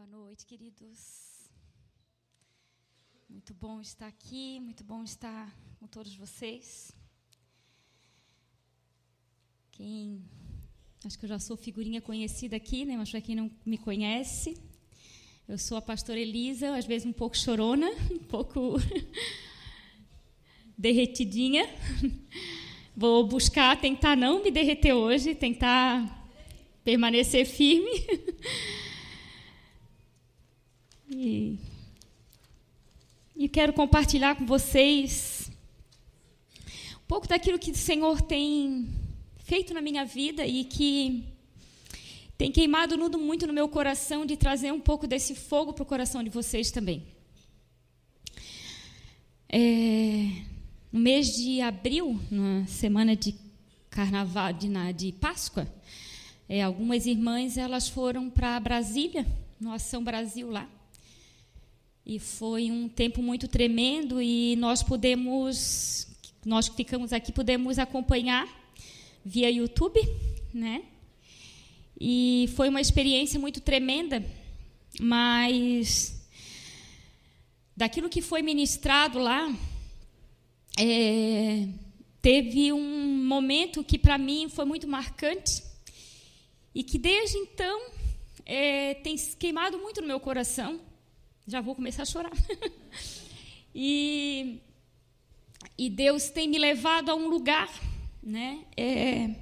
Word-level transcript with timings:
Boa 0.00 0.08
noite, 0.08 0.46
queridos. 0.46 1.50
Muito 3.28 3.52
bom 3.52 3.82
estar 3.82 4.06
aqui, 4.06 4.58
muito 4.58 4.82
bom 4.82 5.04
estar 5.04 5.54
com 5.78 5.86
todos 5.86 6.16
vocês. 6.16 6.90
Quem 9.70 10.24
acho 11.04 11.18
que 11.18 11.26
eu 11.26 11.28
já 11.28 11.38
sou 11.38 11.54
figurinha 11.54 12.00
conhecida 12.00 12.56
aqui, 12.56 12.86
né? 12.86 12.96
Mas 12.96 13.10
para 13.10 13.20
quem 13.20 13.36
não 13.36 13.50
me 13.66 13.76
conhece, 13.76 14.56
eu 15.46 15.58
sou 15.58 15.76
a 15.76 15.82
pastora 15.82 16.18
Elisa, 16.18 16.74
às 16.74 16.86
vezes 16.86 17.06
um 17.06 17.12
pouco 17.12 17.36
chorona, 17.36 17.90
um 18.10 18.24
pouco 18.24 18.76
derretidinha. 20.78 21.68
Vou 22.96 23.26
buscar 23.26 23.78
tentar 23.78 24.16
não 24.16 24.42
me 24.42 24.50
derreter 24.50 24.94
hoje, 24.94 25.34
tentar 25.34 26.26
permanecer 26.84 27.44
firme. 27.44 27.90
E, 31.22 31.58
e 33.36 33.46
quero 33.46 33.74
compartilhar 33.74 34.36
com 34.36 34.46
vocês 34.46 35.50
um 36.94 37.06
pouco 37.06 37.28
daquilo 37.28 37.58
que 37.58 37.72
o 37.72 37.76
Senhor 37.76 38.22
tem 38.22 38.88
feito 39.44 39.74
na 39.74 39.82
minha 39.82 40.02
vida 40.06 40.46
e 40.46 40.64
que 40.64 41.22
tem 42.38 42.50
queimado 42.50 42.96
muito 43.18 43.46
no 43.46 43.52
meu 43.52 43.68
coração 43.68 44.24
de 44.24 44.34
trazer 44.34 44.72
um 44.72 44.80
pouco 44.80 45.06
desse 45.06 45.34
fogo 45.34 45.74
para 45.74 45.82
o 45.82 45.86
coração 45.86 46.24
de 46.24 46.30
vocês 46.30 46.70
também. 46.70 47.04
É, 49.46 50.26
no 50.90 51.00
mês 51.00 51.36
de 51.36 51.60
abril, 51.60 52.18
na 52.30 52.64
semana 52.66 53.14
de 53.14 53.34
carnaval, 53.90 54.54
de, 54.54 54.70
de 54.94 55.12
Páscoa, 55.12 55.70
é, 56.48 56.62
algumas 56.62 57.04
irmãs 57.04 57.58
elas 57.58 57.90
foram 57.90 58.30
para 58.30 58.58
Brasília, 58.58 59.26
no 59.60 59.70
Ação 59.70 60.02
Brasil 60.02 60.50
lá. 60.50 60.79
E 62.10 62.18
foi 62.18 62.72
um 62.72 62.88
tempo 62.88 63.22
muito 63.22 63.46
tremendo 63.46 64.20
e 64.20 64.56
nós 64.56 64.82
podemos, 64.82 66.08
nós 66.44 66.68
que 66.68 66.74
ficamos 66.74 67.12
aqui, 67.12 67.30
podemos 67.30 67.78
acompanhar 67.78 68.48
via 69.24 69.48
YouTube, 69.48 70.00
né? 70.52 70.82
E 72.00 72.50
foi 72.56 72.68
uma 72.68 72.80
experiência 72.80 73.38
muito 73.38 73.60
tremenda, 73.60 74.24
mas 75.00 76.20
daquilo 77.76 78.08
que 78.08 78.20
foi 78.20 78.42
ministrado 78.42 79.20
lá, 79.20 79.48
é, 80.76 81.68
teve 82.20 82.72
um 82.72 83.24
momento 83.24 83.84
que 83.84 83.96
para 83.96 84.18
mim 84.18 84.48
foi 84.48 84.64
muito 84.64 84.88
marcante 84.88 85.62
e 86.74 86.82
que 86.82 86.98
desde 86.98 87.36
então 87.36 87.80
é, 88.44 88.94
tem 88.94 89.14
queimado 89.38 89.78
muito 89.78 90.00
no 90.00 90.08
meu 90.08 90.18
coração 90.18 90.89
já 91.50 91.60
vou 91.60 91.74
começar 91.74 92.02
a 92.02 92.06
chorar. 92.06 92.32
e, 93.74 94.60
e 95.76 95.90
Deus 95.90 96.30
tem 96.30 96.48
me 96.48 96.58
levado 96.58 97.10
a 97.10 97.14
um 97.16 97.26
lugar 97.28 97.68
né, 98.22 98.64
é, 98.76 99.34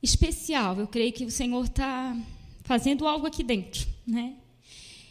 especial. 0.00 0.78
Eu 0.78 0.86
creio 0.86 1.12
que 1.12 1.24
o 1.24 1.30
Senhor 1.30 1.64
está 1.64 2.16
fazendo 2.62 3.06
algo 3.08 3.26
aqui 3.26 3.42
dentro. 3.42 3.88
Né? 4.06 4.36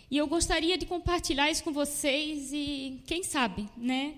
E 0.09 0.17
eu 0.17 0.27
gostaria 0.27 0.77
de 0.77 0.85
compartilhar 0.85 1.51
isso 1.51 1.63
com 1.63 1.73
vocês 1.73 2.53
e, 2.53 3.01
quem 3.05 3.21
sabe, 3.21 3.67
né, 3.75 4.15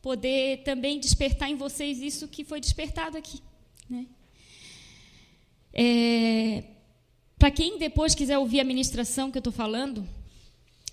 poder 0.00 0.62
também 0.62 0.98
despertar 0.98 1.50
em 1.50 1.56
vocês 1.56 2.00
isso 2.00 2.28
que 2.28 2.44
foi 2.44 2.60
despertado 2.60 3.18
aqui. 3.18 3.42
Né? 3.90 4.06
É, 5.72 6.64
para 7.38 7.50
quem 7.50 7.78
depois 7.78 8.14
quiser 8.14 8.38
ouvir 8.38 8.60
a 8.60 8.64
ministração 8.64 9.30
que 9.30 9.38
eu 9.38 9.40
estou 9.40 9.52
falando, 9.52 10.06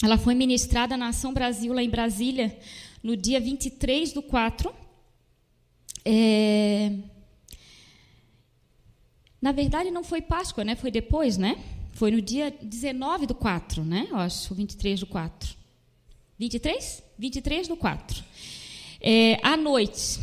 ela 0.04 0.18
foi 0.18 0.36
ministrada 0.36 0.96
na 0.96 1.08
Ação 1.08 1.34
Brasil, 1.34 1.74
lá 1.74 1.82
em 1.82 1.90
Brasília, 1.90 2.58
no 3.02 3.18
dia 3.18 3.40
23 3.40 4.14
do 4.14 4.22
4. 4.22 4.74
É... 6.03 6.92
Na 9.42 9.52
verdade, 9.52 9.90
não 9.90 10.03
foi 10.03 10.22
Páscoa, 10.22 10.64
né? 10.64 10.75
Foi 10.75 10.92
depois, 10.92 11.38
né? 11.38 11.64
Foi 11.94 12.12
no 12.12 12.22
dia 12.22 12.52
19 12.62 13.25
do 13.25 13.34
4, 13.34 13.84
né? 13.84 14.08
Eu 14.12 14.18
acho, 14.18 14.53
23 14.53 15.00
do 15.00 15.08
4. 15.08 15.56
23? 16.38 17.03
23 17.18 17.68
do 17.68 17.78
4. 17.78 18.24
É, 19.02 19.40
à 19.42 19.56
noite. 19.56 20.19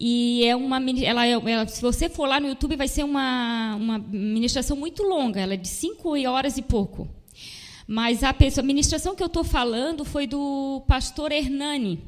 E 0.00 0.44
é 0.44 0.54
uma 0.54 0.80
ela, 1.02 1.26
é, 1.26 1.32
ela, 1.32 1.66
se 1.66 1.82
você 1.82 2.08
for 2.08 2.26
lá 2.26 2.38
no 2.38 2.46
YouTube, 2.46 2.76
vai 2.76 2.86
ser 2.86 3.04
uma, 3.04 3.74
uma 3.74 3.98
ministração 3.98 4.76
muito 4.76 5.02
longa, 5.02 5.40
ela 5.40 5.54
é 5.54 5.56
de 5.56 5.66
5 5.66 6.16
horas 6.28 6.56
e 6.56 6.62
pouco. 6.62 7.08
Mas 7.86 8.22
a, 8.22 8.32
pessoa, 8.32 8.62
a 8.62 8.66
ministração 8.66 9.16
que 9.16 9.22
eu 9.22 9.26
estou 9.26 9.42
falando 9.42 10.04
foi 10.04 10.26
do 10.26 10.84
pastor 10.86 11.32
Hernani. 11.32 12.00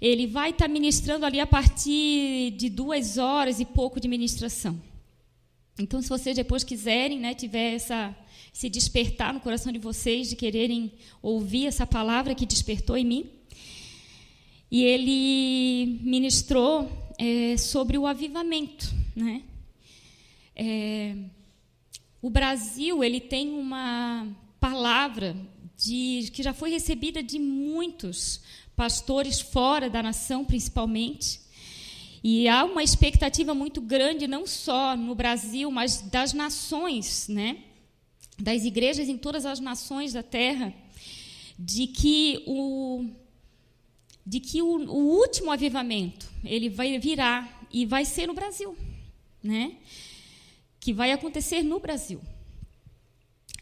Ele 0.00 0.26
vai 0.26 0.50
estar 0.50 0.66
tá 0.66 0.72
ministrando 0.72 1.24
ali 1.24 1.40
a 1.40 1.46
partir 1.46 2.50
de 2.56 2.68
duas 2.68 3.16
horas 3.16 3.60
e 3.60 3.64
pouco 3.64 4.00
de 4.00 4.08
ministração. 4.08 4.80
Então, 5.78 6.02
se 6.02 6.08
vocês 6.08 6.36
depois 6.36 6.64
quiserem, 6.64 7.18
né, 7.20 7.32
tiver 7.32 7.74
essa, 7.74 8.14
se 8.52 8.68
despertar 8.68 9.32
no 9.32 9.40
coração 9.40 9.72
de 9.72 9.78
vocês, 9.78 10.28
de 10.28 10.36
quererem 10.36 10.92
ouvir 11.22 11.66
essa 11.66 11.86
palavra 11.86 12.34
que 12.34 12.44
despertou 12.44 12.96
em 12.96 13.04
mim. 13.04 13.30
E 14.70 14.84
ele 14.84 16.00
ministrou 16.02 16.90
é, 17.20 17.58
sobre 17.58 17.98
o 17.98 18.06
avivamento. 18.06 18.90
Né? 19.14 19.42
É, 20.56 21.14
o 22.22 22.30
Brasil 22.30 23.04
ele 23.04 23.20
tem 23.20 23.50
uma 23.50 24.26
palavra 24.58 25.36
de, 25.76 26.30
que 26.32 26.42
já 26.42 26.54
foi 26.54 26.70
recebida 26.70 27.22
de 27.22 27.38
muitos 27.38 28.40
pastores 28.74 29.38
fora 29.38 29.90
da 29.90 30.02
nação, 30.02 30.46
principalmente. 30.46 31.40
E 32.24 32.48
há 32.48 32.64
uma 32.64 32.82
expectativa 32.82 33.54
muito 33.54 33.82
grande, 33.82 34.26
não 34.26 34.46
só 34.46 34.96
no 34.96 35.14
Brasil, 35.14 35.70
mas 35.70 36.00
das 36.00 36.32
nações, 36.32 37.28
né? 37.28 37.58
das 38.38 38.64
igrejas 38.64 39.08
em 39.08 39.18
todas 39.18 39.44
as 39.44 39.60
nações 39.60 40.14
da 40.14 40.22
terra, 40.22 40.72
de 41.58 41.86
que 41.86 42.42
o, 42.46 43.04
de 44.30 44.38
que 44.38 44.62
o, 44.62 44.76
o 44.88 45.18
último 45.18 45.50
avivamento 45.50 46.30
ele 46.44 46.68
vai 46.68 46.96
virar 47.00 47.66
e 47.68 47.84
vai 47.84 48.04
ser 48.04 48.28
no 48.28 48.32
Brasil, 48.32 48.76
né? 49.42 49.72
Que 50.78 50.92
vai 50.92 51.10
acontecer 51.10 51.64
no 51.64 51.80
Brasil. 51.80 52.20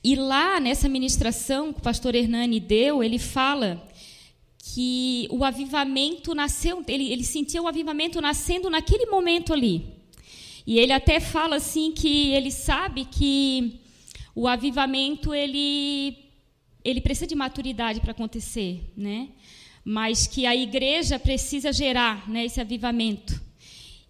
E 0.05 0.15
lá 0.15 0.61
nessa 0.61 0.87
ministração 0.87 1.73
que 1.73 1.79
o 1.79 1.83
pastor 1.83 2.15
Hernani 2.15 2.61
deu, 2.61 3.03
ele 3.03 3.19
fala 3.19 3.83
que 4.59 5.27
o 5.31 5.43
avivamento 5.43 6.34
nasceu, 6.34 6.85
ele, 6.87 7.11
ele 7.11 7.25
sentiu 7.25 7.62
o 7.62 7.69
avivamento 7.69 8.21
nascendo 8.21 8.69
naquele 8.69 9.06
momento 9.06 9.55
ali. 9.55 9.87
E 10.67 10.79
ele 10.79 10.93
até 10.93 11.19
fala 11.19 11.56
assim 11.56 11.93
que 11.93 12.33
ele 12.33 12.50
sabe 12.50 13.06
que 13.06 13.81
o 14.35 14.47
avivamento 14.47 15.33
ele 15.33 16.27
ele 16.85 17.00
precisa 17.00 17.27
de 17.27 17.35
maturidade 17.35 18.00
para 18.00 18.12
acontecer, 18.12 18.93
né? 18.95 19.29
Mas 19.91 20.26
que 20.26 20.44
a 20.44 20.54
igreja 20.54 21.19
precisa 21.19 21.72
gerar 21.72 22.28
né, 22.28 22.44
esse 22.44 22.60
avivamento. 22.60 23.41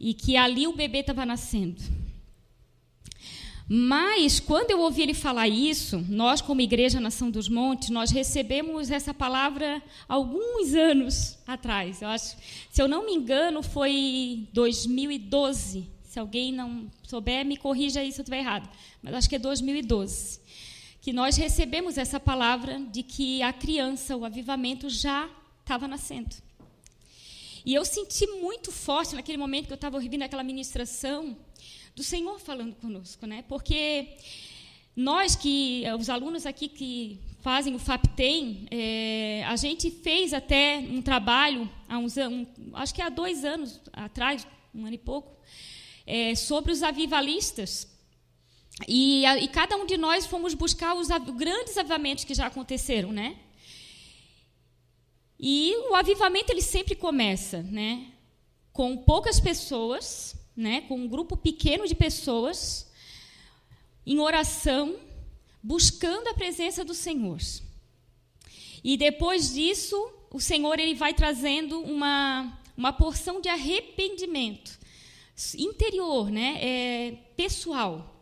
E 0.01 0.13
que 0.13 0.37
ali 0.37 0.67
o 0.67 0.73
bebê 0.73 0.99
estava 0.99 1.25
nascendo. 1.25 1.81
Mas, 3.69 4.41
quando 4.41 4.73
eu 4.73 4.81
ouvi 4.81 5.03
ele 5.03 5.15
falar 5.15 5.47
isso, 5.47 6.05
nós, 6.09 6.41
como 6.41 6.61
Igreja 6.61 6.99
Nação 6.99 7.31
dos 7.31 7.49
Montes, 7.49 7.91
nós 7.91 8.11
recebemos 8.11 8.91
essa 8.91 9.15
palavra 9.15 9.81
alguns 10.09 10.75
anos 10.75 11.39
atrás. 11.47 12.03
Eu 12.03 12.09
acho, 12.09 12.37
se 12.71 12.83
eu 12.83 12.89
não 12.89 13.07
me 13.07 13.13
engano, 13.13 13.63
foi 13.63 14.49
2012. 14.53 15.87
Se 16.03 16.19
alguém 16.19 16.51
não 16.51 16.91
souber, 17.05 17.47
me 17.47 17.57
corrija 17.57 18.01
aí 18.01 18.11
se 18.11 18.19
eu 18.19 18.25
estiver 18.25 18.41
errado. 18.41 18.69
Mas 19.01 19.15
acho 19.15 19.29
que 19.29 19.37
é 19.37 19.39
2012. 19.39 20.41
Que 21.01 21.13
nós 21.13 21.37
recebemos 21.37 21.97
essa 21.97 22.19
palavra 22.19 22.81
de 22.81 23.05
que 23.05 23.43
a 23.45 23.53
criança, 23.53 24.17
o 24.17 24.25
avivamento, 24.25 24.91
já 24.91 25.31
estava 25.69 25.87
nascendo. 25.87 26.35
E 27.65 27.75
eu 27.75 27.85
senti 27.85 28.27
muito 28.27 28.73
forte 28.73 29.15
naquele 29.15 29.37
momento 29.37 29.67
que 29.67 29.73
eu 29.73 29.83
estava 29.83 29.97
ouvindo 29.97 30.23
aquela 30.23 30.43
ministração 30.43 31.37
do 31.95 32.03
Senhor 32.03 32.41
falando 32.41 32.75
conosco, 32.77 33.27
né? 33.27 33.45
Porque 33.47 34.17
nós 34.97 35.37
que 35.37 35.85
os 35.99 36.09
alunos 36.09 36.47
aqui 36.47 36.69
que 36.69 37.21
fazem 37.43 37.75
o 37.75 37.79
FAPTEM, 37.79 38.67
é, 38.71 39.45
a 39.47 39.57
gente 39.57 39.91
fez 39.91 40.33
até 40.33 40.79
um 40.79 41.03
trabalho 41.03 41.69
há 41.87 41.99
uns 41.99 42.17
um, 42.17 42.47
acho 42.73 42.95
que 42.95 43.03
há 43.03 43.11
dois 43.11 43.45
anos 43.45 43.79
atrás, 43.93 44.47
um 44.75 44.87
ano 44.87 44.95
e 44.95 44.99
pouco, 44.99 45.37
é, 46.07 46.35
sobre 46.35 46.73
os 46.73 46.83
avivalistas. 46.83 47.87
E, 48.87 49.27
a, 49.27 49.37
e, 49.39 49.49
cada 49.49 49.77
um 49.77 49.85
de 49.85 49.99
nós 49.99 50.25
fomos 50.25 50.55
buscar 50.55 50.95
os 50.95 51.09
grandes 51.37 51.77
avivamentos 51.77 52.25
que 52.25 52.33
já 52.33 52.47
aconteceram, 52.47 53.13
né? 53.13 53.37
E 55.39 55.75
o 55.91 55.95
avivamento 55.95 56.51
ele 56.51 56.63
sempre 56.63 56.97
começa, 56.97 57.63
né, 57.63 58.13
com 58.73 58.97
poucas 58.97 59.39
pessoas, 59.39 60.35
né, 60.57 60.81
com 60.83 60.97
um 60.97 61.09
grupo 61.09 61.37
pequeno 61.37 61.87
de 61.87 61.95
pessoas 61.95 62.91
em 64.05 64.19
oração, 64.19 64.99
buscando 65.63 66.29
a 66.29 66.35
presença 66.35 66.85
do 66.85 66.95
Senhor. 66.95 67.39
E 68.83 68.97
depois 68.97 69.53
disso, 69.53 69.97
o 70.31 70.41
Senhor 70.41 70.79
ele 70.79 70.95
vai 70.95 71.15
trazendo 71.15 71.81
uma, 71.81 72.59
uma 72.77 72.93
porção 72.93 73.41
de 73.41 73.49
arrependimento 73.49 74.79
interior, 75.57 76.31
né? 76.31 76.59
É, 76.61 77.13
pessoal. 77.37 78.17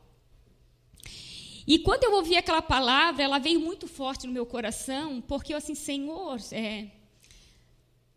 E 1.67 1.79
quando 1.79 2.05
eu 2.05 2.15
ouvi 2.15 2.37
aquela 2.37 2.63
palavra, 2.63 3.23
ela 3.23 3.39
veio 3.39 3.59
muito 3.59 3.89
forte 3.89 4.27
no 4.27 4.33
meu 4.33 4.47
coração, 4.47 5.21
porque 5.21 5.53
eu 5.53 5.59
assim, 5.59 5.75
Senhor, 5.75 6.39
é, 6.53 6.87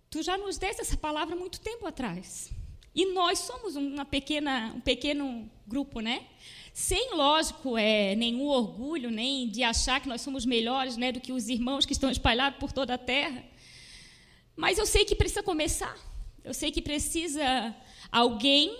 tu 0.09 0.23
já 0.23 0.37
nos 0.37 0.57
deste 0.57 0.81
essa 0.81 0.97
palavra 0.97 1.35
muito 1.35 1.59
tempo 1.59 1.85
atrás. 1.85 2.49
E 2.93 3.13
nós 3.13 3.39
somos 3.39 3.75
uma 3.75 4.03
pequena, 4.03 4.73
um 4.75 4.81
pequeno 4.81 5.49
grupo, 5.67 5.99
né? 5.99 6.25
Sem, 6.73 7.13
lógico, 7.13 7.77
é, 7.77 8.15
nenhum 8.15 8.47
orgulho, 8.47 9.11
nem 9.11 9.47
de 9.47 9.63
achar 9.63 10.01
que 10.01 10.09
nós 10.09 10.21
somos 10.21 10.45
melhores 10.45 10.97
né, 10.97 11.11
do 11.11 11.19
que 11.19 11.31
os 11.31 11.49
irmãos 11.49 11.85
que 11.85 11.93
estão 11.93 12.09
espalhados 12.09 12.59
por 12.59 12.71
toda 12.71 12.95
a 12.95 12.97
terra. 12.97 13.43
Mas 14.55 14.77
eu 14.77 14.85
sei 14.85 15.05
que 15.05 15.15
precisa 15.15 15.43
começar. 15.43 15.95
Eu 16.43 16.53
sei 16.53 16.71
que 16.71 16.81
precisa 16.81 17.75
alguém 18.11 18.75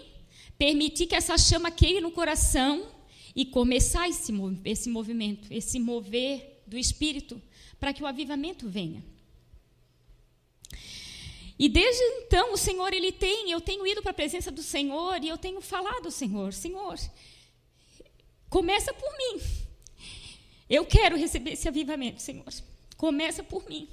permitir 0.58 1.08
que 1.08 1.16
essa 1.16 1.38
chama 1.38 1.72
queime 1.72 2.02
no 2.02 2.12
coração 2.12 2.88
e 3.36 3.46
começar 3.46 4.10
esse, 4.10 4.34
esse 4.66 4.90
movimento, 4.90 5.48
esse 5.52 5.80
mover 5.80 6.62
do 6.66 6.78
Espírito, 6.78 7.42
para 7.80 7.94
que 7.94 8.04
o 8.04 8.08
avivamento 8.08 8.68
venha. 8.68 9.04
E 11.60 11.68
desde 11.68 12.02
então 12.02 12.54
o 12.54 12.58
Senhor 12.58 12.94
ele 12.94 13.12
tem, 13.12 13.52
eu 13.52 13.60
tenho 13.60 13.86
ido 13.86 14.02
para 14.02 14.12
a 14.12 14.14
presença 14.14 14.50
do 14.50 14.64
Senhor 14.64 15.22
e 15.22 15.28
eu 15.28 15.38
tenho 15.38 15.60
falado 15.60 16.06
ao 16.06 16.12
Senhor, 16.12 16.54
Senhor, 16.54 16.98
começa 18.50 18.94
por 18.94 19.12
mim. 19.18 19.42
Eu 20.70 20.86
quero 20.86 21.18
receber 21.18 21.52
esse 21.52 21.68
avivamento, 21.68 22.22
Senhor. 22.22 22.46
Começa 22.96 23.44
por 23.44 23.68
mim. 23.68 23.90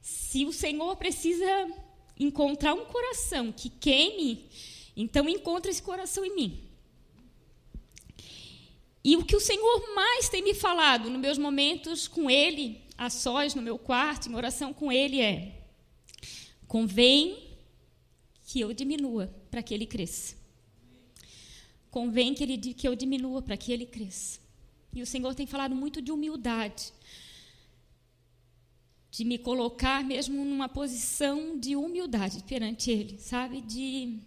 Se 0.00 0.44
o 0.44 0.52
Senhor 0.52 0.96
precisa 0.96 1.70
encontrar 2.18 2.74
um 2.74 2.84
coração 2.86 3.52
que 3.52 3.70
queime, 3.70 4.50
então 4.96 5.28
encontra 5.28 5.70
esse 5.70 5.82
coração 5.82 6.24
em 6.24 6.34
mim. 6.34 6.64
E 9.04 9.16
o 9.16 9.24
que 9.24 9.36
o 9.36 9.40
Senhor 9.40 9.94
mais 9.94 10.28
tem 10.28 10.42
me 10.42 10.54
falado 10.54 11.08
nos 11.08 11.20
meus 11.20 11.38
momentos 11.38 12.08
com 12.08 12.28
Ele, 12.28 12.82
a 12.98 13.08
sós, 13.08 13.54
no 13.54 13.62
meu 13.62 13.78
quarto, 13.78 14.28
em 14.28 14.34
oração 14.34 14.74
com 14.74 14.90
Ele, 14.90 15.20
é: 15.20 15.59
Convém 16.70 17.48
que 18.44 18.60
eu 18.60 18.72
diminua 18.72 19.26
para 19.50 19.60
que 19.60 19.74
ele 19.74 19.86
cresça. 19.86 20.36
Convém 21.90 22.32
que, 22.32 22.44
ele, 22.44 22.56
que 22.58 22.86
eu 22.86 22.94
diminua 22.94 23.42
para 23.42 23.56
que 23.56 23.72
ele 23.72 23.84
cresça. 23.84 24.38
E 24.94 25.02
o 25.02 25.06
Senhor 25.06 25.34
tem 25.34 25.48
falado 25.48 25.74
muito 25.74 26.00
de 26.00 26.12
humildade. 26.12 26.92
De 29.10 29.24
me 29.24 29.36
colocar 29.36 30.04
mesmo 30.04 30.44
numa 30.44 30.68
posição 30.68 31.58
de 31.58 31.74
humildade 31.74 32.44
perante 32.44 32.88
Ele, 32.88 33.18
sabe? 33.18 33.60
De, 33.62 34.20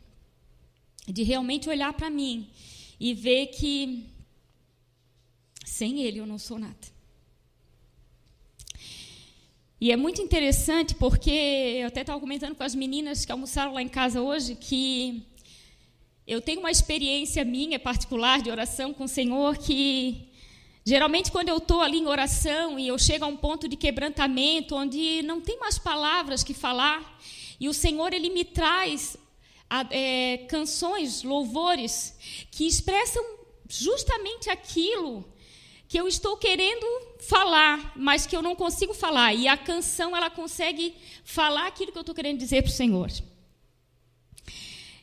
de 1.08 1.24
realmente 1.24 1.70
olhar 1.70 1.94
para 1.94 2.10
mim 2.10 2.50
e 3.00 3.14
ver 3.14 3.48
que 3.48 4.06
sem 5.66 6.02
Ele 6.02 6.20
eu 6.20 6.26
não 6.26 6.38
sou 6.38 6.60
nada. 6.60 6.93
E 9.84 9.92
é 9.92 9.98
muito 9.98 10.22
interessante 10.22 10.96
porque 10.96 11.30
eu 11.30 11.88
até 11.88 12.00
estava 12.00 12.18
comentando 12.18 12.56
com 12.56 12.64
as 12.64 12.74
meninas 12.74 13.26
que 13.26 13.32
almoçaram 13.34 13.74
lá 13.74 13.82
em 13.82 13.90
casa 13.90 14.22
hoje 14.22 14.56
que 14.56 15.28
eu 16.26 16.40
tenho 16.40 16.62
uma 16.62 16.72
experiência 16.72 17.44
minha 17.44 17.78
particular 17.78 18.42
de 18.42 18.50
oração 18.50 18.94
com 18.94 19.04
o 19.04 19.10
Senhor 19.10 19.58
que 19.58 20.32
geralmente 20.86 21.34
quando 21.34 21.50
eu 21.50 21.58
estou 21.58 21.82
ali 21.82 21.98
em 21.98 22.08
oração 22.08 22.80
e 22.80 22.88
eu 22.88 22.98
chego 22.98 23.26
a 23.26 23.28
um 23.28 23.36
ponto 23.36 23.68
de 23.68 23.76
quebrantamento 23.76 24.74
onde 24.74 25.22
não 25.24 25.42
tem 25.42 25.60
mais 25.60 25.78
palavras 25.78 26.46
que 26.46 26.54
falar 26.54 27.20
e 27.60 27.68
o 27.68 27.74
Senhor 27.74 28.14
ele 28.14 28.30
me 28.30 28.46
traz 28.46 29.18
é, 29.90 30.46
canções, 30.48 31.24
louvores 31.24 32.18
que 32.52 32.66
expressam 32.66 33.22
justamente 33.68 34.50
aquilo 34.50 35.26
que 35.90 36.00
eu 36.00 36.08
estou 36.08 36.38
querendo 36.38 36.86
falar, 37.28 37.94
mas 37.96 38.26
que 38.26 38.36
eu 38.36 38.42
não 38.42 38.56
consigo 38.56 38.94
falar. 38.94 39.34
E 39.34 39.48
a 39.48 39.58
canção 39.58 40.16
ela 40.16 40.30
consegue 40.30 40.96
falar 41.24 41.68
aquilo 41.68 41.92
que 41.92 41.98
eu 41.98 42.02
estou 42.02 42.16
querendo 42.16 42.40
dizer 42.40 42.62
para 42.62 42.70
o 42.70 42.74
Senhor. 42.74 43.12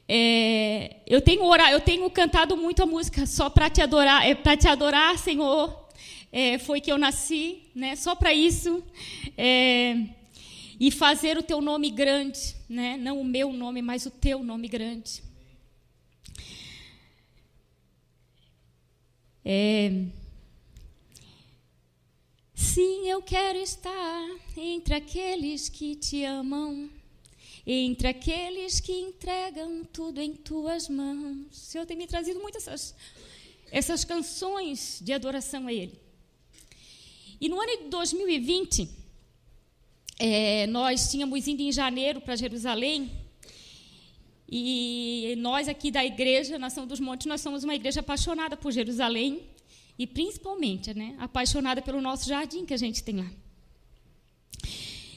É, 0.08 0.96
eu 1.06 1.20
tenho 1.20 1.44
orar, 1.44 1.70
eu 1.70 1.80
tenho 1.80 2.10
cantado 2.10 2.56
muito 2.56 2.82
a 2.82 2.86
música 2.86 3.26
só 3.26 3.48
para 3.48 3.70
te 3.70 3.80
adorar, 3.80 4.26
é, 4.26 4.34
para 4.34 4.56
te 4.56 4.66
adorar, 4.66 5.16
Senhor. 5.18 5.88
É, 6.32 6.58
foi 6.58 6.80
que 6.80 6.90
eu 6.90 6.98
nasci, 6.98 7.70
né? 7.74 7.96
Só 7.96 8.14
para 8.14 8.32
isso. 8.32 8.82
É, 9.36 9.96
e 10.78 10.90
fazer 10.90 11.36
o 11.36 11.42
teu 11.42 11.60
nome 11.60 11.90
grande, 11.90 12.56
né? 12.68 12.96
Não 12.96 13.20
o 13.20 13.24
meu 13.24 13.52
nome, 13.52 13.82
mas 13.82 14.06
o 14.06 14.10
teu 14.10 14.42
nome 14.42 14.66
grande. 14.66 15.22
É, 19.44 19.92
eu 23.10 23.20
quero 23.20 23.58
estar 23.58 24.28
entre 24.56 24.94
aqueles 24.94 25.68
que 25.68 25.96
te 25.96 26.24
amam, 26.24 26.88
entre 27.66 28.06
aqueles 28.06 28.78
que 28.78 28.92
entregam 28.92 29.84
tudo 29.84 30.20
em 30.20 30.32
tuas 30.32 30.88
mãos. 30.88 31.46
O 31.50 31.54
Senhor 31.54 31.84
tem 31.86 31.96
me 31.96 32.06
trazido 32.06 32.38
muitas 32.40 32.68
essas, 32.68 32.94
essas 33.72 34.04
canções 34.04 35.00
de 35.02 35.12
adoração 35.12 35.66
a 35.66 35.72
Ele. 35.72 35.98
E 37.40 37.48
no 37.48 37.60
ano 37.60 37.82
de 37.82 37.88
2020, 37.88 38.88
é, 40.18 40.66
nós 40.68 41.10
tínhamos 41.10 41.48
ido 41.48 41.62
em 41.62 41.72
janeiro 41.72 42.20
para 42.20 42.36
Jerusalém. 42.36 43.10
E 44.48 45.34
nós 45.38 45.68
aqui 45.68 45.90
da 45.90 46.04
igreja, 46.04 46.58
Nação 46.58 46.86
dos 46.86 47.00
Montes, 47.00 47.26
nós 47.26 47.40
somos 47.40 47.64
uma 47.64 47.74
igreja 47.74 48.00
apaixonada 48.00 48.56
por 48.56 48.70
Jerusalém 48.70 49.42
e 50.00 50.06
principalmente, 50.06 50.94
né, 50.94 51.14
apaixonada 51.18 51.82
pelo 51.82 52.00
nosso 52.00 52.26
jardim 52.26 52.64
que 52.64 52.72
a 52.72 52.78
gente 52.78 53.04
tem 53.04 53.16
lá. 53.18 53.30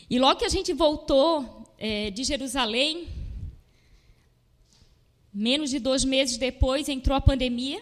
E 0.10 0.20
logo 0.20 0.40
que 0.40 0.44
a 0.44 0.50
gente 0.50 0.74
voltou 0.74 1.66
é, 1.78 2.12
de 2.12 2.22
Jerusalém, 2.26 3.08
menos 5.34 5.70
de 5.70 5.80
dois 5.80 6.04
meses 6.04 6.36
depois 6.36 6.90
entrou 6.90 7.16
a 7.16 7.22
pandemia, 7.22 7.82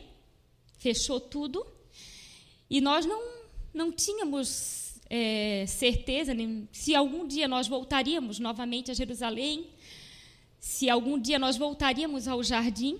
fechou 0.77 1.19
tudo, 1.19 1.65
e 2.69 2.79
nós 2.79 3.03
não, 3.03 3.19
não 3.73 3.91
tínhamos 3.91 5.01
é, 5.09 5.65
certeza 5.67 6.35
nem, 6.35 6.69
se 6.71 6.93
algum 6.93 7.25
dia 7.25 7.47
nós 7.47 7.67
voltaríamos 7.67 8.37
novamente 8.37 8.91
a 8.91 8.93
Jerusalém, 8.93 9.65
se 10.59 10.87
algum 10.87 11.17
dia 11.19 11.39
nós 11.39 11.57
voltaríamos 11.57 12.27
ao 12.27 12.43
jardim. 12.43 12.99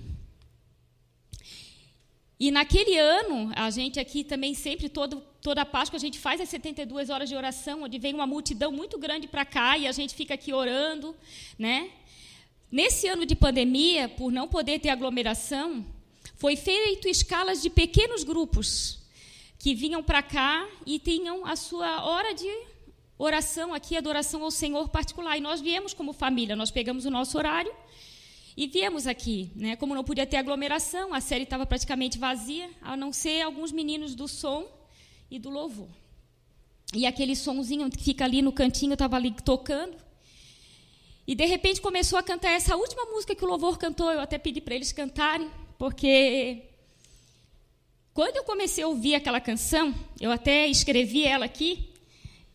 E 2.42 2.50
naquele 2.50 2.98
ano, 2.98 3.52
a 3.56 3.70
gente 3.70 4.00
aqui 4.00 4.24
também 4.24 4.56
sempre, 4.56 4.90
todo, 4.90 5.22
toda 5.44 5.64
Páscoa, 5.64 5.98
a 5.98 6.00
gente 6.00 6.18
faz 6.18 6.42
as 6.42 6.50
72 6.50 7.12
horas 7.12 7.30
de 7.30 7.36
oração, 7.36 7.84
onde 7.84 8.00
vem 8.00 8.16
uma 8.16 8.26
multidão 8.26 8.72
muito 8.72 8.98
grande 8.98 9.28
para 9.28 9.46
cá 9.46 9.78
e 9.78 9.86
a 9.86 9.92
gente 9.92 10.16
fica 10.16 10.34
aqui 10.34 10.52
orando. 10.52 11.16
Né? 11.56 11.92
Nesse 12.72 13.08
ano 13.08 13.28
de 13.28 13.36
pandemia, 13.36 14.10
por 14.10 14.32
não 14.32 14.48
poder 14.48 14.80
ter 14.80 14.90
aglomeração, 14.90 15.86
foi 16.36 16.56
feito 16.56 17.08
escalas 17.08 17.62
de 17.62 17.70
pequenos 17.70 18.24
grupos 18.24 18.98
que 19.60 19.76
vinham 19.76 20.02
para 20.02 20.24
cá 20.24 20.68
e 20.84 20.98
tinham 20.98 21.46
a 21.46 21.56
sua 21.56 22.04
hora 22.04 22.34
de 22.34 22.50
oração 23.20 23.72
aqui, 23.72 23.96
adoração 23.96 24.42
ao 24.42 24.50
Senhor 24.50 24.90
particular. 24.90 25.38
E 25.38 25.42
nós 25.42 25.62
viemos 25.62 25.94
como 25.94 26.12
família, 26.12 26.56
nós 26.56 26.72
pegamos 26.72 27.06
o 27.06 27.12
nosso 27.12 27.38
horário 27.38 27.72
e 28.56 28.68
viemos 28.68 29.08
aqui, 29.08 29.50
né? 29.56 29.76
Como 29.76 29.96
não 29.96 30.04
podia 30.04 30.26
ter 30.26 30.38
aglomeração, 30.38 31.14
a 31.14 31.22
série 31.22 31.44
estava 31.44 31.66
praticamente 31.66 32.18
vazia, 32.18 32.70
a 32.82 32.98
não 32.98 33.14
ser 33.14 33.42
alguns 33.42 33.72
meninos 33.72 34.14
do 34.14 34.28
som 34.28 34.68
e 35.30 35.40
do 35.40 35.50
louvor. 35.50 35.88
E 36.94 37.06
aquele 37.06 37.36
sonzinho 37.36 37.90
que 37.90 38.04
fica 38.04 38.26
ali 38.26 38.42
no 38.42 38.52
cantinho 38.52 38.94
estava 38.94 39.16
ali 39.16 39.32
tocando. 39.32 39.96
E 41.26 41.34
de 41.34 41.46
repente 41.46 41.80
começou 41.80 42.20
a 42.20 42.24
cantar 42.24 42.52
essa 42.52 42.76
última 42.76 43.06
música 43.06 43.34
que 43.34 43.46
o 43.46 43.48
louvor 43.48 43.78
cantou. 43.78 44.12
Eu 44.12 44.20
até 44.20 44.38
pedi 44.38 44.60
para 44.60 44.76
eles 44.76 44.92
cantarem, 44.92 45.50
porque 45.78 46.64
quando 48.14 48.36
eu 48.36 48.44
comecei 48.44 48.84
a 48.84 48.88
ouvir 48.88 49.16
aquela 49.16 49.40
canção, 49.40 49.96
eu 50.20 50.30
até 50.30 50.68
escrevi 50.68 51.24
ela 51.24 51.46
aqui. 51.46 51.88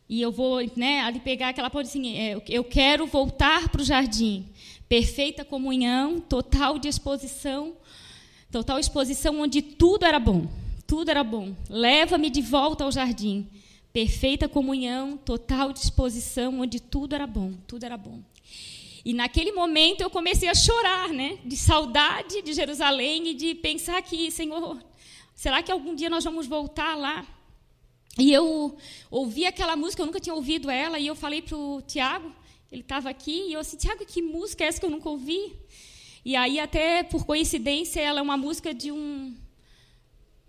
E 0.09 0.21
eu 0.21 0.31
vou, 0.31 0.61
né, 0.77 1.01
ali 1.01 1.19
pegar 1.19 1.49
aquela 1.49 1.71
parte 1.71 1.89
assim, 1.89 2.17
é, 2.17 2.41
eu 2.49 2.63
quero 2.63 3.07
voltar 3.07 3.69
para 3.71 3.81
o 3.81 3.85
jardim 3.85 4.47
perfeita 4.89 5.45
comunhão, 5.45 6.21
total 6.21 6.79
disposição, 6.79 7.77
total 8.51 8.79
exposição 8.79 9.41
onde 9.41 9.63
tudo 9.63 10.05
era 10.05 10.19
bom, 10.19 10.47
tudo 10.87 11.11
era 11.11 11.25
bom. 11.25 11.55
Leva-me 11.69 12.31
de 12.31 12.41
volta 12.41 12.85
ao 12.85 12.93
jardim. 12.93 13.49
Perfeita 13.93 14.49
comunhão, 14.49 15.17
total 15.17 15.73
disposição 15.73 16.61
onde 16.61 16.79
tudo 16.79 17.15
era 17.15 17.27
bom, 17.27 17.55
tudo 17.67 17.85
era 17.85 17.97
bom. 17.97 18.21
E 19.05 19.15
naquele 19.15 19.53
momento 19.53 20.01
eu 20.01 20.11
comecei 20.11 20.49
a 20.49 20.55
chorar, 20.55 21.09
né, 21.09 21.39
de 21.45 21.57
saudade 21.57 22.43
de 22.43 22.53
Jerusalém 22.53 23.29
e 23.29 23.35
de 23.35 23.55
pensar 23.55 24.03
que, 24.03 24.31
Senhor, 24.31 24.83
será 25.35 25.63
que 25.63 25.73
algum 25.73 25.95
dia 25.95 26.11
nós 26.11 26.25
vamos 26.25 26.47
voltar 26.47 26.95
lá? 26.97 27.25
E 28.19 28.33
eu 28.33 28.77
ouvi 29.11 29.47
aquela 29.47 29.77
música, 29.77 30.03
eu 30.03 30.07
nunca 30.07 30.21
tinha 30.21 30.35
ouvido 30.35 30.71
ela, 30.71 30.99
e 30.99 31.07
eu 31.07 31.15
falei 31.15 31.41
para 31.41 31.57
o 31.57 31.81
Tiago, 31.83 32.33
ele 32.71 32.83
estava 32.83 33.09
aqui, 33.11 33.49
e 33.49 33.53
eu 33.53 33.61
disse, 33.61 33.77
Tiago, 33.77 34.05
que 34.05 34.21
música 34.21 34.65
é 34.65 34.67
essa 34.69 34.81
que 34.81 34.87
eu 34.87 34.91
nunca 34.91 35.09
ouvi? 35.09 35.57
E 36.25 36.35
aí, 36.35 36.59
até 36.59 37.03
por 37.03 37.25
coincidência, 37.25 38.01
ela 38.01 38.21
é 38.21 38.23
uma 38.23 38.37
música 38.37 38.75
de 38.75 38.91
um, 38.91 39.37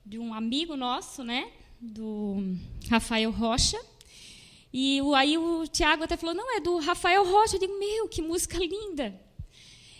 de 0.05 0.17
um 0.17 0.33
amigo 0.33 0.75
nosso, 0.75 1.23
né? 1.23 1.51
do 1.79 2.37
Rafael 2.89 3.31
Rocha. 3.31 3.79
E 4.73 5.01
o, 5.01 5.15
aí 5.15 5.37
o 5.37 5.65
Tiago 5.67 6.03
até 6.03 6.17
falou, 6.17 6.35
não, 6.35 6.55
é 6.55 6.59
do 6.59 6.77
Rafael 6.79 7.25
Rocha. 7.25 7.55
Eu 7.55 7.59
digo, 7.59 7.79
meu, 7.79 8.07
que 8.07 8.21
música 8.21 8.57
linda. 8.57 9.19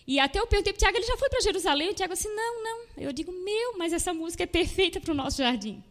E 0.05 0.19
até 0.19 0.39
eu 0.39 0.47
perguntei 0.47 0.73
para 0.73 0.77
o 0.77 0.79
Tiago, 0.79 0.97
ele 0.97 1.05
já 1.05 1.17
foi 1.17 1.29
para 1.29 1.41
Jerusalém? 1.41 1.89
O 1.89 1.93
Tiago 1.93 2.13
assim, 2.13 2.33
não, 2.33 2.63
não. 2.63 2.85
Eu 2.97 3.11
digo, 3.11 3.31
meu, 3.31 3.77
mas 3.77 3.93
essa 3.93 4.13
música 4.13 4.43
é 4.43 4.47
perfeita 4.47 4.99
para 4.99 5.11
o 5.11 5.15
nosso 5.15 5.37
jardim. 5.37 5.83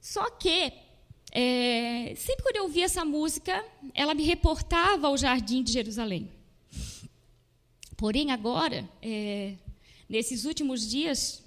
Só 0.00 0.28
que, 0.30 0.72
é, 1.34 2.14
sempre 2.14 2.42
quando 2.42 2.56
eu 2.56 2.64
ouvia 2.64 2.84
essa 2.84 3.06
música, 3.06 3.64
ela 3.94 4.12
me 4.12 4.22
reportava 4.22 5.06
ao 5.06 5.16
jardim 5.16 5.62
de 5.62 5.72
Jerusalém. 5.72 6.30
Porém, 7.96 8.30
agora, 8.30 8.86
é, 9.00 9.54
nesses 10.06 10.44
últimos 10.44 10.86
dias, 10.86 11.42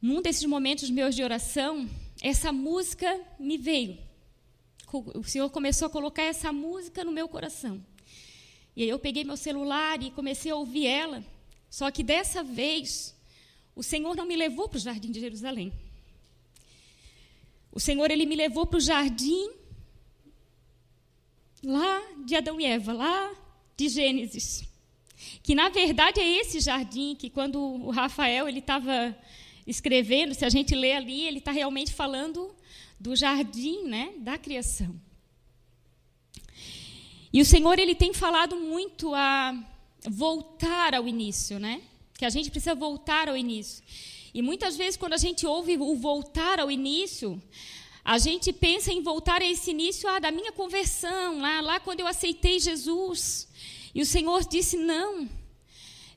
num 0.00 0.22
desses 0.22 0.44
momentos 0.44 0.88
meus 0.88 1.16
de 1.16 1.24
oração, 1.24 1.90
essa 2.22 2.52
música 2.52 3.20
me 3.40 3.58
veio. 3.58 3.98
O 5.14 5.24
Senhor 5.24 5.50
começou 5.50 5.86
a 5.86 5.90
colocar 5.90 6.22
essa 6.22 6.52
música 6.52 7.02
no 7.02 7.10
meu 7.10 7.28
coração. 7.28 7.84
E 8.76 8.84
aí 8.84 8.88
eu 8.88 9.00
peguei 9.00 9.24
meu 9.24 9.36
celular 9.36 10.00
e 10.00 10.12
comecei 10.12 10.52
a 10.52 10.56
ouvir 10.56 10.86
ela. 10.86 11.24
Só 11.68 11.90
que 11.90 12.04
dessa 12.04 12.44
vez, 12.44 13.16
o 13.74 13.82
Senhor 13.82 14.14
não 14.14 14.26
me 14.26 14.36
levou 14.36 14.68
para 14.68 14.76
o 14.76 14.80
jardim 14.80 15.10
de 15.10 15.18
Jerusalém. 15.18 15.72
O 17.72 17.80
Senhor 17.80 18.10
ele 18.10 18.26
me 18.26 18.36
levou 18.36 18.66
para 18.66 18.76
o 18.76 18.80
jardim 18.80 19.50
lá 21.64 22.02
de 22.24 22.36
Adão 22.36 22.60
e 22.60 22.66
Eva, 22.66 22.92
lá 22.92 23.32
de 23.76 23.88
Gênesis. 23.88 24.68
Que 25.42 25.54
na 25.54 25.68
verdade 25.68 26.20
é 26.20 26.40
esse 26.40 26.60
jardim 26.60 27.14
que 27.14 27.30
quando 27.30 27.58
o 27.58 27.90
Rafael 27.90 28.48
ele 28.48 28.58
estava 28.58 29.16
escrevendo, 29.66 30.34
se 30.34 30.44
a 30.44 30.50
gente 30.50 30.74
lê 30.74 30.92
ali, 30.92 31.26
ele 31.26 31.38
está 31.38 31.52
realmente 31.52 31.92
falando 31.92 32.54
do 32.98 33.16
jardim, 33.16 33.84
né, 33.84 34.12
da 34.18 34.36
criação. 34.36 34.94
E 37.32 37.40
o 37.40 37.44
Senhor 37.44 37.78
ele 37.78 37.94
tem 37.94 38.12
falado 38.12 38.56
muito 38.56 39.14
a 39.14 39.56
voltar 40.08 40.94
ao 40.94 41.08
início, 41.08 41.58
né? 41.58 41.80
Que 42.18 42.26
a 42.26 42.30
gente 42.30 42.50
precisa 42.50 42.74
voltar 42.74 43.28
ao 43.28 43.36
início. 43.36 43.82
E 44.34 44.40
muitas 44.40 44.76
vezes, 44.76 44.96
quando 44.96 45.12
a 45.12 45.18
gente 45.18 45.46
ouve 45.46 45.76
o 45.76 45.94
voltar 45.94 46.58
ao 46.58 46.70
início, 46.70 47.40
a 48.04 48.18
gente 48.18 48.52
pensa 48.52 48.92
em 48.92 49.02
voltar 49.02 49.42
a 49.42 49.44
esse 49.44 49.70
início 49.70 50.08
ah, 50.08 50.18
da 50.18 50.30
minha 50.30 50.52
conversão, 50.52 51.40
lá, 51.40 51.60
lá 51.60 51.80
quando 51.80 52.00
eu 52.00 52.06
aceitei 52.06 52.58
Jesus. 52.58 53.48
E 53.94 54.00
o 54.00 54.06
Senhor 54.06 54.44
disse: 54.44 54.76
não, 54.76 55.28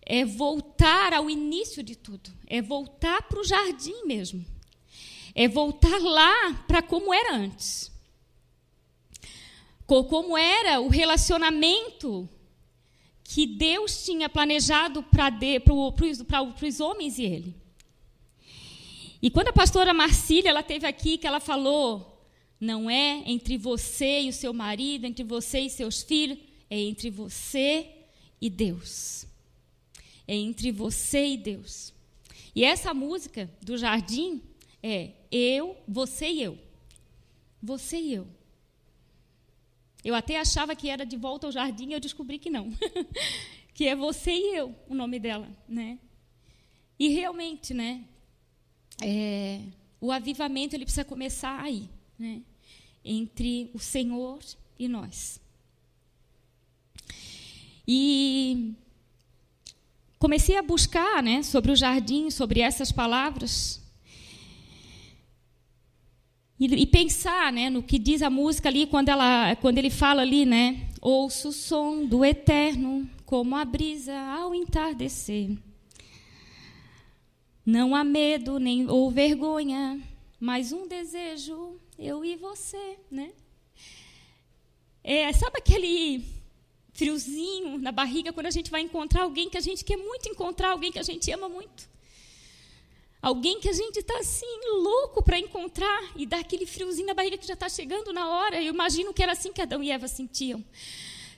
é 0.02 0.24
voltar 0.24 1.14
ao 1.14 1.30
início 1.30 1.84
de 1.84 1.96
tudo, 1.96 2.32
é 2.48 2.62
voltar 2.62 3.24
para 3.24 3.40
o 3.40 3.44
jardim 3.44 4.06
mesmo, 4.06 4.46
é 5.34 5.48
voltar 5.48 6.00
lá 6.00 6.54
para 6.68 6.82
como 6.82 7.14
era 7.14 7.36
antes. 7.36 7.92
Como 9.86 10.36
era 10.36 10.82
o 10.82 10.88
relacionamento 10.88 12.28
que 13.24 13.46
Deus 13.46 14.04
tinha 14.04 14.28
planejado 14.28 15.04
para 15.04 15.32
os 16.68 16.80
homens 16.80 17.20
e 17.20 17.24
ele. 17.24 17.65
E 19.26 19.30
quando 19.32 19.48
a 19.48 19.54
pastora 19.54 19.92
Marcília 19.92 20.52
ela 20.52 20.62
teve 20.62 20.86
aqui, 20.86 21.18
que 21.18 21.26
ela 21.26 21.40
falou, 21.40 22.24
não 22.60 22.88
é 22.88 23.24
entre 23.26 23.58
você 23.58 24.22
e 24.22 24.30
o 24.30 24.34
seu 24.34 24.54
marido, 24.54 25.08
entre 25.08 25.24
você 25.24 25.62
e 25.62 25.70
seus 25.72 26.04
filhos, 26.04 26.38
é 26.70 26.78
entre 26.78 27.10
você 27.10 27.90
e 28.40 28.52
Deus. 28.52 29.26
É 30.28 30.36
entre 30.36 30.72
você 30.72 31.26
e 31.26 31.38
Deus. 31.38 31.92
E 32.54 32.64
essa 32.64 32.94
música 32.94 33.50
do 33.64 33.76
jardim 33.80 34.44
é 34.84 35.14
eu, 35.32 35.76
você 35.88 36.30
e 36.30 36.44
eu. 36.44 36.60
Você 37.64 37.98
e 37.98 38.14
eu. 38.14 38.28
Eu 40.04 40.14
até 40.14 40.40
achava 40.40 40.76
que 40.76 40.88
era 40.88 41.04
de 41.04 41.18
volta 41.18 41.48
ao 41.48 41.52
jardim, 41.52 41.94
eu 41.94 42.00
descobri 42.00 42.38
que 42.38 42.52
não. 42.52 42.72
que 43.74 43.88
é 43.88 43.96
você 43.96 44.34
e 44.34 44.56
eu, 44.56 44.76
o 44.88 44.94
nome 44.94 45.18
dela, 45.18 45.50
né? 45.68 45.98
E 47.00 47.08
realmente, 47.08 47.74
né? 47.74 48.06
É, 49.02 49.62
o 50.00 50.12
avivamento 50.12 50.76
ele 50.76 50.86
precisa 50.86 51.06
começar 51.06 51.60
aí, 51.62 51.90
né? 52.18 52.42
entre 53.04 53.70
o 53.74 53.80
Senhor 53.80 54.40
e 54.80 54.88
nós. 54.88 55.40
E 57.88 58.74
comecei 60.18 60.58
a 60.58 60.64
buscar 60.64 61.22
né, 61.22 61.44
sobre 61.44 61.72
o 61.72 61.76
jardim, 61.76 62.32
sobre 62.32 62.60
essas 62.60 62.92
palavras. 62.92 63.82
E, 66.60 66.66
e, 66.66 66.88
pensar 66.88 67.52
né, 67.52 67.70
no 67.70 67.84
que 67.84 68.00
diz 68.00 68.22
a 68.22 68.30
música 68.30 68.70
ali, 68.70 68.88
quando, 68.88 69.10
ela, 69.10 69.56
quando 69.58 69.78
ele 69.78 69.90
fala 69.90 70.22
ali, 70.22 70.46
né? 70.46 70.90
Ouço 71.02 71.50
o 71.50 71.54
som 71.54 72.06
do 72.06 72.24
eterno, 72.24 73.08
como 73.26 73.56
a 73.56 73.66
brisa 73.66 74.18
ao 74.18 74.56
entardecer. 74.56 75.52
Não 77.66 77.96
há 77.96 78.04
medo 78.04 78.60
nem 78.60 78.88
ou 78.88 79.10
vergonha, 79.10 80.00
mas 80.40 80.72
um 80.72 80.88
desejo, 80.88 81.80
eu 81.98 82.24
e 82.24 82.36
você, 82.36 82.98
né? 83.10 83.32
É, 85.04 85.34
sabe 85.34 85.58
aquele 85.58 86.24
friozinho 86.94 87.78
na 87.80 87.92
barriga 87.92 88.32
quando 88.32 88.46
a 88.46 88.52
gente 88.52 88.70
vai 88.70 88.82
encontrar 88.82 89.24
alguém 89.24 89.50
que 89.50 89.58
a 89.58 89.62
gente 89.62 89.84
quer 89.84 89.98
muito 89.98 90.30
encontrar, 90.30 90.72
alguém 90.72 90.92
que 90.92 91.00
a 91.00 91.04
gente 91.04 91.32
ama 91.32 91.50
muito? 91.50 91.90
Alguém 93.22 93.60
que 93.60 93.68
a 93.68 93.74
gente 93.74 93.98
está 93.98 94.20
assim, 94.20 94.60
louco 94.68 95.24
para 95.24 95.40
encontrar 95.40 96.12
e 96.16 96.28
dá 96.28 96.38
aquele 96.38 96.68
friozinho 96.68 97.08
na 97.08 97.16
barriga 97.16 97.38
que 97.38 97.48
já 97.48 97.56
está 97.56 97.68
chegando 97.68 98.14
na 98.14 98.30
hora. 98.30 98.62
Eu 98.62 98.72
imagino 98.72 99.12
que 99.12 99.24
era 99.24 99.32
assim 99.32 99.52
que 99.52 99.62
Adão 99.62 99.82
e 99.82 99.90
Eva 99.90 100.08
sentiam. 100.08 100.64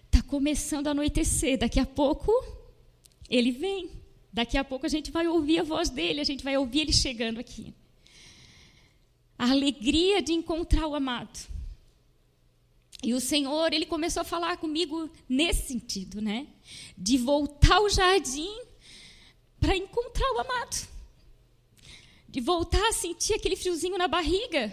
Está 0.06 0.22
começando 0.22 0.88
a 0.88 0.92
anoitecer, 0.92 1.58
daqui 1.58 1.80
a 1.80 1.86
pouco 1.86 2.32
ele 3.30 3.52
vem. 3.52 3.90
Daqui 4.38 4.56
a 4.56 4.64
pouco 4.64 4.86
a 4.86 4.90
gente 4.90 5.10
vai 5.10 5.28
ouvir 5.28 5.58
a 5.62 5.64
voz 5.64 5.90
dele, 5.90 6.22
a 6.22 6.24
gente 6.24 6.44
vai 6.44 6.56
ouvir 6.56 6.82
ele 6.82 6.94
chegando 6.94 7.40
aqui. 7.40 7.74
A 9.36 9.50
alegria 9.50 10.22
de 10.22 10.32
encontrar 10.32 10.86
o 10.86 10.94
amado. 10.94 11.40
E 13.02 13.16
o 13.16 13.20
Senhor, 13.20 13.74
ele 13.74 13.88
começou 13.88 14.22
a 14.22 14.24
falar 14.24 14.58
comigo 14.58 15.10
nesse 15.28 15.70
sentido, 15.70 16.22
né? 16.22 16.46
De 16.96 17.18
voltar 17.18 17.78
ao 17.78 17.90
jardim 17.90 18.56
para 19.60 19.76
encontrar 19.76 20.32
o 20.34 20.40
amado. 20.42 20.88
De 22.30 22.40
voltar 22.40 22.90
a 22.90 22.94
sentir 22.94 23.34
aquele 23.34 23.56
friozinho 23.56 23.98
na 23.98 24.08
barriga 24.08 24.72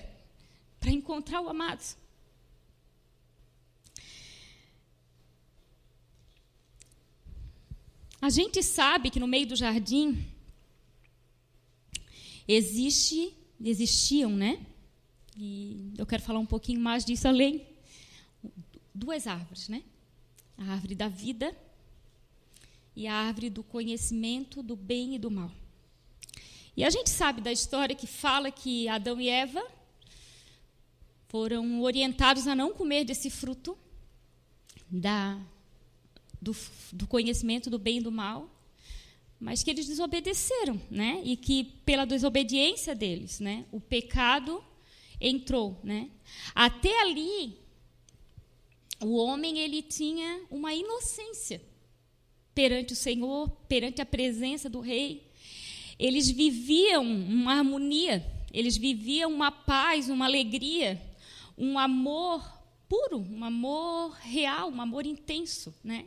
para 0.79 0.91
encontrar 0.91 1.41
o 1.41 1.49
amado. 1.49 1.83
A 8.25 8.31
gente 8.31 8.63
sabe 8.63 9.11
que 9.11 9.21
no 9.21 9.27
meio 9.27 9.47
do 9.47 9.55
jardim 9.55 10.27
existe, 12.49 13.35
existiam, 13.63 14.31
né? 14.31 14.65
E 15.37 15.93
eu 15.99 16.07
quero 16.07 16.23
falar 16.23 16.39
um 16.39 16.47
pouquinho 16.47 16.81
mais 16.81 17.05
disso 17.05 17.29
além. 17.29 17.67
Duas 18.95 19.27
árvores, 19.27 19.69
né? 19.69 19.83
A 20.57 20.73
árvore 20.73 20.95
da 20.95 21.07
vida 21.07 21.55
e 22.97 23.07
a 23.07 23.13
árvore 23.13 23.51
do 23.51 23.63
conhecimento 23.63 24.63
do 24.63 24.75
bem 24.75 25.17
e 25.17 25.19
do 25.19 25.31
mal. 25.31 25.53
E 26.75 26.83
a 26.83 26.89
gente 26.89 27.11
sabe 27.11 27.43
da 27.43 27.53
história 27.53 27.95
que 27.95 28.07
fala 28.07 28.51
que 28.51 28.89
Adão 28.89 29.21
e 29.21 29.29
Eva 29.29 29.63
foram 31.29 31.83
orientados 31.83 32.47
a 32.47 32.55
não 32.55 32.73
comer 32.73 33.05
desse 33.05 33.29
fruto 33.29 33.77
da 34.91 35.39
do, 36.41 36.55
do 36.93 37.07
conhecimento 37.07 37.71
do 37.71 37.79
bem 37.79 37.99
e 37.99 38.03
do 38.03 38.13
mal, 38.13 38.51
mas 39.41 39.63
que 39.63 39.71
eles 39.71 39.87
desobedeceram, 39.87 40.81
né? 40.91 41.21
E 41.25 41.37
que 41.37 41.65
pela 41.85 42.05
desobediência 42.05 42.95
deles, 42.95 43.41
né, 43.41 43.65
o 43.71 43.81
pecado 43.81 44.63
entrou, 45.21 45.79
né? 45.83 46.11
Até 46.55 47.01
ali 47.03 47.59
o 49.01 49.17
homem 49.17 49.59
ele 49.59 49.83
tinha 49.83 50.41
uma 50.51 50.73
inocência 50.73 51.61
perante 52.55 52.93
o 52.93 52.97
Senhor, 52.97 53.51
perante 53.69 54.01
a 54.01 54.07
presença 54.07 54.71
do 54.71 54.81
rei. 54.81 55.31
Eles 55.99 56.31
viviam 56.31 57.05
uma 57.05 57.55
harmonia, 57.55 58.25
eles 58.53 58.77
viviam 58.77 59.31
uma 59.31 59.51
paz, 59.51 60.09
uma 60.09 60.25
alegria, 60.25 61.01
um 61.59 61.79
amor 61.79 62.43
puro, 62.89 63.19
um 63.19 63.45
amor 63.45 64.13
real, 64.21 64.71
um 64.71 64.81
amor 64.81 65.07
intenso, 65.07 65.75
né? 65.83 66.07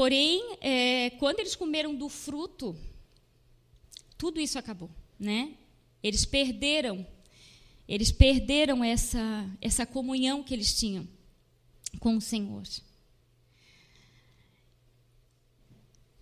Porém, 0.00 0.56
é, 0.62 1.10
quando 1.18 1.40
eles 1.40 1.54
comeram 1.54 1.94
do 1.94 2.08
fruto, 2.08 2.74
tudo 4.16 4.40
isso 4.40 4.58
acabou, 4.58 4.88
né? 5.18 5.52
Eles 6.02 6.24
perderam, 6.24 7.06
eles 7.86 8.10
perderam 8.10 8.82
essa 8.82 9.46
essa 9.60 9.84
comunhão 9.84 10.42
que 10.42 10.54
eles 10.54 10.72
tinham 10.72 11.06
com 11.98 12.16
o 12.16 12.20
Senhor. 12.22 12.62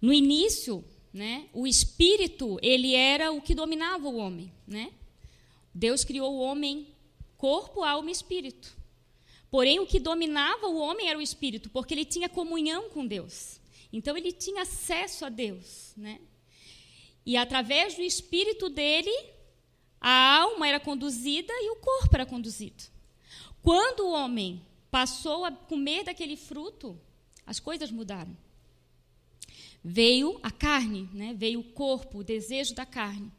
No 0.02 0.12
início, 0.12 0.84
né, 1.12 1.48
o 1.52 1.64
espírito, 1.64 2.58
ele 2.60 2.96
era 2.96 3.30
o 3.30 3.40
que 3.40 3.54
dominava 3.54 4.08
o 4.08 4.16
homem, 4.16 4.52
né? 4.66 4.92
Deus 5.72 6.02
criou 6.02 6.34
o 6.34 6.40
homem 6.40 6.88
corpo, 7.36 7.84
alma 7.84 8.08
e 8.08 8.12
espírito. 8.12 8.76
Porém, 9.48 9.78
o 9.78 9.86
que 9.86 10.00
dominava 10.00 10.66
o 10.66 10.78
homem 10.78 11.08
era 11.08 11.16
o 11.16 11.22
espírito, 11.22 11.70
porque 11.70 11.94
ele 11.94 12.04
tinha 12.04 12.28
comunhão 12.28 12.90
com 12.90 13.06
Deus. 13.06 13.57
Então, 13.92 14.16
ele 14.16 14.32
tinha 14.32 14.62
acesso 14.62 15.24
a 15.24 15.28
Deus. 15.28 15.92
Né? 15.96 16.20
E 17.24 17.36
através 17.36 17.94
do 17.94 18.02
espírito 18.02 18.68
dele, 18.68 19.12
a 20.00 20.38
alma 20.40 20.68
era 20.68 20.80
conduzida 20.80 21.52
e 21.52 21.70
o 21.70 21.76
corpo 21.76 22.14
era 22.14 22.26
conduzido. 22.26 22.84
Quando 23.62 24.00
o 24.00 24.12
homem 24.12 24.64
passou 24.90 25.44
a 25.44 25.52
comer 25.52 26.04
daquele 26.04 26.36
fruto, 26.36 26.98
as 27.44 27.58
coisas 27.58 27.90
mudaram. 27.90 28.36
Veio 29.82 30.38
a 30.42 30.50
carne, 30.50 31.08
né? 31.12 31.34
veio 31.34 31.60
o 31.60 31.64
corpo, 31.72 32.18
o 32.18 32.24
desejo 32.24 32.74
da 32.74 32.84
carne. 32.84 33.32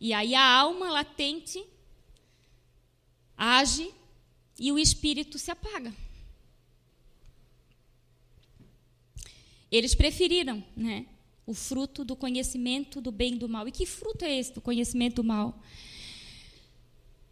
E 0.00 0.12
aí 0.12 0.34
a 0.34 0.44
alma 0.44 0.90
latente 0.90 1.64
age 3.36 3.92
e 4.58 4.72
o 4.72 4.78
espírito 4.78 5.38
se 5.38 5.50
apaga. 5.50 5.94
Eles 9.70 9.94
preferiram, 9.94 10.64
né, 10.76 11.06
o 11.46 11.54
fruto 11.54 12.04
do 12.04 12.16
conhecimento 12.16 13.00
do 13.00 13.10
bem 13.10 13.34
e 13.34 13.38
do 13.38 13.48
mal. 13.48 13.66
E 13.68 13.72
que 13.72 13.86
fruto 13.86 14.24
é 14.24 14.38
esse 14.38 14.52
do 14.52 14.60
conhecimento 14.60 15.16
do 15.16 15.24
mal? 15.24 15.62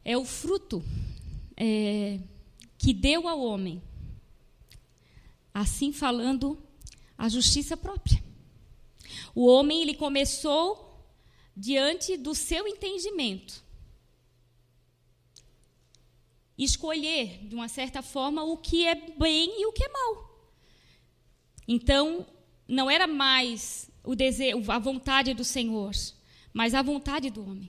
É 0.05 0.17
o 0.17 0.25
fruto 0.25 0.85
é, 1.57 2.21
que 2.79 2.93
deu 2.93 3.29
ao 3.29 3.41
homem, 3.41 3.83
assim 5.53 5.93
falando, 5.93 6.59
a 7.17 7.29
justiça 7.29 7.77
própria. 7.77 8.23
O 9.35 9.47
homem 9.47 9.83
ele 9.83 9.95
começou 9.95 11.05
diante 11.57 12.17
do 12.17 12.35
seu 12.35 12.69
entendimento 12.69 13.65
escolher, 16.59 17.47
de 17.47 17.55
uma 17.55 17.69
certa 17.69 18.03
forma, 18.03 18.43
o 18.43 18.57
que 18.57 18.87
é 18.87 18.95
bem 18.95 19.61
e 19.61 19.67
o 19.67 19.73
que 19.73 19.85
é 19.85 19.89
mal. 19.89 20.36
Então, 21.67 22.27
não 22.69 22.91
era 22.91 23.07
mais 23.07 23.91
o 24.05 24.15
desejo, 24.15 24.71
a 24.71 24.79
vontade 24.79 25.35
do 25.35 25.45
Senhor, 25.45 25.93
mas 26.53 26.75
a 26.75 26.83
vontade 26.83 27.31
do 27.31 27.43
homem. 27.43 27.69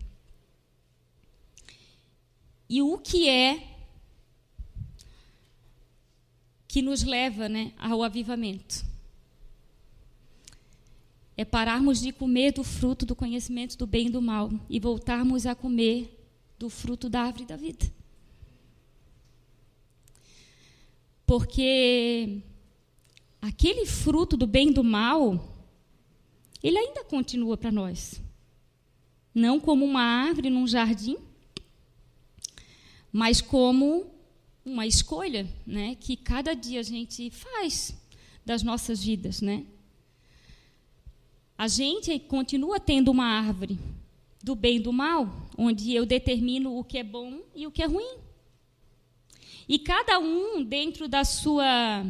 E 2.70 2.82
o 2.82 2.98
que 2.98 3.30
é 3.30 3.76
que 6.68 6.82
nos 6.82 7.04
leva 7.04 7.48
né, 7.48 7.74
ao 7.78 8.04
avivamento? 8.04 8.86
É 11.36 11.46
pararmos 11.46 12.02
de 12.02 12.12
comer 12.12 12.52
do 12.52 12.64
fruto 12.64 13.06
do 13.06 13.16
conhecimento 13.16 13.78
do 13.78 13.88
bem 13.88 14.08
e 14.08 14.10
do 14.10 14.22
mal 14.22 14.50
e 14.70 14.80
voltarmos 14.80 15.46
a 15.46 15.56
comer 15.56 16.14
do 16.58 16.70
fruto 16.70 17.10
da 17.10 17.22
árvore 17.22 17.46
da 17.46 17.56
vida. 17.56 17.92
Porque 21.26 22.42
aquele 23.42 23.86
fruto 23.86 24.36
do 24.36 24.48
bem 24.48 24.70
e 24.70 24.74
do 24.74 24.84
mal, 24.84 25.58
ele 26.62 26.78
ainda 26.78 27.04
continua 27.04 27.58
para 27.58 27.72
nós. 27.72 28.22
Não 29.34 29.60
como 29.60 29.86
uma 29.86 30.02
árvore 30.02 30.50
num 30.50 30.68
jardim, 30.68 31.18
mas 33.12 33.42
como 33.42 34.12
uma 34.66 34.86
escolha, 34.86 35.48
né, 35.66 35.96
que 35.96 36.18
cada 36.18 36.54
dia 36.54 36.80
a 36.80 36.84
gente 36.84 37.30
faz 37.30 37.96
das 38.46 38.64
nossas 38.64 39.04
vidas, 39.04 39.42
né? 39.42 39.66
A 41.58 41.68
gente 41.68 42.20
continua 42.20 42.80
tendo 42.80 43.10
uma 43.10 43.26
árvore 43.26 43.80
do 44.44 44.56
bem 44.56 44.78
e 44.78 44.80
do 44.80 44.94
mal, 44.94 45.50
onde 45.58 45.94
eu 45.94 46.06
determino 46.06 46.78
o 46.78 46.84
que 46.84 46.98
é 46.98 47.04
bom 47.04 47.42
e 47.56 47.66
o 47.66 47.72
que 47.72 47.82
é 47.82 47.86
ruim. 47.86 48.18
E 49.68 49.80
cada 49.80 50.20
um 50.20 50.64
dentro 50.64 51.08
da 51.08 51.26
sua, 51.26 52.06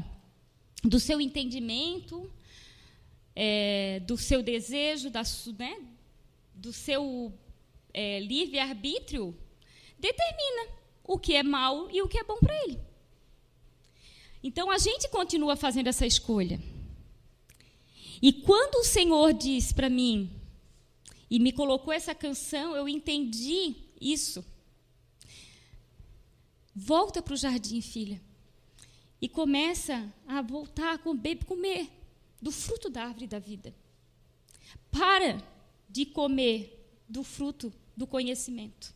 do 0.84 1.00
seu 1.00 1.20
entendimento, 1.20 2.30
é, 3.36 4.00
do 4.02 4.18
seu 4.18 4.42
desejo, 4.42 5.10
da, 5.10 5.22
né, 5.58 5.78
do 6.54 6.74
seu 6.74 7.34
é, 7.94 8.20
livre 8.20 8.60
arbítrio, 8.60 9.36
determina 10.00 10.72
o 11.04 11.18
que 11.18 11.36
é 11.36 11.44
mal 11.44 11.90
e 11.92 12.02
o 12.02 12.08
que 12.08 12.18
é 12.18 12.24
bom 12.24 12.38
para 12.38 12.56
ele. 12.63 12.80
Então 14.44 14.70
a 14.70 14.78
gente 14.78 15.10
continua 15.10 15.56
fazendo 15.56 15.88
essa 15.88 16.06
escolha. 16.06 16.60
E 18.22 18.34
quando 18.34 18.76
o 18.76 18.84
Senhor 18.84 19.34
diz 19.34 19.72
para 19.72 19.90
mim 19.90 20.32
e 21.30 21.40
me 21.40 21.52
colocou 21.52 21.94
essa 21.94 22.16
canção, 22.16 22.76
eu 22.76 22.88
entendi 22.88 23.76
isso. 24.00 24.44
Volta 26.76 27.22
para 27.22 27.34
o 27.34 27.38
jardim, 27.38 27.82
filha. 27.82 28.22
E 29.21 29.27
começa 29.27 30.12
a 30.27 30.41
voltar 30.41 30.93
a 30.93 30.97
comer, 30.97 31.43
comer 31.45 31.89
do 32.41 32.51
fruto 32.51 32.89
da 32.89 33.03
árvore 33.06 33.27
da 33.27 33.39
vida. 33.39 33.73
Para 34.91 35.41
de 35.89 36.06
comer 36.06 36.77
do 37.08 37.23
fruto 37.23 37.73
do 37.95 38.06
conhecimento. 38.06 38.93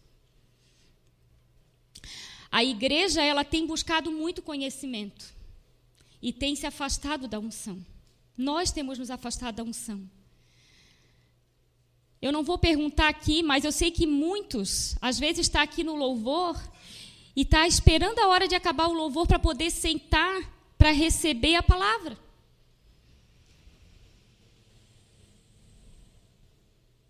A 2.51 2.63
igreja 2.63 3.23
ela 3.23 3.43
tem 3.43 3.65
buscado 3.65 4.11
muito 4.11 4.41
conhecimento 4.41 5.33
e 6.21 6.33
tem 6.33 6.55
se 6.55 6.67
afastado 6.67 7.27
da 7.27 7.39
unção. 7.39 7.83
Nós 8.37 8.71
temos 8.71 8.99
nos 8.99 9.09
afastado 9.09 9.55
da 9.55 9.63
unção. 9.63 10.07
Eu 12.21 12.31
não 12.31 12.43
vou 12.43 12.57
perguntar 12.57 13.09
aqui, 13.09 13.41
mas 13.41 13.63
eu 13.63 13.71
sei 13.71 13.89
que 13.89 14.05
muitos, 14.05 14.95
às 15.01 15.17
vezes, 15.17 15.47
está 15.47 15.63
aqui 15.63 15.83
no 15.83 15.95
louvor 15.95 16.55
e 17.35 17.41
está 17.41 17.67
esperando 17.67 18.19
a 18.19 18.27
hora 18.27 18.47
de 18.47 18.55
acabar 18.55 18.87
o 18.87 18.93
louvor 18.93 19.27
para 19.27 19.39
poder 19.39 19.69
sentar 19.71 20.61
para 20.77 20.91
receber 20.91 21.55
a 21.55 21.61
palavra. 21.61 22.17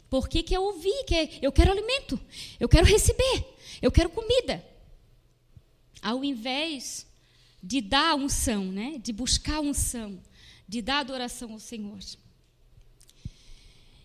Porque 0.09 0.43
quer 0.43 0.59
ouvir, 0.59 1.05
quer, 1.05 1.39
eu 1.41 1.53
quero 1.53 1.71
alimento, 1.71 2.19
eu 2.59 2.67
quero 2.67 2.85
receber, 2.85 3.45
eu 3.81 3.89
quero 3.89 4.09
comida. 4.09 4.61
Ao 6.01 6.21
invés 6.21 7.07
de 7.63 7.79
dar 7.79 8.15
unção, 8.15 8.65
né? 8.65 8.97
de 9.01 9.13
buscar 9.13 9.61
unção, 9.61 10.21
de 10.67 10.81
dar 10.81 10.99
adoração 10.99 11.53
ao 11.53 11.59
Senhor. 11.59 11.97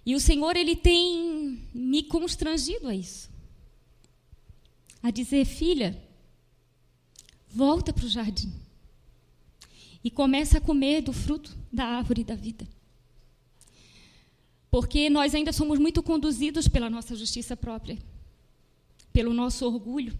E 0.06 0.14
o 0.14 0.20
Senhor, 0.20 0.56
Ele 0.56 0.76
tem 0.76 1.68
me 1.74 2.04
constrangido 2.04 2.86
a 2.86 2.94
isso. 2.94 3.28
A 5.02 5.10
dizer, 5.10 5.44
filha, 5.44 6.00
volta 7.56 7.90
para 7.90 8.04
o 8.04 8.08
jardim 8.08 8.52
e 10.04 10.10
começa 10.10 10.58
a 10.58 10.60
comer 10.60 11.00
do 11.00 11.12
fruto 11.12 11.56
da 11.72 11.84
árvore 11.84 12.22
da 12.22 12.34
vida. 12.34 12.68
Porque 14.70 15.08
nós 15.08 15.34
ainda 15.34 15.52
somos 15.54 15.78
muito 15.78 16.02
conduzidos 16.02 16.68
pela 16.68 16.90
nossa 16.90 17.16
justiça 17.16 17.56
própria, 17.56 17.96
pelo 19.10 19.32
nosso 19.32 19.64
orgulho. 19.64 20.12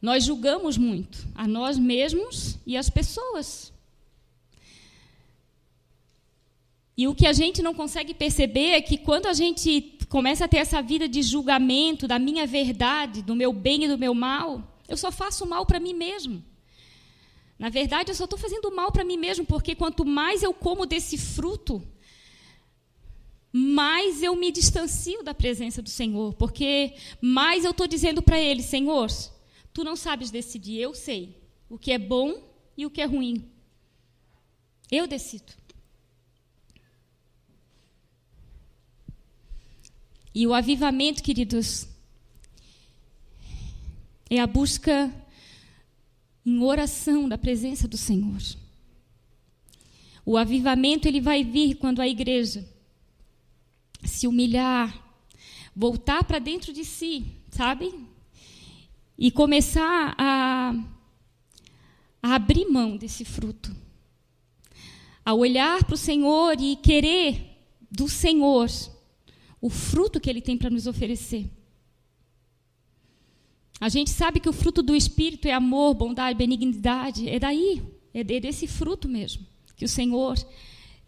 Nós 0.00 0.24
julgamos 0.24 0.76
muito 0.76 1.26
a 1.34 1.48
nós 1.48 1.78
mesmos 1.78 2.58
e 2.66 2.76
as 2.76 2.90
pessoas. 2.90 3.72
E 6.94 7.08
o 7.08 7.14
que 7.14 7.26
a 7.26 7.32
gente 7.32 7.62
não 7.62 7.72
consegue 7.72 8.12
perceber 8.12 8.72
é 8.72 8.82
que 8.82 8.98
quando 8.98 9.26
a 9.26 9.32
gente 9.32 9.96
começa 10.10 10.44
a 10.44 10.48
ter 10.48 10.58
essa 10.58 10.82
vida 10.82 11.08
de 11.08 11.22
julgamento 11.22 12.06
da 12.06 12.18
minha 12.18 12.46
verdade, 12.46 13.22
do 13.22 13.34
meu 13.34 13.54
bem 13.54 13.84
e 13.84 13.88
do 13.88 13.96
meu 13.96 14.12
mal, 14.12 14.71
eu 14.88 14.96
só 14.96 15.10
faço 15.10 15.46
mal 15.46 15.64
para 15.64 15.80
mim 15.80 15.94
mesmo. 15.94 16.44
Na 17.58 17.68
verdade, 17.68 18.10
eu 18.10 18.14
só 18.14 18.24
estou 18.24 18.38
fazendo 18.38 18.74
mal 18.74 18.90
para 18.90 19.04
mim 19.04 19.16
mesmo, 19.16 19.46
porque 19.46 19.74
quanto 19.74 20.04
mais 20.04 20.42
eu 20.42 20.52
como 20.52 20.84
desse 20.84 21.16
fruto, 21.16 21.86
mais 23.52 24.22
eu 24.22 24.34
me 24.34 24.50
distancio 24.50 25.22
da 25.22 25.34
presença 25.34 25.82
do 25.82 25.90
Senhor, 25.90 26.34
porque 26.34 26.94
mais 27.20 27.64
eu 27.64 27.70
estou 27.70 27.86
dizendo 27.86 28.22
para 28.22 28.40
Ele: 28.40 28.62
Senhor, 28.62 29.08
tu 29.72 29.84
não 29.84 29.94
sabes 29.94 30.30
decidir, 30.30 30.80
eu 30.80 30.94
sei 30.94 31.36
o 31.68 31.78
que 31.78 31.92
é 31.92 31.98
bom 31.98 32.42
e 32.76 32.86
o 32.86 32.90
que 32.90 33.00
é 33.00 33.04
ruim. 33.04 33.48
Eu 34.90 35.06
decido. 35.06 35.52
E 40.34 40.46
o 40.46 40.54
avivamento, 40.54 41.22
queridos, 41.22 41.86
é 44.34 44.40
a 44.40 44.46
busca 44.46 45.14
em 46.44 46.58
oração 46.62 47.28
da 47.28 47.36
presença 47.36 47.86
do 47.86 47.98
Senhor. 47.98 48.40
O 50.24 50.38
avivamento 50.38 51.06
ele 51.06 51.20
vai 51.20 51.44
vir 51.44 51.74
quando 51.74 52.00
a 52.00 52.08
igreja 52.08 52.66
se 54.02 54.26
humilhar, 54.26 54.90
voltar 55.76 56.24
para 56.24 56.38
dentro 56.38 56.72
de 56.72 56.82
si, 56.82 57.26
sabe? 57.50 57.92
E 59.18 59.30
começar 59.30 60.14
a, 60.16 60.82
a 62.22 62.34
abrir 62.34 62.64
mão 62.70 62.96
desse 62.96 63.26
fruto. 63.26 63.76
A 65.22 65.34
olhar 65.34 65.84
para 65.84 65.94
o 65.94 65.98
Senhor 65.98 66.58
e 66.58 66.76
querer 66.76 67.58
do 67.90 68.08
Senhor 68.08 68.70
o 69.60 69.68
fruto 69.68 70.18
que 70.18 70.30
Ele 70.30 70.40
tem 70.40 70.56
para 70.56 70.70
nos 70.70 70.86
oferecer. 70.86 71.50
A 73.82 73.88
gente 73.88 74.10
sabe 74.10 74.38
que 74.38 74.48
o 74.48 74.52
fruto 74.52 74.80
do 74.80 74.94
Espírito 74.94 75.48
é 75.48 75.52
amor, 75.52 75.94
bondade, 75.94 76.38
benignidade. 76.38 77.28
É 77.28 77.40
daí, 77.40 77.82
é 78.14 78.22
desse 78.22 78.68
fruto 78.68 79.08
mesmo 79.08 79.44
que 79.76 79.84
o 79.84 79.88
Senhor 79.88 80.38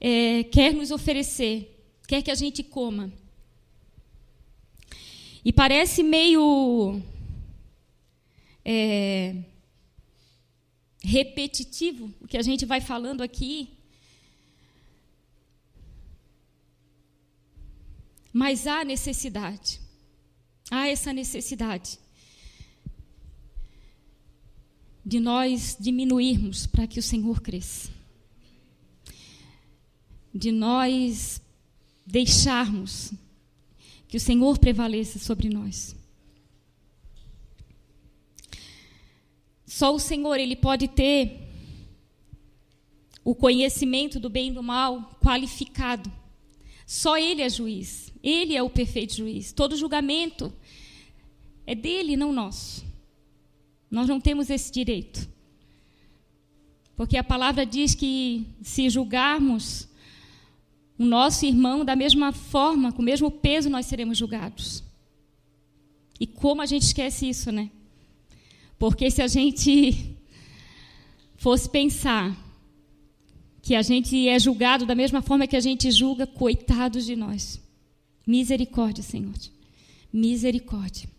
é, 0.01 0.43
quer 0.43 0.75
nos 0.75 0.91
oferecer, 0.91 1.73
quer 2.09 2.21
que 2.21 2.33
a 2.33 2.35
gente 2.35 2.65
coma. 2.65 3.13
E 5.45 5.53
parece 5.53 6.03
meio 6.03 7.01
é, 8.65 9.37
repetitivo 11.01 12.13
o 12.21 12.27
que 12.27 12.37
a 12.37 12.43
gente 12.43 12.67
vai 12.67 12.81
falando 12.81 13.23
aqui. 13.23 13.69
Mas 18.33 18.67
há 18.67 18.83
necessidade. 18.83 19.81
Há 20.73 20.89
essa 20.89 21.13
necessidade 21.13 22.03
de 25.05 25.21
nós 25.21 25.77
diminuirmos 25.79 26.67
para 26.67 26.87
que 26.87 26.99
o 26.99 27.03
Senhor 27.03 27.41
cresça. 27.43 27.91
De 30.35 30.51
nós 30.51 31.43
deixarmos 32.07 33.13
que 34.09 34.17
o 34.17 34.21
Senhor 34.21 34.59
prevaleça 34.59 35.19
sobre 35.19 35.49
nós. 35.49 35.95
Só 39.67 39.95
o 39.95 39.99
Senhor 39.99 40.39
ele 40.39 40.57
pode 40.57 40.89
ter 40.89 41.41
o 43.25 43.35
conhecimento 43.35 44.21
do 44.21 44.31
bem 44.31 44.49
e 44.51 44.53
do 44.53 44.63
mal 44.63 45.19
qualificado. 45.21 46.13
Só 46.87 47.17
ele 47.17 47.43
é 47.43 47.49
juiz. 47.49 48.13
Ele 48.23 48.55
é 48.55 48.63
o 48.63 48.71
perfeito 48.71 49.17
juiz. 49.17 49.53
Todo 49.53 49.77
julgamento 49.77 50.53
é 51.67 51.75
dele, 51.75 52.17
não 52.17 52.33
nosso. 52.33 52.94
Nós 53.95 54.09
não 54.09 54.21
temos 54.21 54.51
esse 54.51 54.73
direito. 54.73 55.29
Porque 56.97 57.17
a 57.17 57.23
palavra 57.23 57.65
diz 57.65 57.95
que 57.95 58.45
se 58.61 58.91
julgarmos 58.91 59.89
o 60.99 61.05
nosso 61.05 61.47
irmão 61.47 61.85
da 61.85 61.95
mesma 61.95 62.33
forma, 62.33 62.91
com 62.91 63.01
o 63.01 63.05
mesmo 63.05 63.31
peso, 63.31 63.71
nós 63.71 63.87
seremos 63.87 64.19
julgados. 64.19 64.83
E 66.19 66.27
como 66.27 66.61
a 66.61 66.67
gente 66.67 66.83
esquece 66.83 67.29
isso, 67.29 67.53
né? 67.53 67.71
Porque 68.81 69.09
se 69.13 69.23
a 69.23 69.29
gente 69.29 70.17
fosse 71.37 71.69
pensar 71.69 72.37
que 73.63 73.77
a 73.77 73.83
gente 73.83 74.29
é 74.29 74.41
julgado 74.41 74.85
da 74.85 74.97
mesma 74.97 75.23
forma 75.23 75.47
que 75.47 75.57
a 75.57 75.61
gente 75.61 75.89
julga, 75.93 76.27
coitados 76.27 77.07
de 77.07 77.15
nós. 77.15 77.61
Misericórdia, 78.27 79.05
Senhor. 79.05 79.35
Misericórdia. 80.13 81.14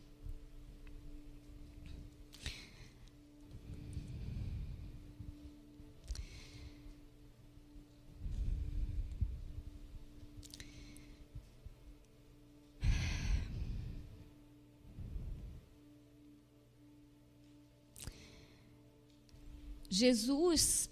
Jesus, 19.96 20.90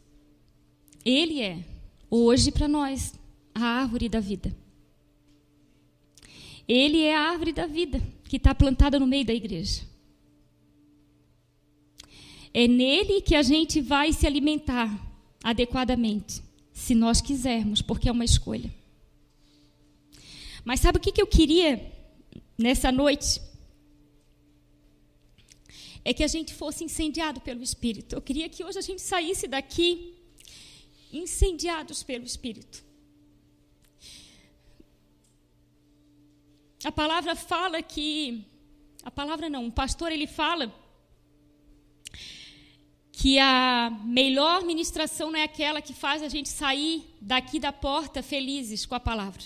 Ele 1.03 1.41
é, 1.41 1.65
hoje 2.09 2.51
para 2.51 2.69
nós, 2.69 3.13
a 3.53 3.61
árvore 3.61 4.07
da 4.07 4.21
vida. 4.21 4.55
Ele 6.65 7.01
é 7.01 7.13
a 7.13 7.29
árvore 7.31 7.51
da 7.51 7.67
vida 7.67 8.01
que 8.23 8.37
está 8.37 8.55
plantada 8.55 8.97
no 8.97 9.05
meio 9.05 9.25
da 9.25 9.33
igreja. 9.33 9.81
É 12.53 12.65
nele 12.65 13.19
que 13.19 13.35
a 13.35 13.43
gente 13.43 13.81
vai 13.81 14.13
se 14.13 14.25
alimentar 14.25 14.89
adequadamente, 15.43 16.41
se 16.71 16.95
nós 16.95 17.19
quisermos, 17.19 17.81
porque 17.81 18.07
é 18.07 18.11
uma 18.11 18.23
escolha. 18.23 18.73
Mas 20.63 20.79
sabe 20.79 20.97
o 20.97 21.01
que 21.01 21.21
eu 21.21 21.27
queria 21.27 21.91
nessa 22.57 22.89
noite? 22.89 23.41
É 26.05 26.13
que 26.13 26.23
a 26.23 26.27
gente 26.27 26.53
fosse 26.53 26.83
incendiado 26.83 27.39
pelo 27.41 27.63
Espírito. 27.63 28.15
Eu 28.15 28.21
queria 28.21 28.49
que 28.49 28.63
hoje 28.63 28.77
a 28.77 28.81
gente 28.81 29.01
saísse 29.01 29.47
daqui 29.47 30.13
incendiados 31.11 32.03
pelo 32.03 32.25
Espírito. 32.25 32.83
A 36.83 36.91
palavra 36.91 37.35
fala 37.35 37.81
que 37.81 38.45
a 39.03 39.11
palavra 39.11 39.49
não, 39.49 39.67
o 39.67 39.71
pastor 39.71 40.11
ele 40.11 40.27
fala 40.27 40.73
que 43.11 43.39
a 43.39 43.89
melhor 44.03 44.63
ministração 44.63 45.31
não 45.31 45.39
é 45.39 45.43
aquela 45.43 45.81
que 45.81 45.93
faz 45.93 46.21
a 46.21 46.27
gente 46.27 46.49
sair 46.49 47.05
daqui 47.21 47.59
da 47.59 47.71
porta 47.71 48.21
felizes 48.21 48.85
com 48.85 48.95
a 48.95 48.99
palavra. 48.99 49.43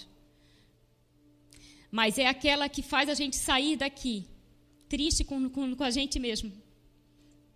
Mas 1.92 2.18
é 2.18 2.28
aquela 2.28 2.68
que 2.68 2.82
faz 2.82 3.08
a 3.10 3.14
gente 3.14 3.36
sair 3.36 3.76
daqui 3.76 4.28
triste 4.88 5.24
com, 5.24 5.50
com, 5.50 5.76
com 5.76 5.84
a 5.84 5.90
gente 5.90 6.20
mesmo, 6.20 6.52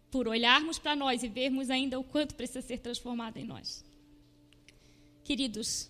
por 0.10 0.28
olharmos 0.28 0.78
para 0.78 0.96
nós 0.96 1.24
e 1.24 1.28
vermos 1.28 1.70
ainda 1.70 2.00
o 2.00 2.04
quanto 2.04 2.36
precisa 2.36 2.62
ser 2.62 2.80
transformado 2.80 3.38
em 3.38 3.46
nós. 3.46 3.84
Queridos, 5.24 5.90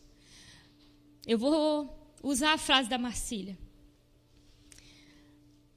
eu 1.26 1.38
vou 1.38 2.16
usar 2.22 2.54
a 2.54 2.58
frase 2.58 2.90
da 2.90 2.98
Marcília. 2.98 3.58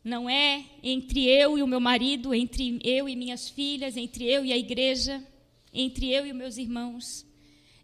Não 0.03 0.29
é 0.29 0.67
entre 0.83 1.25
eu 1.25 1.57
e 1.57 1.63
o 1.63 1.67
meu 1.67 1.81
marido, 1.81 2.35
entre 2.35 2.79
eu 2.85 3.09
e 3.09 3.17
minhas 3.17 3.49
filhas, 3.49 3.97
entre 3.97 4.25
eu 4.25 4.45
e 4.45 4.53
a 4.53 4.59
igreja, 4.59 5.27
entre 5.73 6.11
eu 6.11 6.27
e 6.27 6.33
meus 6.33 6.59
irmãos. 6.59 7.25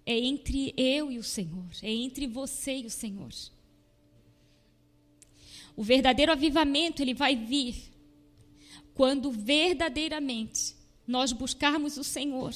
É 0.04 0.18
entre 0.18 0.74
eu 0.76 1.10
e 1.10 1.18
o 1.18 1.22
Senhor, 1.22 1.70
é 1.82 1.90
entre 1.90 2.26
você 2.26 2.78
e 2.78 2.86
o 2.86 2.90
Senhor. 2.90 3.30
O 5.76 5.82
verdadeiro 5.82 6.32
avivamento 6.32 7.02
ele 7.02 7.14
vai 7.14 7.34
vir 7.36 7.90
quando 8.94 9.30
verdadeiramente 9.30 10.76
nós 11.06 11.32
buscarmos 11.32 11.96
o 11.96 12.04
Senhor, 12.04 12.54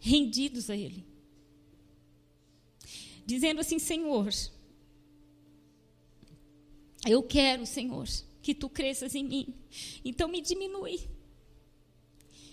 rendidos 0.00 0.68
a 0.70 0.76
Ele, 0.76 1.04
dizendo 3.24 3.60
assim: 3.60 3.78
Senhor, 3.78 4.28
eu 7.06 7.22
quero, 7.22 7.64
Senhor, 7.64 8.06
que 8.42 8.54
tu 8.54 8.68
cresças 8.68 9.14
em 9.14 9.24
mim, 9.24 9.54
então 10.04 10.28
me 10.28 10.40
diminui. 10.40 11.08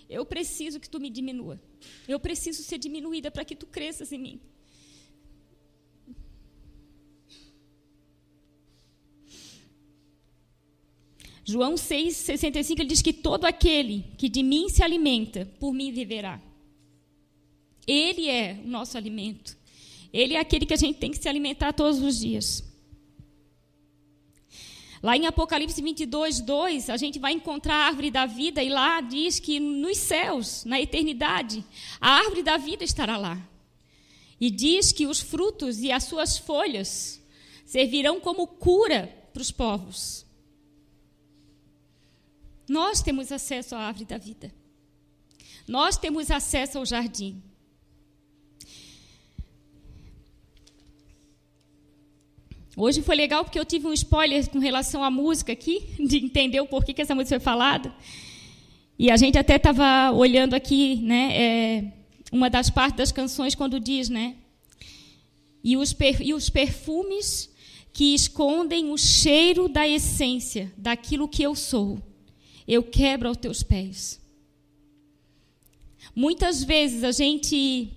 Eu 0.10 0.26
preciso 0.26 0.80
que 0.80 0.90
tu 0.90 1.00
me 1.00 1.10
diminua. 1.10 1.60
Eu 2.08 2.20
preciso 2.20 2.62
ser 2.64 2.78
diminuída 2.78 3.32
para 3.32 3.44
que 3.44 3.56
tu 3.56 3.66
cresças 3.66 4.12
em 4.12 4.20
mim. 4.20 4.42
João 11.46 11.76
6,65 11.76 12.80
ele 12.80 12.90
diz 12.90 13.02
que 13.02 13.12
todo 13.12 13.46
aquele 13.46 14.06
que 14.18 14.30
de 14.30 14.42
mim 14.42 14.70
se 14.70 14.82
alimenta, 14.82 15.46
por 15.60 15.74
mim 15.74 15.92
viverá. 15.92 16.42
Ele 17.86 18.30
é 18.30 18.60
o 18.64 18.68
nosso 18.68 18.98
alimento. 18.98 19.58
Ele 20.14 20.36
é 20.36 20.40
aquele 20.40 20.66
que 20.66 20.74
a 20.74 20.78
gente 20.78 21.00
tem 21.00 21.12
que 21.12 21.18
se 21.18 21.28
alimentar 21.28 21.74
todos 21.74 22.02
os 22.02 22.20
dias. 22.20 22.64
Lá 25.02 25.18
em 25.18 25.28
Apocalipse 25.28 25.82
22, 25.82 26.40
2, 26.40 26.90
a 26.90 26.96
gente 26.96 27.20
vai 27.20 27.34
encontrar 27.34 27.76
a 27.76 27.86
árvore 27.88 28.10
da 28.10 28.26
vida 28.26 28.64
e 28.64 28.70
lá 28.70 29.02
diz 29.02 29.38
que 29.38 29.60
nos 29.60 29.98
céus, 29.98 30.64
na 30.64 30.80
eternidade, 30.80 31.62
a 32.00 32.12
árvore 32.12 32.42
da 32.42 32.56
vida 32.56 32.86
estará 32.86 33.18
lá. 33.18 33.38
E 34.40 34.50
diz 34.50 34.94
que 34.94 35.06
os 35.06 35.20
frutos 35.20 35.82
e 35.82 35.92
as 35.92 36.06
suas 36.06 36.38
folhas 36.38 37.22
servirão 37.66 38.22
como 38.22 38.48
cura 38.48 39.14
para 39.34 39.42
os 39.42 39.52
povos. 39.52 40.23
Nós 42.68 43.02
temos 43.02 43.32
acesso 43.32 43.76
à 43.76 43.80
árvore 43.80 44.06
da 44.06 44.18
vida. 44.18 44.54
Nós 45.68 45.98
temos 45.98 46.30
acesso 46.32 46.78
ao 46.78 46.86
jardim. 46.86 47.42
Hoje 52.76 53.04
foi 53.04 53.16
legal 53.16 53.44
porque 53.44 53.60
eu 53.60 53.66
tive 53.66 53.86
um 53.86 53.94
spoiler 53.94 54.50
com 54.50 54.58
relação 54.58 55.04
à 55.04 55.12
música 55.12 55.54
aqui, 55.54 55.82
de 56.00 56.18
entender 56.18 56.60
o 56.60 56.66
porquê 56.66 56.94
que 56.94 57.02
essa 57.02 57.14
música 57.14 57.40
foi 57.40 57.44
falada. 57.44 57.94
E 58.98 59.12
a 59.12 59.18
gente 59.18 59.38
até 59.38 59.58
estava 59.58 60.12
olhando 60.12 60.54
aqui, 60.54 60.96
né, 60.98 61.38
é, 61.38 61.84
uma 62.32 62.50
das 62.50 62.70
partes 62.70 62.98
das 62.98 63.12
canções 63.12 63.54
quando 63.54 63.80
diz, 63.80 64.10
né, 64.10 64.36
e 65.64 65.78
os, 65.78 65.96
e 66.20 66.34
os 66.34 66.50
perfumes 66.50 67.50
que 67.92 68.16
escondem 68.16 68.92
o 68.92 68.98
cheiro 68.98 69.70
da 69.70 69.88
essência, 69.88 70.72
daquilo 70.76 71.28
que 71.28 71.44
eu 71.44 71.56
sou, 71.56 72.02
eu 72.68 72.84
quebro 72.84 73.28
aos 73.28 73.38
teus 73.38 73.64
pés. 73.64 74.22
Muitas 76.16 76.64
vezes 76.64 77.04
a 77.04 77.12
gente 77.12 77.92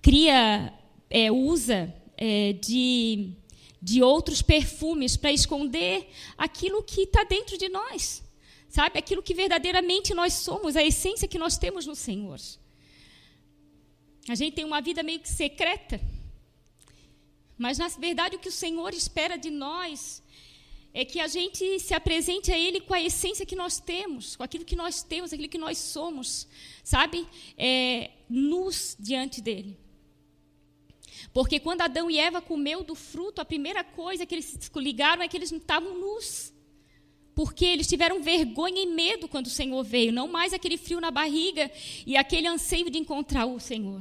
cria, 0.00 0.72
é, 1.10 1.30
usa 1.30 1.94
é, 2.16 2.52
de, 2.54 3.32
de 3.80 4.02
outros 4.02 4.42
perfumes 4.42 5.16
para 5.16 5.32
esconder 5.32 6.08
aquilo 6.36 6.82
que 6.82 7.02
está 7.02 7.24
dentro 7.24 7.58
de 7.58 7.68
nós, 7.68 8.22
sabe? 8.68 8.98
Aquilo 8.98 9.22
que 9.22 9.34
verdadeiramente 9.34 10.14
nós 10.14 10.34
somos, 10.34 10.76
a 10.76 10.82
essência 10.82 11.28
que 11.28 11.38
nós 11.38 11.58
temos 11.58 11.86
no 11.86 11.94
Senhor. 11.94 12.38
A 14.28 14.34
gente 14.34 14.54
tem 14.54 14.64
uma 14.64 14.80
vida 14.80 15.02
meio 15.02 15.20
que 15.20 15.28
secreta, 15.28 16.00
mas 17.56 17.78
na 17.78 17.88
verdade 17.88 18.36
o 18.36 18.38
que 18.38 18.48
o 18.48 18.52
Senhor 18.52 18.94
espera 18.94 19.36
de 19.36 19.50
nós 19.50 20.22
é 20.92 21.04
que 21.04 21.20
a 21.20 21.26
gente 21.26 21.78
se 21.78 21.94
apresente 21.94 22.50
a 22.50 22.58
Ele 22.58 22.80
com 22.80 22.94
a 22.94 23.00
essência 23.00 23.46
que 23.46 23.54
nós 23.54 23.78
temos, 23.78 24.36
com 24.36 24.42
aquilo 24.42 24.64
que 24.64 24.76
nós 24.76 25.02
temos, 25.02 25.32
aquilo 25.32 25.48
que 25.48 25.58
nós 25.58 25.78
somos, 25.78 26.48
sabe? 26.82 27.26
É, 27.56 28.10
nus 28.28 28.96
diante 28.98 29.40
dEle. 29.40 29.78
Porque 31.32 31.60
quando 31.60 31.82
Adão 31.82 32.10
e 32.10 32.18
Eva 32.18 32.40
comeu 32.40 32.82
do 32.82 32.94
fruto, 32.94 33.40
a 33.40 33.44
primeira 33.44 33.84
coisa 33.84 34.24
que 34.24 34.34
eles 34.34 34.56
se 34.58 34.70
ligaram 34.76 35.22
é 35.22 35.28
que 35.28 35.36
eles 35.36 35.52
estavam 35.52 35.98
nus. 35.98 36.52
Porque 37.34 37.64
eles 37.64 37.86
tiveram 37.86 38.22
vergonha 38.22 38.82
e 38.82 38.86
medo 38.86 39.28
quando 39.28 39.46
o 39.46 39.50
Senhor 39.50 39.84
veio, 39.84 40.12
não 40.12 40.26
mais 40.26 40.52
aquele 40.52 40.76
frio 40.76 41.00
na 41.00 41.10
barriga 41.10 41.70
e 42.04 42.16
aquele 42.16 42.48
anseio 42.48 42.90
de 42.90 42.98
encontrar 42.98 43.46
o 43.46 43.60
Senhor, 43.60 44.00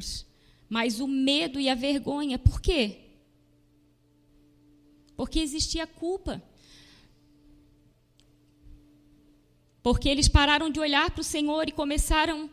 mas 0.68 1.00
o 1.00 1.08
medo 1.08 1.60
e 1.60 1.70
a 1.70 1.76
vergonha. 1.76 2.40
Por 2.40 2.60
quê? 2.60 3.02
Porque 5.16 5.40
existia 5.40 5.86
culpa. 5.86 6.42
Porque 9.88 10.10
eles 10.10 10.28
pararam 10.28 10.70
de 10.70 10.82
olhar 10.82 11.10
para 11.12 11.22
o 11.22 11.24
Senhor 11.24 11.70
e 11.70 11.72
começaram 11.72 12.50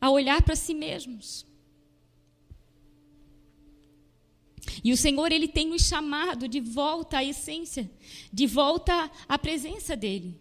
a 0.00 0.08
olhar 0.08 0.40
para 0.40 0.56
si 0.56 0.72
mesmos. 0.72 1.44
E 4.82 4.90
o 4.90 4.96
Senhor, 4.96 5.30
Ele 5.30 5.46
tem 5.46 5.68
nos 5.68 5.82
chamado 5.82 6.48
de 6.48 6.60
volta 6.60 7.18
à 7.18 7.24
essência, 7.24 7.90
de 8.32 8.46
volta 8.46 9.10
à 9.28 9.38
presença 9.38 9.94
dEle, 9.94 10.40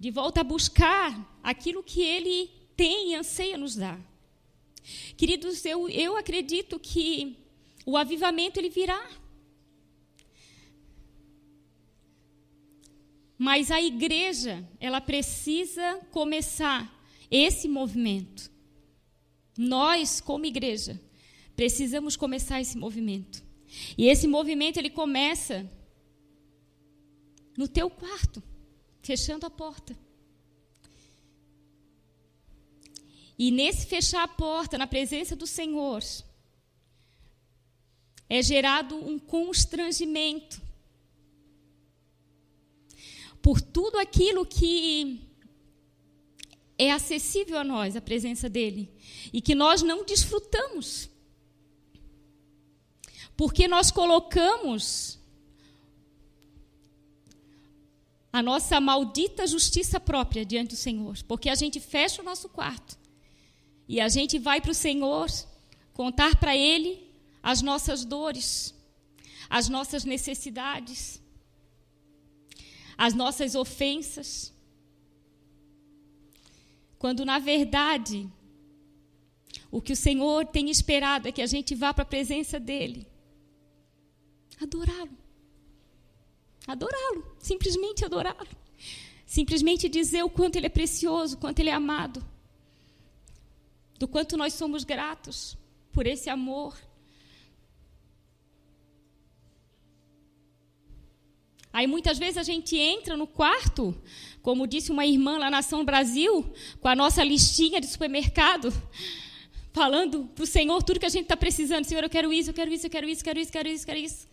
de 0.00 0.10
volta 0.10 0.40
a 0.40 0.44
buscar 0.44 1.38
aquilo 1.42 1.82
que 1.82 2.00
Ele 2.00 2.50
tem 2.74 3.10
e 3.10 3.14
anseia 3.14 3.58
nos 3.58 3.76
dar. 3.76 4.00
Queridos, 5.14 5.62
eu, 5.66 5.90
eu 5.90 6.16
acredito 6.16 6.78
que 6.78 7.36
o 7.84 7.98
avivamento 7.98 8.58
ele 8.58 8.70
virá. 8.70 9.10
Mas 13.42 13.72
a 13.72 13.82
igreja, 13.82 14.64
ela 14.78 15.00
precisa 15.00 15.98
começar 16.12 16.80
esse 17.28 17.66
movimento. 17.66 18.48
Nós, 19.58 20.20
como 20.20 20.46
igreja, 20.46 21.02
precisamos 21.56 22.14
começar 22.14 22.60
esse 22.60 22.78
movimento. 22.78 23.42
E 23.98 24.06
esse 24.06 24.28
movimento 24.28 24.76
ele 24.76 24.90
começa 24.90 25.68
no 27.58 27.66
teu 27.66 27.90
quarto, 27.90 28.40
fechando 29.02 29.44
a 29.44 29.50
porta. 29.50 29.98
E 33.36 33.50
nesse 33.50 33.88
fechar 33.88 34.22
a 34.22 34.28
porta, 34.28 34.78
na 34.78 34.86
presença 34.86 35.34
do 35.34 35.48
Senhor, 35.48 36.00
é 38.28 38.40
gerado 38.40 38.94
um 38.94 39.18
constrangimento 39.18 40.62
por 43.42 43.60
tudo 43.60 43.98
aquilo 43.98 44.46
que 44.46 45.20
é 46.78 46.90
acessível 46.92 47.58
a 47.58 47.64
nós, 47.64 47.96
a 47.96 48.00
presença 48.00 48.48
dEle, 48.48 48.90
e 49.32 49.40
que 49.40 49.54
nós 49.54 49.82
não 49.82 50.04
desfrutamos. 50.04 51.10
Porque 53.36 53.66
nós 53.66 53.90
colocamos 53.90 55.18
a 58.32 58.42
nossa 58.42 58.80
maldita 58.80 59.46
justiça 59.46 60.00
própria 60.00 60.44
diante 60.44 60.70
do 60.70 60.76
Senhor. 60.76 61.18
Porque 61.28 61.50
a 61.50 61.54
gente 61.54 61.78
fecha 61.78 62.22
o 62.22 62.24
nosso 62.24 62.48
quarto 62.48 62.98
e 63.86 64.00
a 64.00 64.08
gente 64.08 64.38
vai 64.38 64.60
para 64.60 64.70
o 64.70 64.74
Senhor 64.74 65.28
contar 65.92 66.36
para 66.36 66.56
Ele 66.56 67.06
as 67.42 67.60
nossas 67.60 68.04
dores, 68.04 68.74
as 69.50 69.68
nossas 69.68 70.04
necessidades, 70.04 71.20
as 72.96 73.14
nossas 73.14 73.54
ofensas. 73.54 74.52
Quando, 76.98 77.24
na 77.24 77.38
verdade, 77.38 78.28
o 79.70 79.80
que 79.80 79.92
o 79.92 79.96
Senhor 79.96 80.46
tem 80.46 80.70
esperado 80.70 81.28
é 81.28 81.32
que 81.32 81.42
a 81.42 81.46
gente 81.46 81.74
vá 81.74 81.92
para 81.92 82.02
a 82.02 82.06
presença 82.06 82.60
dEle 82.60 83.12
adorá-lo. 84.62 85.16
Adorá-lo, 86.66 87.36
simplesmente 87.38 88.04
adorá-lo. 88.04 88.48
Simplesmente 89.26 89.88
dizer 89.88 90.22
o 90.22 90.30
quanto 90.30 90.56
ele 90.56 90.66
é 90.66 90.70
precioso, 90.70 91.36
o 91.36 91.38
quanto 91.38 91.58
ele 91.58 91.70
é 91.70 91.72
amado. 91.72 92.24
Do 93.98 94.06
quanto 94.06 94.36
nós 94.36 94.54
somos 94.54 94.84
gratos 94.84 95.56
por 95.92 96.06
esse 96.06 96.28
amor. 96.28 96.76
Aí 101.72 101.86
muitas 101.86 102.18
vezes 102.18 102.36
a 102.36 102.42
gente 102.42 102.76
entra 102.76 103.16
no 103.16 103.26
quarto, 103.26 103.96
como 104.42 104.66
disse 104.66 104.90
uma 104.90 105.06
irmã 105.06 105.38
lá 105.38 105.50
na 105.50 105.62
São 105.62 105.84
Brasil, 105.84 106.52
com 106.80 106.88
a 106.88 106.94
nossa 106.94 107.24
listinha 107.24 107.80
de 107.80 107.86
supermercado, 107.86 108.70
falando 109.72 110.26
para 110.34 110.44
o 110.44 110.46
Senhor 110.46 110.82
tudo 110.82 111.00
que 111.00 111.06
a 111.06 111.08
gente 111.08 111.22
está 111.22 111.36
precisando. 111.36 111.84
Senhor, 111.84 112.04
eu 112.04 112.10
quero 112.10 112.32
isso, 112.32 112.50
eu 112.50 112.54
quero 112.54 112.72
isso, 112.72 112.86
eu 112.86 112.90
quero 112.90 113.08
isso, 113.08 113.20
eu 113.20 113.24
quero 113.24 113.38
isso, 113.40 113.50
eu 113.50 113.52
quero 113.52 113.68
isso, 113.68 113.82
eu 113.82 113.86
quero 113.86 113.98
isso. 113.98 114.28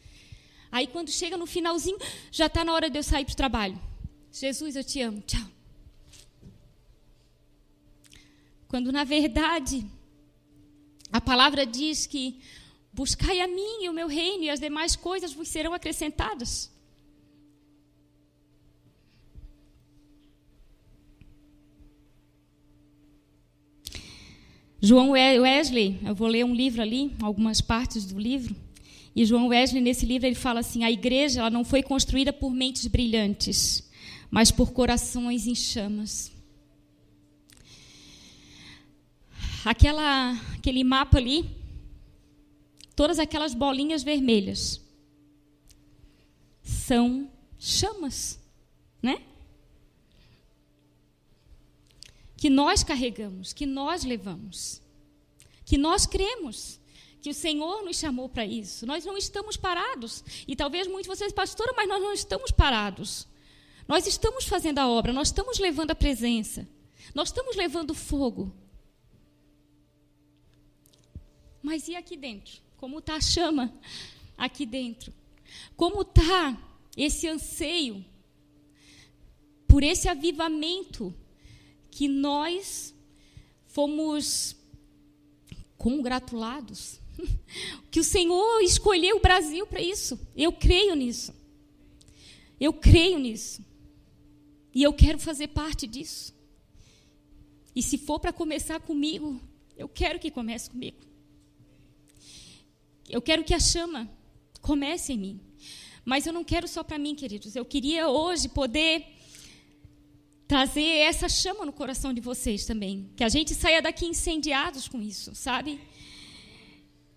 Aí 0.71 0.86
quando 0.86 1.10
chega 1.10 1.38
no 1.38 1.45
finalzinho, 1.45 1.97
já 2.32 2.47
está 2.47 2.63
na 2.63 2.73
hora 2.73 2.89
de 2.89 2.99
eu 2.99 3.04
sair 3.04 3.23
para 3.23 3.34
o 3.34 3.38
trabalho. 3.38 3.80
Jesus, 4.32 4.75
eu 4.75 4.84
te 4.84 5.02
amo. 5.02 5.21
Tchau. 5.25 5.47
Quando 8.67 8.91
na 8.91 9.04
verdade 9.04 9.86
a 11.12 11.19
palavra 11.19 11.65
diz 11.65 12.06
que 12.06 12.39
buscai 12.93 13.39
a 13.39 13.47
mim 13.47 13.84
e 13.84 13.89
o 13.89 13.93
meu 13.93 14.08
reino 14.08 14.43
e 14.43 14.49
as 14.49 14.60
demais 14.60 14.95
coisas 14.95 15.34
vos 15.34 15.47
serão 15.47 15.73
acrescentadas. 15.73 16.69
João 24.82 25.12
Wesley, 25.12 26.00
eu 26.06 26.15
vou 26.15 26.28
ler 26.28 26.46
um 26.46 26.56
livro 26.56 26.82
ali, 26.82 27.12
algumas 27.22 27.60
partes 27.60 28.06
do 28.06 28.18
livro. 28.18 28.56
E 29.13 29.26
João 29.26 29.48
Wesley, 29.48 29.82
nesse 29.82 30.06
livro, 30.06 30.26
ele 30.28 30.36
fala 30.36 30.62
assim: 30.62 30.84
a 30.84 30.92
igreja 30.92 31.42
ela 31.42 31.50
não 31.50 31.65
foi 31.65 31.84
construída 31.84 32.32
por 32.32 32.52
mentes 32.52 32.88
brilhantes, 32.88 33.89
mas 34.32 34.52
por 34.52 34.72
corações 34.72 35.48
em 35.48 35.56
chamas. 35.56 36.32
Aquela, 39.65 40.32
aquele 40.56 40.86
mapa 40.86 41.18
ali, 41.18 41.46
todas 42.96 43.20
aquelas 43.20 43.54
bolinhas 43.54 44.02
vermelhas 44.02 44.80
são 46.63 47.30
chamas, 47.58 48.39
né? 49.04 49.22
Que 52.39 52.49
nós 52.49 52.84
carregamos, 52.84 53.52
que 53.52 53.65
nós 53.65 54.06
levamos, 54.06 54.82
que 55.65 55.78
nós 55.78 56.06
cremos 56.06 56.80
que 57.21 57.30
o 57.30 57.34
Senhor 57.34 57.84
nos 57.84 57.97
chamou 57.97 58.30
para 58.30 58.45
isso. 58.45 58.86
Nós 58.86 59.06
não 59.06 59.17
estamos 59.17 59.58
parados. 59.58 60.23
E 60.47 60.56
talvez 60.56 60.88
muitos 60.88 61.04
de 61.04 61.10
vocês, 61.10 61.34
pastora, 61.34 61.73
mas 61.75 61.89
nós 61.89 62.02
não 62.02 62.13
estamos 62.13 62.49
parados. 62.49 63.28
Nós 63.89 64.08
estamos 64.08 64.45
fazendo 64.45 64.80
a 64.80 64.88
obra, 64.88 65.12
nós 65.12 65.28
estamos 65.28 65.60
levando 65.60 65.91
a 65.91 65.95
presença, 65.95 66.65
nós 67.13 67.30
estamos 67.30 67.56
levando 67.56 67.93
fogo. 67.93 68.54
Mas 71.62 71.88
e 71.88 71.95
aqui 71.95 72.15
dentro? 72.15 72.62
Como 72.78 72.99
está 72.99 73.15
a 73.15 73.21
chama 73.21 73.73
aqui 74.38 74.65
dentro? 74.65 75.12
Como 75.75 76.04
está 76.04 76.58
esse 76.95 77.28
anseio 77.28 78.06
por 79.67 79.84
esse 79.84 80.08
avivamento 80.08 81.13
que 81.91 82.08
nós 82.08 82.93
fomos 83.67 84.56
congratulados 85.78 86.99
que 87.91 87.99
o 87.99 88.04
Senhor 88.04 88.62
escolheu 88.62 89.17
o 89.17 89.21
Brasil 89.21 89.65
para 89.67 89.82
isso. 89.82 90.19
Eu 90.36 90.52
creio 90.52 90.95
nisso. 90.95 91.34
Eu 92.60 92.73
creio 92.73 93.19
nisso. 93.19 93.63
E 94.73 94.84
eu 94.84 94.93
quero 94.93 95.19
fazer 95.19 95.47
parte 95.49 95.88
disso. 95.88 96.34
E 97.75 97.82
se 97.82 97.97
for 97.97 98.19
para 98.19 98.34
começar 98.34 98.80
comigo, 98.80 99.39
eu 99.78 99.88
quero 99.88 100.19
que 100.19 100.32
comece 100.32 100.69
comigo. 100.69 100.97
eu 103.08 103.21
quero 103.21 103.43
que 103.43 103.54
a 103.54 103.60
chama 103.60 104.10
comece 104.62 105.13
em 105.13 105.17
mim. 105.17 105.41
Mas 106.06 106.25
eu 106.25 106.34
não 106.34 106.43
quero 106.43 106.67
só 106.67 106.84
para 106.84 106.97
mim, 106.97 107.15
queridos. 107.15 107.56
Eu 107.56 107.65
queria 107.65 108.10
hoje 108.10 108.49
poder 108.49 109.06
trazer 110.50 110.82
essa 110.82 111.30
chama 111.30 111.64
no 111.64 111.72
coração 111.72 112.12
de 112.12 112.20
vocês 112.20 112.66
também. 112.66 113.08
Que 113.16 113.24
a 113.24 113.30
gente 113.30 113.54
saia 113.54 113.84
daqui 113.84 114.08
incendiados 114.08 114.88
com 114.88 115.00
isso, 115.00 115.36
sabe? 115.36 115.80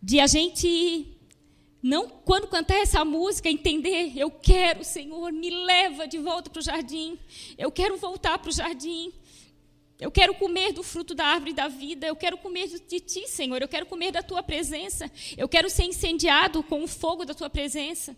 De 0.02 0.20
a 0.20 0.26
gente 0.26 1.16
não, 1.82 2.10
quando 2.10 2.46
cantar 2.46 2.76
essa 2.76 3.02
música, 3.06 3.48
entender, 3.48 4.12
eu 4.18 4.30
quero, 4.30 4.84
Senhor, 4.84 5.32
me 5.32 5.48
leva 5.48 6.06
de 6.06 6.18
volta 6.18 6.50
para 6.50 6.60
o 6.60 6.62
jardim. 6.62 7.18
Eu 7.56 7.72
quero 7.72 7.96
voltar 7.96 8.38
para 8.38 8.50
o 8.50 8.52
jardim. 8.52 9.10
Eu 9.98 10.10
quero 10.10 10.34
comer 10.34 10.74
do 10.74 10.82
fruto 10.82 11.14
da 11.14 11.24
árvore 11.24 11.54
da 11.54 11.68
vida. 11.68 12.06
Eu 12.06 12.14
quero 12.14 12.36
comer 12.36 12.68
de 12.68 13.00
ti, 13.00 13.26
Senhor. 13.28 13.62
Eu 13.62 13.68
quero 13.68 13.86
comer 13.86 14.12
da 14.12 14.20
tua 14.20 14.42
presença. 14.42 15.10
Eu 15.38 15.48
quero 15.48 15.70
ser 15.70 15.84
incendiado 15.84 16.62
com 16.62 16.84
o 16.84 16.86
fogo 16.86 17.24
da 17.24 17.32
tua 17.32 17.48
presença. 17.48 18.14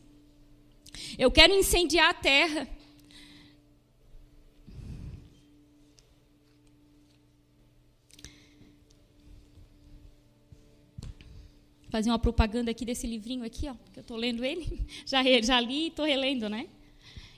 Eu 1.17 1.31
quero 1.31 1.55
incendiar 1.55 2.11
a 2.11 2.15
terra. 2.15 2.69
Fazer 11.95 12.11
uma 12.11 12.19
propaganda 12.19 12.73
aqui 12.73 12.85
desse 12.85 13.07
livrinho 13.07 13.45
aqui, 13.45 13.69
ó, 13.69 13.75
que 13.93 14.01
eu 14.01 14.01
estou 14.01 14.17
lendo 14.17 14.45
ele. 14.45 14.85
Já, 15.07 15.23
já 15.41 15.61
li 15.61 15.85
e 15.85 15.87
estou 15.87 16.05
relendo, 16.05 16.49
né? 16.49 16.69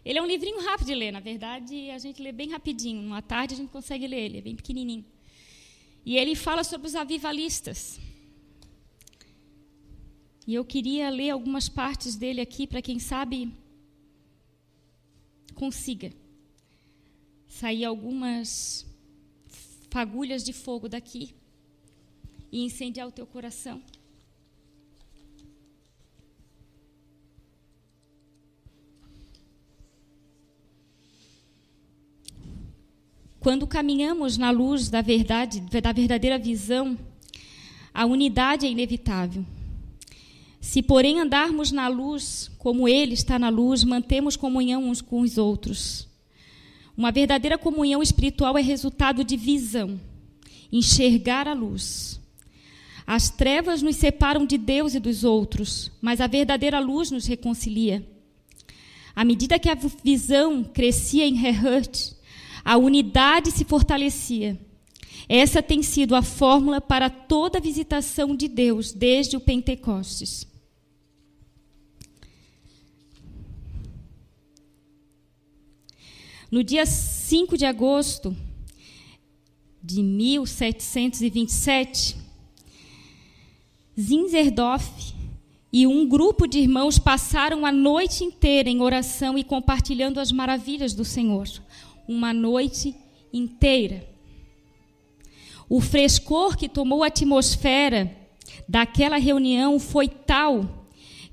Ele 0.03 0.19
é 0.19 0.23
um 0.23 0.27
livrinho 0.27 0.65
rápido 0.65 0.87
de 0.87 0.95
ler, 0.95 1.13
na 1.13 1.21
verdade, 1.21 1.91
a 1.91 1.99
gente 1.99 2.23
lê 2.23 2.33
bem 2.33 2.49
rapidinho. 2.49 3.03
Numa 3.03 3.21
tarde 3.21 3.53
a 3.53 3.57
gente 3.59 3.69
consegue 3.69 4.07
ler 4.07 4.21
ele, 4.25 4.39
é 4.39 4.41
bem 4.41 4.57
pequenininho. 4.57 5.05
E 6.07 6.17
ele 6.17 6.35
fala 6.35 6.65
sobre 6.65 6.87
os 6.87 6.95
avivalistas. 6.95 8.01
E 10.47 10.55
eu 10.55 10.65
queria 10.65 11.11
ler 11.11 11.29
algumas 11.29 11.69
partes 11.69 12.17
dele 12.17 12.41
aqui 12.41 12.67
para 12.67 12.81
quem 12.81 12.99
sabe 12.99 13.53
consiga 15.55 16.11
sair 17.47 17.85
algumas 17.85 18.87
fagulhas 19.91 20.43
de 20.43 20.55
fogo 20.55 20.89
daqui 20.89 21.35
e 22.51 22.65
incendiar 22.65 23.07
o 23.07 23.13
teu 23.13 23.27
coração. 23.27 23.83
Quando 33.47 33.65
caminhamos 33.65 34.37
na 34.37 34.51
luz 34.51 34.89
da 34.91 35.01
verdade, 35.01 35.61
da 35.61 35.93
verdadeira 35.93 36.37
visão, 36.37 36.99
a 37.95 38.05
unidade 38.05 38.67
é 38.67 38.69
inevitável. 38.69 39.47
Se, 40.61 40.83
porém, 40.83 41.21
andarmos 41.21 41.71
na 41.71 41.87
luz, 41.87 42.51
como 42.59 42.89
Ele 42.89 43.15
está 43.15 43.39
na 43.39 43.49
luz, 43.49 43.85
mantemos 43.85 44.35
comunhão 44.35 44.89
uns 44.89 45.01
com 45.01 45.21
os 45.21 45.39
outros. 45.39 46.09
Uma 46.97 47.13
verdadeira 47.13 47.57
comunhão 47.57 48.03
espiritual 48.03 48.59
é 48.59 48.61
resultado 48.61 49.23
de 49.23 49.37
visão, 49.37 50.01
enxergar 50.73 51.47
a 51.47 51.53
luz. 51.53 52.21
As 53.07 53.31
trevas 53.31 53.81
nos 53.81 53.95
separam 53.95 54.45
de 54.45 54.59
Deus 54.59 54.93
e 54.93 54.99
dos 54.99 55.23
outros, 55.23 55.93
mas 56.01 56.21
a 56.21 56.27
verdadeira 56.27 56.81
luz 56.81 57.13
nos 57.13 57.27
reconcilia. 57.27 58.05
À 59.15 59.25
medida 59.25 59.57
que 59.57 59.69
a 59.69 59.79
visão 60.03 60.65
crescia 60.65 61.25
em 61.25 61.47
Herhurt, 61.47 62.16
a 62.67 62.77
unidade 62.77 63.51
se 63.53 63.65
fortalecia. 63.65 64.61
Essa 65.29 65.63
tem 65.63 65.85
sido 65.85 66.17
a 66.17 66.23
fórmula 66.23 66.81
para 66.81 67.09
toda 67.09 67.59
a 67.59 67.61
visitação 67.61 68.35
de 68.35 68.49
Deus 68.49 68.93
desde 68.93 69.37
o 69.37 69.41
Pentecostes. 69.41 70.45
No 76.51 76.65
dia 76.65 76.85
5 76.85 77.57
de 77.57 77.65
agosto 77.65 78.37
de 79.81 80.03
1727, 80.03 82.17
Zinzerdorf 83.99 85.15
e 85.73 85.87
um 85.87 86.07
grupo 86.09 86.49
de 86.49 86.59
irmãos 86.59 86.99
passaram 86.99 87.65
a 87.65 87.71
noite 87.71 88.25
inteira 88.25 88.69
em 88.69 88.81
oração 88.81 89.39
e 89.39 89.45
compartilhando 89.45 90.19
as 90.19 90.33
maravilhas 90.33 90.93
do 90.93 91.05
Senhor 91.05 91.47
uma 92.09 92.33
noite 92.33 92.95
inteira. 93.33 94.07
O 95.69 95.81
frescor 95.81 96.57
que 96.57 96.69
tomou 96.69 97.03
a 97.03 97.09
atmosfera 97.09 98.17
daquela 98.69 99.17
reunião 99.17 99.79
foi 99.79 100.09
tal 100.09 100.87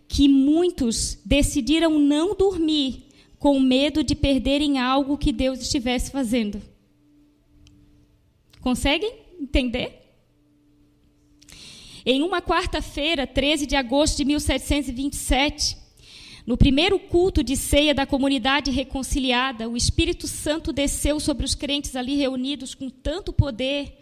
que 0.07 0.27
muitos 0.27 1.19
decidiram 1.25 1.97
não 1.97 2.35
dormir 2.35 3.05
com 3.39 3.59
medo 3.59 4.03
de 4.03 4.15
perderem 4.15 4.79
algo 4.79 5.17
que 5.17 5.31
Deus 5.31 5.59
estivesse 5.59 6.11
fazendo. 6.11 6.61
Conseguem 8.61 9.13
entender? 9.39 9.99
Em 12.05 12.21
uma 12.21 12.41
quarta-feira, 12.41 13.25
13 13.25 13.65
de 13.65 13.75
agosto 13.75 14.17
de 14.17 14.25
1727, 14.25 15.77
no 16.45 16.57
primeiro 16.57 16.99
culto 16.99 17.41
de 17.41 17.55
ceia 17.55 17.93
da 17.93 18.05
comunidade 18.05 18.69
reconciliada, 18.69 19.69
o 19.69 19.77
Espírito 19.77 20.27
Santo 20.27 20.73
desceu 20.73 21.19
sobre 21.19 21.45
os 21.45 21.55
crentes 21.55 21.95
ali 21.95 22.15
reunidos 22.15 22.75
com 22.75 22.89
tanto 22.89 23.31
poder 23.31 23.97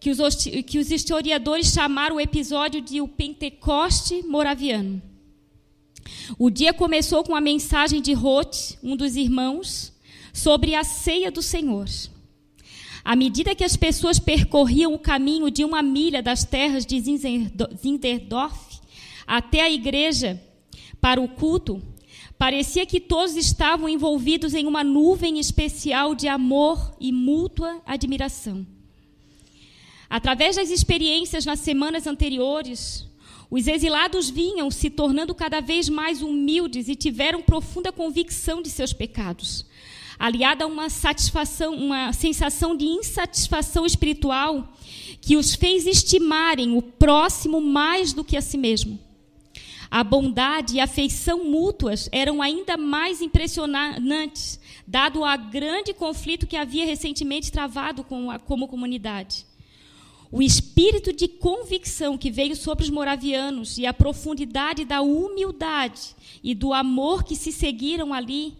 que 0.00 0.10
os, 0.10 0.18
que 0.66 0.78
os 0.78 0.90
historiadores 0.90 1.72
chamaram 1.72 2.16
o 2.16 2.20
episódio 2.20 2.80
de 2.80 3.02
o 3.02 3.06
Pentecoste 3.06 4.22
moraviano. 4.26 5.02
O 6.38 6.48
dia 6.48 6.72
começou 6.72 7.22
com 7.22 7.36
a 7.36 7.40
mensagem 7.40 8.00
de 8.00 8.14
Roth, 8.14 8.78
um 8.82 8.96
dos 8.96 9.14
irmãos, 9.14 9.92
sobre 10.32 10.74
a 10.74 10.82
ceia 10.82 11.30
do 11.30 11.42
Senhor. 11.42 11.86
À 13.04 13.14
medida 13.14 13.54
que 13.54 13.64
as 13.64 13.76
pessoas 13.76 14.18
percorriam 14.18 14.94
o 14.94 14.98
caminho 14.98 15.50
de 15.50 15.64
uma 15.64 15.82
milha 15.82 16.22
das 16.22 16.44
terras 16.44 16.86
de 16.86 16.98
Zinderdorf 17.00 18.80
até 19.26 19.60
a 19.60 19.70
igreja, 19.70 20.40
para 21.00 21.20
o 21.20 21.28
culto, 21.28 21.82
parecia 22.38 22.86
que 22.86 23.00
todos 23.00 23.36
estavam 23.36 23.88
envolvidos 23.88 24.54
em 24.54 24.66
uma 24.66 24.84
nuvem 24.84 25.38
especial 25.38 26.14
de 26.14 26.28
amor 26.28 26.94
e 27.00 27.12
mútua 27.12 27.80
admiração. 27.86 28.66
Através 30.08 30.56
das 30.56 30.70
experiências 30.70 31.46
nas 31.46 31.60
semanas 31.60 32.06
anteriores, 32.06 33.06
os 33.50 33.66
exilados 33.66 34.30
vinham 34.30 34.70
se 34.70 34.90
tornando 34.90 35.34
cada 35.34 35.60
vez 35.60 35.88
mais 35.88 36.22
humildes 36.22 36.88
e 36.88 36.94
tiveram 36.94 37.42
profunda 37.42 37.92
convicção 37.92 38.62
de 38.62 38.70
seus 38.70 38.92
pecados, 38.92 39.66
aliada 40.18 40.64
a 40.64 40.66
uma 40.66 40.88
satisfação, 40.88 41.74
uma 41.74 42.12
sensação 42.12 42.76
de 42.76 42.84
insatisfação 42.84 43.86
espiritual 43.86 44.72
que 45.20 45.36
os 45.36 45.54
fez 45.54 45.86
estimarem 45.86 46.76
o 46.76 46.82
próximo 46.82 47.60
mais 47.60 48.12
do 48.12 48.24
que 48.24 48.36
a 48.36 48.40
si 48.40 48.56
mesmo. 48.56 49.09
A 49.90 50.04
bondade 50.04 50.76
e 50.76 50.80
a 50.80 50.84
afeição 50.84 51.44
mútuas 51.44 52.08
eram 52.12 52.40
ainda 52.40 52.76
mais 52.76 53.20
impressionantes, 53.20 54.60
dado 54.86 55.22
o 55.22 55.50
grande 55.50 55.92
conflito 55.92 56.46
que 56.46 56.56
havia 56.56 56.86
recentemente 56.86 57.50
travado 57.50 58.04
com 58.04 58.30
a, 58.30 58.38
como 58.38 58.68
comunidade. 58.68 59.44
O 60.30 60.40
espírito 60.40 61.12
de 61.12 61.26
convicção 61.26 62.16
que 62.16 62.30
veio 62.30 62.54
sobre 62.54 62.84
os 62.84 62.90
moravianos 62.90 63.78
e 63.78 63.84
a 63.84 63.92
profundidade 63.92 64.84
da 64.84 65.02
humildade 65.02 66.14
e 66.40 66.54
do 66.54 66.72
amor 66.72 67.24
que 67.24 67.34
se 67.34 67.50
seguiram 67.50 68.14
ali 68.14 68.56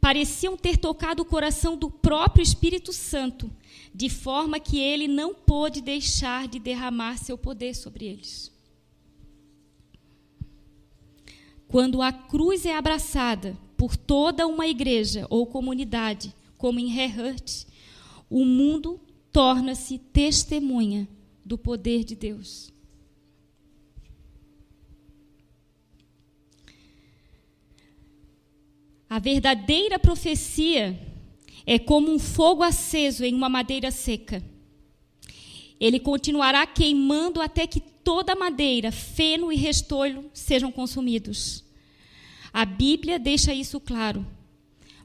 pareciam 0.00 0.56
ter 0.56 0.78
tocado 0.78 1.20
o 1.20 1.26
coração 1.26 1.76
do 1.76 1.90
próprio 1.90 2.42
Espírito 2.42 2.94
Santo, 2.94 3.50
de 3.94 4.08
forma 4.08 4.58
que 4.58 4.78
ele 4.78 5.06
não 5.06 5.34
pôde 5.34 5.82
deixar 5.82 6.48
de 6.48 6.58
derramar 6.58 7.18
seu 7.18 7.36
poder 7.36 7.74
sobre 7.74 8.06
eles. 8.06 8.55
Quando 11.68 12.00
a 12.00 12.12
cruz 12.12 12.64
é 12.64 12.76
abraçada 12.76 13.56
por 13.76 13.96
toda 13.96 14.46
uma 14.46 14.66
igreja 14.66 15.26
ou 15.28 15.46
comunidade, 15.46 16.34
como 16.56 16.78
em 16.78 16.96
Herhurt, 16.96 17.64
o 18.30 18.44
mundo 18.44 19.00
torna-se 19.32 19.98
testemunha 19.98 21.08
do 21.44 21.58
poder 21.58 22.04
de 22.04 22.16
Deus. 22.16 22.72
A 29.08 29.18
verdadeira 29.18 29.98
profecia 29.98 30.98
é 31.64 31.78
como 31.78 32.10
um 32.10 32.18
fogo 32.18 32.62
aceso 32.62 33.24
em 33.24 33.34
uma 33.34 33.48
madeira 33.48 33.90
seca. 33.90 34.42
Ele 35.80 36.00
continuará 36.00 36.66
queimando 36.66 37.40
até 37.40 37.66
que 37.66 37.80
toda 37.80 38.34
madeira, 38.34 38.90
feno 38.92 39.52
e 39.52 39.56
restolho 39.56 40.30
sejam 40.32 40.72
consumidos. 40.72 41.64
A 42.52 42.64
Bíblia 42.64 43.18
deixa 43.18 43.52
isso 43.52 43.78
claro, 43.78 44.26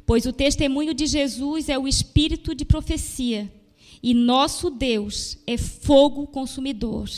pois 0.05 0.25
o 0.25 0.31
testemunho 0.31 0.93
de 0.93 1.05
Jesus 1.05 1.67
é 1.67 1.77
o 1.77 1.87
espírito 1.87 2.55
de 2.55 2.63
profecia 2.63 3.51
e 4.01 4.13
nosso 4.13 4.69
Deus 4.69 5.37
é 5.45 5.57
fogo 5.57 6.25
consumidor. 6.27 7.09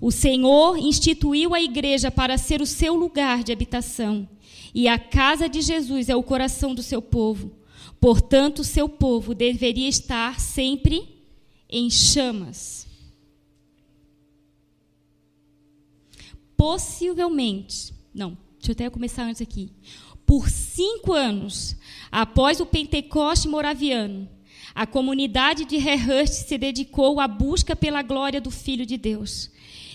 O 0.00 0.10
Senhor 0.10 0.76
instituiu 0.76 1.54
a 1.54 1.62
igreja 1.62 2.10
para 2.10 2.36
ser 2.36 2.60
o 2.60 2.66
seu 2.66 2.94
lugar 2.94 3.42
de 3.42 3.52
habitação, 3.52 4.28
e 4.74 4.86
a 4.88 4.98
casa 4.98 5.48
de 5.48 5.60
Jesus 5.60 6.08
é 6.08 6.16
o 6.16 6.22
coração 6.22 6.74
do 6.74 6.82
seu 6.82 7.00
povo. 7.00 7.52
Portanto, 8.00 8.64
seu 8.64 8.88
povo 8.88 9.34
deveria 9.34 9.88
estar 9.88 10.40
sempre 10.40 11.13
em 11.74 11.90
chamas. 11.90 12.86
Possivelmente, 16.56 17.92
não, 18.14 18.38
deixa 18.58 18.70
eu 18.70 18.72
até 18.74 18.88
começar 18.88 19.24
antes 19.24 19.42
aqui. 19.42 19.72
Por 20.24 20.48
cinco 20.48 21.12
anos, 21.12 21.76
após 22.12 22.60
o 22.60 22.64
Pentecoste 22.64 23.48
moraviano, 23.48 24.28
a 24.72 24.86
comunidade 24.86 25.64
de 25.64 25.76
Rehurst 25.76 26.46
se 26.46 26.56
dedicou 26.56 27.18
à 27.18 27.26
busca 27.26 27.74
pela 27.74 28.02
glória 28.02 28.40
do 28.40 28.52
Filho 28.52 28.86
de 28.86 28.96
Deus. 28.96 29.50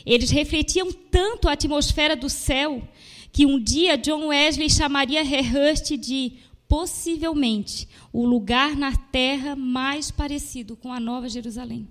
Eles 0.06 0.32
refletiam 0.32 0.92
tanto 0.92 1.48
a 1.48 1.54
atmosfera 1.54 2.14
do 2.14 2.30
céu 2.30 2.84
que 3.32 3.46
um 3.46 3.58
dia 3.58 3.98
John 3.98 4.28
Wesley 4.28 4.70
chamaria 4.70 5.24
Rehurst 5.24 5.96
de 5.96 6.34
possivelmente 6.70 7.90
o 8.14 8.24
lugar 8.26 8.76
na 8.76 8.96
terra 8.96 9.56
mais 9.56 10.12
parecido 10.12 10.78
com 10.78 10.94
a 10.94 11.00
Nova 11.00 11.28
Jerusalém. 11.28 11.90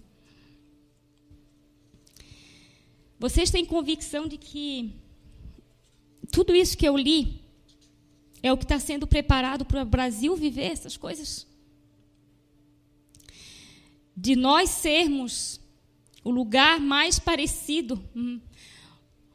Vocês 3.18 3.50
têm 3.50 3.66
convicção 3.66 4.28
de 4.28 4.38
que 4.38 4.94
tudo 6.30 6.54
isso 6.54 6.78
que 6.78 6.86
eu 6.86 6.96
li 6.96 7.42
é 8.40 8.52
o 8.52 8.56
que 8.56 8.62
está 8.62 8.78
sendo 8.78 9.04
preparado 9.04 9.64
para 9.64 9.82
o 9.82 9.84
Brasil 9.84 10.36
viver 10.36 10.70
essas 10.70 10.96
coisas? 10.96 11.44
De 14.16 14.36
nós 14.36 14.70
sermos 14.70 15.60
o 16.22 16.30
lugar 16.30 16.78
mais 16.78 17.18
parecido, 17.18 18.00
hum, 18.14 18.40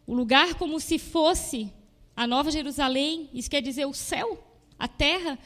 o 0.08 0.14
lugar 0.14 0.54
como 0.56 0.80
se 0.80 0.98
fosse 0.98 1.70
a 2.16 2.26
Nova 2.26 2.50
Jerusalém, 2.50 3.30
isso 3.34 3.50
quer 3.50 3.62
dizer 3.62 3.86
o 3.86 3.94
céu, 3.94 4.53
a 4.84 4.88
terra, 4.88 5.40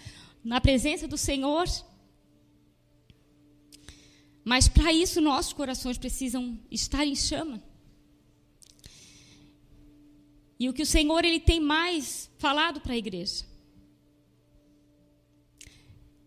na 0.44 0.60
presença 0.60 1.08
do 1.08 1.16
Senhor. 1.16 1.68
Mas 4.44 4.68
para 4.68 4.92
isso 4.92 5.22
nossos 5.22 5.54
corações 5.54 5.98
precisam 6.00 6.60
estar 6.72 7.06
em 7.06 7.16
chama. 7.16 7.62
E 10.60 10.68
o 10.68 10.74
que 10.74 10.82
o 10.82 10.88
Senhor 10.88 11.24
ele 11.24 11.40
tem 11.40 11.60
mais 11.60 12.32
falado 12.40 12.82
para 12.82 12.94
a 12.94 12.98
igreja? 12.98 13.46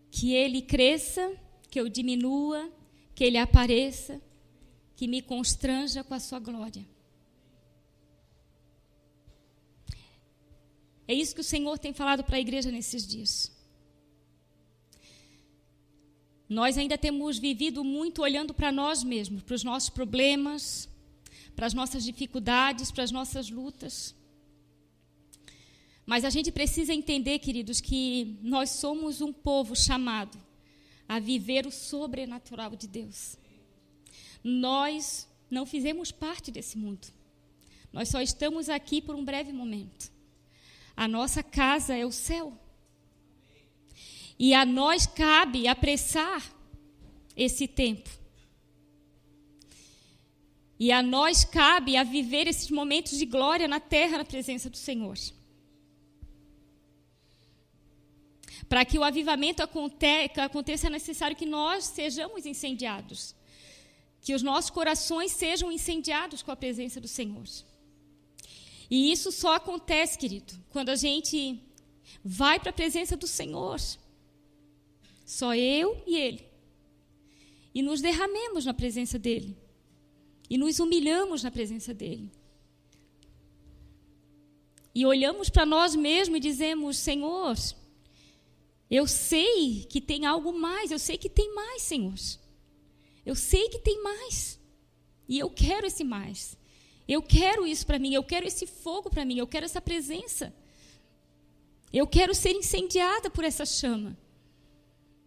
Que 0.09 0.33
ele 0.33 0.61
cresça, 0.61 1.35
que 1.69 1.79
eu 1.81 1.89
diminua, 1.89 2.71
que 3.13 3.25
ele 3.25 3.37
apareça, 3.37 4.21
que 4.95 5.05
me 5.05 5.21
constranja 5.21 6.01
com 6.01 6.13
a 6.13 6.19
sua 6.19 6.39
glória. 6.39 6.85
É 11.11 11.13
isso 11.13 11.35
que 11.35 11.41
o 11.41 11.51
Senhor 11.53 11.77
tem 11.77 11.91
falado 11.91 12.23
para 12.23 12.37
a 12.37 12.39
igreja 12.39 12.71
nesses 12.71 13.05
dias. 13.05 13.51
Nós 16.47 16.77
ainda 16.77 16.97
temos 16.97 17.37
vivido 17.37 17.83
muito 17.83 18.21
olhando 18.21 18.53
para 18.53 18.71
nós 18.71 19.03
mesmos, 19.03 19.43
para 19.43 19.55
os 19.55 19.61
nossos 19.61 19.89
problemas, 19.89 20.87
para 21.53 21.65
as 21.65 21.73
nossas 21.73 22.05
dificuldades, 22.05 22.91
para 22.91 23.03
as 23.03 23.11
nossas 23.11 23.49
lutas. 23.49 24.15
Mas 26.05 26.23
a 26.23 26.29
gente 26.29 26.49
precisa 26.49 26.93
entender, 26.93 27.39
queridos, 27.39 27.81
que 27.81 28.37
nós 28.41 28.69
somos 28.69 29.19
um 29.19 29.33
povo 29.33 29.75
chamado 29.75 30.37
a 31.09 31.19
viver 31.19 31.67
o 31.67 31.71
sobrenatural 31.71 32.73
de 32.77 32.87
Deus. 32.87 33.37
Nós 34.41 35.27
não 35.49 35.65
fizemos 35.65 36.09
parte 36.09 36.51
desse 36.51 36.77
mundo. 36.77 37.05
Nós 37.91 38.07
só 38.07 38.21
estamos 38.21 38.69
aqui 38.69 39.01
por 39.01 39.13
um 39.13 39.25
breve 39.25 39.51
momento. 39.51 40.20
A 40.95 41.07
nossa 41.07 41.41
casa 41.41 41.95
é 41.95 42.05
o 42.05 42.11
céu. 42.11 42.53
E 44.37 44.53
a 44.53 44.65
nós 44.65 45.05
cabe 45.05 45.67
apressar 45.67 46.43
esse 47.35 47.67
tempo. 47.67 48.09
E 50.79 50.91
a 50.91 51.03
nós 51.03 51.45
cabe 51.45 51.95
a 51.95 52.03
viver 52.03 52.47
esses 52.47 52.71
momentos 52.71 53.17
de 53.17 53.25
glória 53.25 53.67
na 53.67 53.79
terra, 53.79 54.17
na 54.17 54.25
presença 54.25 54.67
do 54.67 54.77
Senhor. 54.77 55.15
Para 58.67 58.83
que 58.83 58.97
o 58.97 59.03
avivamento 59.03 59.61
aconteça, 59.61 60.87
é 60.87 60.89
necessário 60.89 61.35
que 61.35 61.45
nós 61.45 61.83
sejamos 61.85 62.45
incendiados. 62.45 63.35
Que 64.21 64.33
os 64.33 64.41
nossos 64.41 64.71
corações 64.71 65.31
sejam 65.33 65.71
incendiados 65.71 66.41
com 66.41 66.51
a 66.51 66.55
presença 66.55 66.99
do 66.99 67.07
Senhor. 67.07 67.43
E 68.91 69.09
isso 69.09 69.31
só 69.31 69.55
acontece, 69.55 70.17
querido, 70.17 70.53
quando 70.69 70.89
a 70.89 70.97
gente 70.97 71.57
vai 72.21 72.59
para 72.59 72.71
a 72.71 72.73
presença 72.73 73.15
do 73.15 73.25
Senhor. 73.25 73.79
Só 75.25 75.55
eu 75.55 76.03
e 76.05 76.17
Ele. 76.17 76.45
E 77.73 77.81
nos 77.81 78.01
derramemos 78.01 78.65
na 78.65 78.73
presença 78.73 79.17
dEle. 79.17 79.57
E 80.49 80.57
nos 80.57 80.81
humilhamos 80.81 81.41
na 81.41 81.49
presença 81.49 81.93
dEle. 81.93 82.29
E 84.93 85.05
olhamos 85.05 85.49
para 85.49 85.65
nós 85.65 85.95
mesmos 85.95 86.37
e 86.37 86.41
dizemos: 86.41 86.97
Senhor, 86.97 87.55
eu 88.89 89.07
sei 89.07 89.85
que 89.85 90.01
tem 90.01 90.25
algo 90.25 90.51
mais, 90.51 90.91
eu 90.91 90.99
sei 90.99 91.17
que 91.17 91.29
tem 91.29 91.55
mais, 91.55 91.81
Senhor. 91.83 92.13
Eu 93.25 93.35
sei 93.35 93.69
que 93.69 93.79
tem 93.79 94.03
mais. 94.03 94.59
E 95.29 95.39
eu 95.39 95.49
quero 95.49 95.87
esse 95.87 96.03
mais. 96.03 96.57
Eu 97.07 97.21
quero 97.21 97.65
isso 97.65 97.85
para 97.85 97.99
mim, 97.99 98.13
eu 98.13 98.23
quero 98.23 98.47
esse 98.47 98.65
fogo 98.65 99.09
para 99.09 99.25
mim, 99.25 99.37
eu 99.37 99.47
quero 99.47 99.65
essa 99.65 99.81
presença. 99.81 100.53
Eu 101.91 102.07
quero 102.07 102.33
ser 102.33 102.51
incendiada 102.51 103.29
por 103.29 103.43
essa 103.43 103.65
chama. 103.65 104.17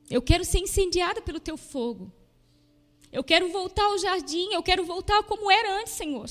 Eu 0.09 0.23
quero 0.23 0.45
ser 0.45 0.59
incendiada 0.59 1.21
pelo 1.21 1.41
teu 1.41 1.57
fogo. 1.57 2.13
Eu 3.13 3.23
quero 3.23 3.51
voltar 3.51 3.85
ao 3.85 3.99
jardim, 3.99 4.53
eu 4.53 4.63
quero 4.63 4.85
voltar 4.85 5.23
como 5.25 5.51
era 5.51 5.81
antes, 5.81 5.95
Senhor. 5.95 6.27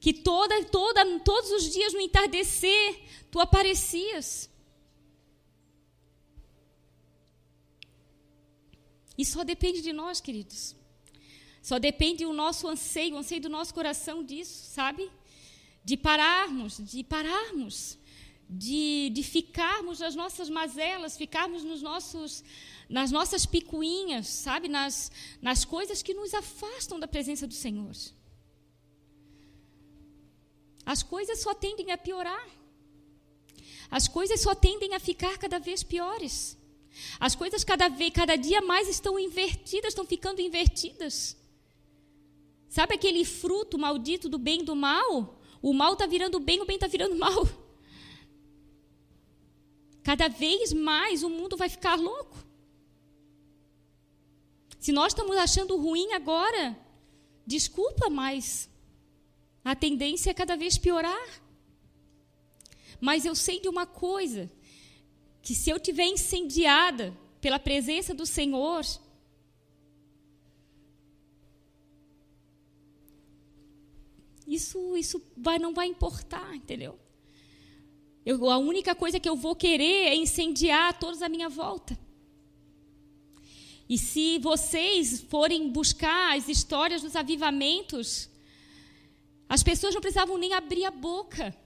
Que 0.00 0.12
toda, 0.12 0.64
toda, 0.64 1.20
todos 1.20 1.50
os 1.50 1.72
dias 1.72 1.92
no 1.92 2.00
entardecer 2.00 3.02
tu 3.30 3.40
aparecias. 3.40 4.50
E 9.18 9.24
só 9.24 9.42
depende 9.42 9.80
de 9.80 9.92
nós, 9.92 10.20
queridos. 10.20 10.75
Só 11.68 11.80
depende 11.80 12.24
o 12.24 12.32
nosso 12.32 12.68
anseio, 12.68 13.16
o 13.16 13.18
anseio 13.18 13.40
do 13.40 13.48
nosso 13.48 13.74
coração 13.74 14.22
disso, 14.22 14.70
sabe? 14.72 15.10
De 15.84 15.96
pararmos, 15.96 16.76
de 16.78 17.02
pararmos, 17.02 17.98
de, 18.48 19.10
de 19.12 19.24
ficarmos 19.24 19.98
nas 19.98 20.14
nossas 20.14 20.48
mazelas, 20.48 21.16
ficarmos 21.16 21.64
nos 21.64 21.82
nossos, 21.82 22.44
nas 22.88 23.10
nossas 23.10 23.44
picuinhas, 23.44 24.28
sabe? 24.28 24.68
Nas, 24.68 25.10
nas 25.42 25.64
coisas 25.64 26.04
que 26.04 26.14
nos 26.14 26.32
afastam 26.34 27.00
da 27.00 27.08
presença 27.08 27.48
do 27.48 27.54
Senhor. 27.54 27.96
As 30.94 31.02
coisas 31.02 31.40
só 31.40 31.52
tendem 31.52 31.90
a 31.90 31.98
piorar. 31.98 32.48
As 33.90 34.06
coisas 34.06 34.40
só 34.40 34.54
tendem 34.54 34.94
a 34.94 35.00
ficar 35.00 35.36
cada 35.36 35.58
vez 35.58 35.82
piores. 35.82 36.56
As 37.18 37.34
coisas 37.34 37.64
cada 37.64 37.88
vez, 37.88 38.12
cada 38.12 38.36
dia 38.36 38.60
mais 38.60 38.88
estão 38.88 39.18
invertidas, 39.18 39.88
estão 39.88 40.06
ficando 40.06 40.40
invertidas. 40.40 41.36
Sabe 42.76 42.94
aquele 42.94 43.24
fruto 43.24 43.78
maldito 43.78 44.28
do 44.28 44.36
bem 44.36 44.60
e 44.60 44.62
do 44.62 44.76
mal? 44.76 45.40
O 45.62 45.72
mal 45.72 45.94
está 45.94 46.06
virando 46.06 46.38
bem, 46.38 46.60
o 46.60 46.66
bem 46.66 46.76
está 46.76 46.86
virando 46.86 47.16
mal. 47.24 47.48
Cada 50.02 50.28
vez 50.28 50.74
mais 50.74 51.22
o 51.22 51.30
mundo 51.30 51.56
vai 51.56 51.70
ficar 51.70 51.98
louco. 51.98 52.36
Se 54.78 54.92
nós 54.92 55.14
estamos 55.14 55.38
achando 55.38 55.74
ruim 55.78 56.12
agora, 56.12 56.78
desculpa, 57.46 58.10
mas 58.10 58.68
a 59.64 59.74
tendência 59.74 60.30
é 60.30 60.34
cada 60.34 60.54
vez 60.54 60.76
piorar. 60.76 61.28
Mas 63.00 63.24
eu 63.24 63.34
sei 63.34 63.58
de 63.58 63.70
uma 63.70 63.86
coisa: 63.86 64.52
que 65.40 65.54
se 65.54 65.70
eu 65.70 65.80
tiver 65.80 66.08
incendiada 66.08 67.16
pela 67.40 67.58
presença 67.58 68.12
do 68.12 68.26
Senhor, 68.26 68.84
isso 74.46 74.96
isso 74.96 75.22
vai 75.36 75.58
não 75.58 75.74
vai 75.74 75.86
importar, 75.86 76.54
entendeu? 76.54 76.98
Eu, 78.24 78.50
a 78.50 78.58
única 78.58 78.94
coisa 78.94 79.20
que 79.20 79.28
eu 79.28 79.36
vou 79.36 79.54
querer 79.54 80.08
é 80.08 80.14
incendiar 80.14 80.98
todos 80.98 81.22
à 81.22 81.28
minha 81.28 81.48
volta. 81.48 81.98
E 83.88 83.96
se 83.96 84.38
vocês 84.38 85.20
forem 85.20 85.70
buscar 85.70 86.36
as 86.36 86.48
histórias 86.48 87.02
dos 87.02 87.14
avivamentos, 87.14 88.28
as 89.48 89.62
pessoas 89.62 89.94
não 89.94 90.00
precisavam 90.00 90.36
nem 90.36 90.54
abrir 90.54 90.84
a 90.84 90.90
boca. 90.90 91.56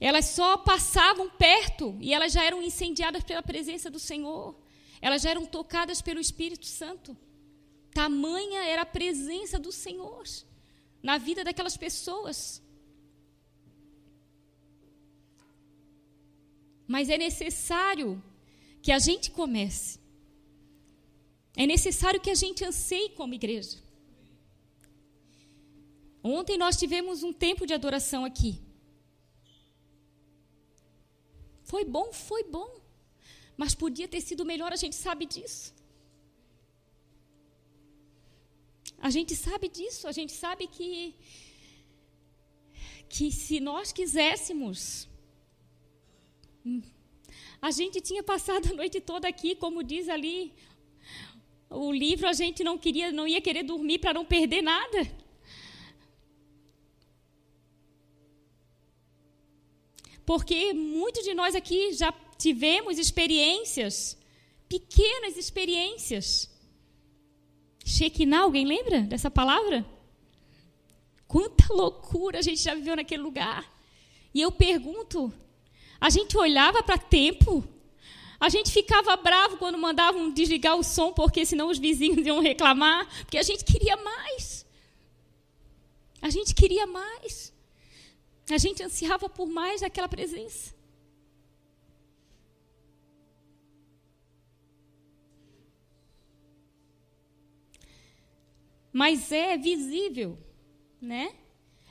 Elas 0.00 0.26
só 0.26 0.56
passavam 0.56 1.30
perto 1.30 1.96
e 2.00 2.12
elas 2.12 2.32
já 2.32 2.42
eram 2.42 2.60
incendiadas 2.60 3.22
pela 3.22 3.40
presença 3.40 3.88
do 3.88 4.00
Senhor. 4.00 4.56
Elas 5.00 5.22
já 5.22 5.30
eram 5.30 5.46
tocadas 5.46 6.02
pelo 6.02 6.18
Espírito 6.18 6.66
Santo. 6.66 7.16
Tamanha 7.92 8.64
era 8.64 8.82
a 8.82 8.86
presença 8.86 9.58
do 9.58 9.70
Senhor 9.70 10.24
na 11.02 11.18
vida 11.18 11.44
daquelas 11.44 11.76
pessoas. 11.76 12.62
Mas 16.86 17.08
é 17.08 17.18
necessário 17.18 18.22
que 18.82 18.92
a 18.92 18.98
gente 18.98 19.30
comece. 19.30 20.00
É 21.56 21.66
necessário 21.66 22.20
que 22.20 22.30
a 22.30 22.34
gente 22.34 22.64
anseie 22.64 23.10
como 23.10 23.34
igreja. 23.34 23.78
Ontem 26.22 26.56
nós 26.56 26.76
tivemos 26.76 27.22
um 27.22 27.32
tempo 27.32 27.66
de 27.66 27.74
adoração 27.74 28.24
aqui. 28.24 28.60
Foi 31.64 31.84
bom, 31.84 32.12
foi 32.12 32.44
bom. 32.44 32.80
Mas 33.56 33.74
podia 33.74 34.08
ter 34.08 34.20
sido 34.20 34.44
melhor, 34.44 34.72
a 34.72 34.76
gente 34.76 34.94
sabe 34.94 35.26
disso. 35.26 35.71
A 39.06 39.10
gente 39.10 39.34
sabe 39.34 39.68
disso, 39.68 40.06
a 40.06 40.12
gente 40.12 40.32
sabe 40.32 40.66
que 40.66 41.14
que 43.14 43.30
se 43.30 43.56
nós 43.60 43.92
quiséssemos 43.92 44.82
a 47.60 47.70
gente 47.70 48.00
tinha 48.00 48.22
passado 48.22 48.70
a 48.70 48.74
noite 48.74 49.00
toda 49.00 49.28
aqui, 49.28 49.54
como 49.54 49.82
diz 49.82 50.08
ali 50.08 50.52
o 51.70 51.92
livro, 51.92 52.28
a 52.28 52.32
gente 52.32 52.64
não 52.64 52.76
queria, 52.76 53.10
não 53.12 53.26
ia 53.26 53.40
querer 53.40 53.62
dormir 53.62 53.98
para 53.98 54.14
não 54.14 54.24
perder 54.24 54.62
nada. 54.62 55.00
Porque 60.26 60.72
muitos 60.72 61.24
de 61.24 61.34
nós 61.34 61.54
aqui 61.54 61.92
já 61.92 62.12
tivemos 62.36 62.98
experiências, 62.98 64.16
pequenas 64.68 65.36
experiências. 65.36 66.51
Shekinah, 67.84 68.42
alguém 68.42 68.64
lembra 68.64 69.00
dessa 69.02 69.30
palavra? 69.30 69.84
Quanta 71.26 71.72
loucura 71.72 72.38
a 72.38 72.42
gente 72.42 72.60
já 72.60 72.74
viveu 72.74 72.96
naquele 72.96 73.22
lugar. 73.22 73.70
E 74.34 74.40
eu 74.40 74.52
pergunto, 74.52 75.32
a 76.00 76.10
gente 76.10 76.36
olhava 76.36 76.82
para 76.82 76.98
tempo, 76.98 77.64
a 78.38 78.48
gente 78.48 78.70
ficava 78.70 79.16
bravo 79.16 79.56
quando 79.56 79.78
mandavam 79.78 80.30
desligar 80.30 80.76
o 80.76 80.82
som, 80.82 81.12
porque 81.12 81.46
senão 81.46 81.68
os 81.68 81.78
vizinhos 81.78 82.26
iam 82.26 82.40
reclamar, 82.40 83.06
porque 83.20 83.38
a 83.38 83.42
gente 83.42 83.64
queria 83.64 83.96
mais. 83.96 84.66
A 86.20 86.30
gente 86.30 86.54
queria 86.54 86.86
mais. 86.86 87.52
A 88.50 88.58
gente 88.58 88.82
ansiava 88.82 89.28
por 89.28 89.46
mais 89.48 89.80
daquela 89.80 90.08
presença. 90.08 90.74
Mas 98.92 99.32
é 99.32 99.56
visível, 99.56 100.38
né? 101.00 101.34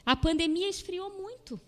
A 0.06 0.16
pandemia 0.16 0.70
esfriou 0.70 1.10
muito. 1.10 1.60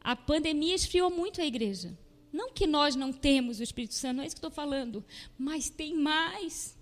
A 0.00 0.16
pandemia 0.16 0.74
esfriou 0.74 1.10
muito 1.10 1.40
a 1.40 1.46
igreja. 1.46 1.96
Não 2.32 2.52
que 2.52 2.66
nós 2.66 2.94
não 2.94 3.12
temos 3.12 3.58
o 3.58 3.62
Espírito 3.62 3.94
Santo, 3.94 4.16
não 4.16 4.22
é 4.22 4.26
isso 4.26 4.36
que 4.36 4.38
estou 4.38 4.50
falando, 4.50 5.04
mas 5.36 5.68
tem 5.68 5.94
mais. 5.94 6.76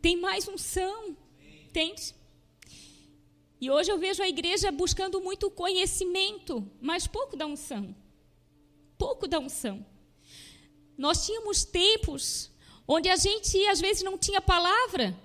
Tem 0.00 0.16
mais 0.16 0.46
unção. 0.46 1.16
Entende? 1.66 2.14
E 3.60 3.70
hoje 3.70 3.90
eu 3.90 3.98
vejo 3.98 4.22
a 4.22 4.28
igreja 4.28 4.70
buscando 4.70 5.20
muito 5.20 5.50
conhecimento, 5.50 6.66
mas 6.80 7.06
pouco 7.06 7.36
da 7.36 7.46
unção. 7.46 7.94
Pouco 8.96 9.26
da 9.26 9.38
unção. 9.38 9.84
Nós 10.96 11.26
tínhamos 11.26 11.64
tempos 11.64 12.50
onde 12.86 13.08
a 13.08 13.16
gente 13.16 13.66
às 13.66 13.80
vezes 13.80 14.02
não 14.02 14.18
tinha 14.18 14.40
palavra, 14.40 15.16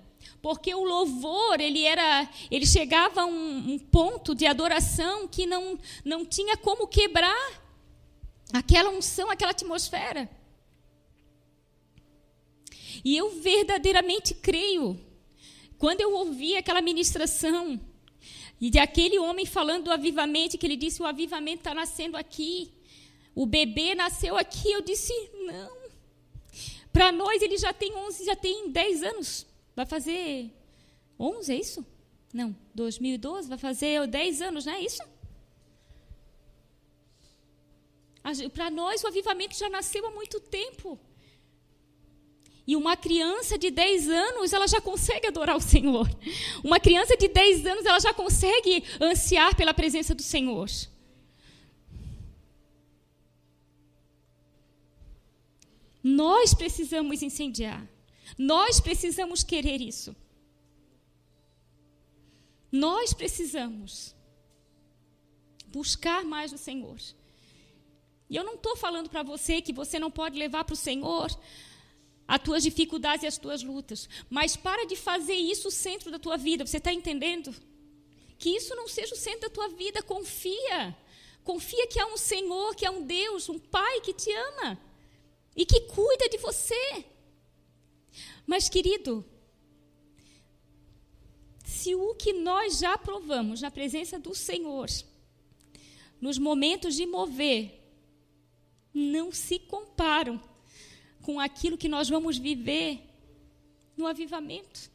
porque 0.45 0.75
o 0.75 0.83
louvor 0.83 1.59
ele 1.59 1.83
era, 1.85 2.29
ele 2.51 2.67
chegava 2.67 3.21
a 3.21 3.25
um, 3.25 3.73
um 3.73 3.79
ponto 3.79 4.35
de 4.35 4.45
adoração 4.45 5.27
que 5.27 5.47
não 5.47 5.79
não 6.03 6.23
tinha 6.23 6.55
como 6.55 6.85
quebrar 6.85 7.63
aquela 8.53 8.91
unção, 8.91 9.31
aquela 9.31 9.49
atmosfera. 9.49 10.29
E 13.03 13.17
eu 13.17 13.41
verdadeiramente 13.41 14.35
creio, 14.35 15.03
quando 15.79 16.01
eu 16.01 16.13
ouvi 16.13 16.55
aquela 16.55 16.79
ministração, 16.79 17.81
e 18.61 18.69
de 18.69 18.77
aquele 18.77 19.17
homem 19.17 19.47
falando 19.47 19.85
do 19.85 19.91
avivamento, 19.91 20.59
que 20.59 20.67
ele 20.67 20.77
disse: 20.77 21.01
o 21.01 21.07
avivamento 21.07 21.61
está 21.61 21.73
nascendo 21.73 22.15
aqui. 22.15 22.71
O 23.33 23.47
bebê 23.47 23.95
nasceu 23.95 24.37
aqui. 24.37 24.71
Eu 24.71 24.81
disse: 24.83 25.11
não. 25.47 25.75
Para 26.93 27.11
nós 27.11 27.41
ele 27.41 27.57
já 27.57 27.73
tem 27.73 27.95
11, 27.95 28.25
já 28.25 28.35
tem 28.35 28.69
10 28.69 29.01
anos. 29.01 29.54
Vai 29.75 29.85
fazer 29.85 30.51
11, 31.19 31.51
é 31.51 31.55
isso? 31.55 31.85
Não, 32.33 32.55
2012 32.73 33.49
vai 33.49 33.57
fazer 33.57 34.07
10 34.07 34.41
anos, 34.41 34.65
não 34.65 34.73
é 34.73 34.81
isso? 34.81 35.03
Para 38.53 38.71
nós 38.71 39.03
o 39.03 39.07
avivamento 39.07 39.55
já 39.55 39.69
nasceu 39.69 40.05
há 40.05 40.11
muito 40.11 40.39
tempo. 40.39 40.99
E 42.67 42.75
uma 42.75 42.97
criança 42.97 43.59
de 43.59 43.69
10 43.69 44.09
anos, 44.09 44.51
ela 44.51 44.67
já 44.67 44.81
consegue 44.81 45.27
adorar 45.27 45.55
o 45.55 45.61
Senhor. 45.61 46.09
Uma 46.63 46.79
criança 46.79 47.15
de 47.15 47.27
10 47.27 47.65
anos, 47.67 47.85
ela 47.85 47.99
já 47.99 48.11
consegue 48.11 48.83
ansiar 48.99 49.55
pela 49.55 49.73
presença 49.73 50.15
do 50.15 50.23
Senhor. 50.23 50.67
Nós 56.03 56.55
precisamos 56.55 57.21
incendiar. 57.21 57.87
Nós 58.37 58.79
precisamos 58.79 59.43
querer 59.43 59.81
isso. 59.81 60.15
Nós 62.71 63.13
precisamos 63.13 64.15
buscar 65.67 66.23
mais 66.23 66.51
o 66.51 66.57
Senhor. 66.57 66.97
E 68.29 68.35
eu 68.35 68.43
não 68.43 68.55
estou 68.55 68.75
falando 68.75 69.09
para 69.09 69.23
você 69.23 69.61
que 69.61 69.71
você 69.71 69.99
não 69.99 70.09
pode 70.09 70.37
levar 70.37 70.63
para 70.63 70.73
o 70.73 70.77
Senhor 70.77 71.29
as 72.27 72.41
tuas 72.41 72.63
dificuldades 72.63 73.23
e 73.23 73.27
as 73.27 73.37
tuas 73.37 73.61
lutas. 73.61 74.09
Mas 74.29 74.55
para 74.55 74.85
de 74.85 74.95
fazer 74.95 75.35
isso 75.35 75.67
o 75.67 75.71
centro 75.71 76.09
da 76.09 76.17
tua 76.17 76.37
vida. 76.37 76.65
Você 76.65 76.77
está 76.77 76.91
entendendo? 76.91 77.53
Que 78.37 78.49
isso 78.49 78.75
não 78.75 78.87
seja 78.87 79.13
o 79.13 79.17
centro 79.17 79.41
da 79.41 79.49
tua 79.49 79.69
vida. 79.69 80.01
Confia. 80.01 80.97
Confia 81.43 81.87
que 81.87 81.99
há 81.99 82.07
um 82.07 82.17
Senhor, 82.17 82.75
que 82.75 82.85
há 82.85 82.91
um 82.91 83.03
Deus, 83.03 83.47
um 83.47 83.59
Pai 83.59 84.01
que 84.01 84.13
te 84.13 84.31
ama 84.31 84.79
e 85.55 85.65
que 85.65 85.81
cuida 85.81 86.27
de 86.27 86.37
você. 86.39 87.05
Mas, 88.45 88.69
querido, 88.69 89.25
se 91.63 91.95
o 91.95 92.13
que 92.15 92.33
nós 92.33 92.79
já 92.79 92.97
provamos 92.97 93.61
na 93.61 93.71
presença 93.71 94.19
do 94.19 94.35
Senhor, 94.35 94.87
nos 96.21 96.37
momentos 96.37 96.95
de 96.95 97.05
mover, 97.05 97.81
não 98.93 99.31
se 99.31 99.59
comparam 99.59 100.41
com 101.21 101.39
aquilo 101.39 101.77
que 101.77 101.89
nós 101.89 102.07
vamos 102.07 102.37
viver 102.37 103.01
no 103.97 104.05
avivamento. 104.05 104.91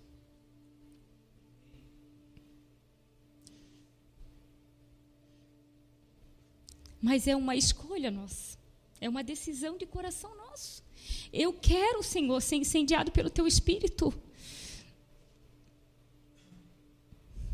Mas 7.03 7.27
é 7.27 7.35
uma 7.35 7.57
escolha 7.57 8.11
nossa, 8.11 8.59
é 9.01 9.09
uma 9.09 9.25
decisão 9.25 9.77
de 9.77 9.87
coração 9.87 10.37
nosso. 10.37 10.85
Eu 11.33 11.53
quero, 11.53 12.03
Senhor, 12.03 12.41
ser 12.41 12.57
incendiado 12.57 13.13
pelo 13.13 13.31
Teu 13.31 13.47
Espírito. 13.47 14.13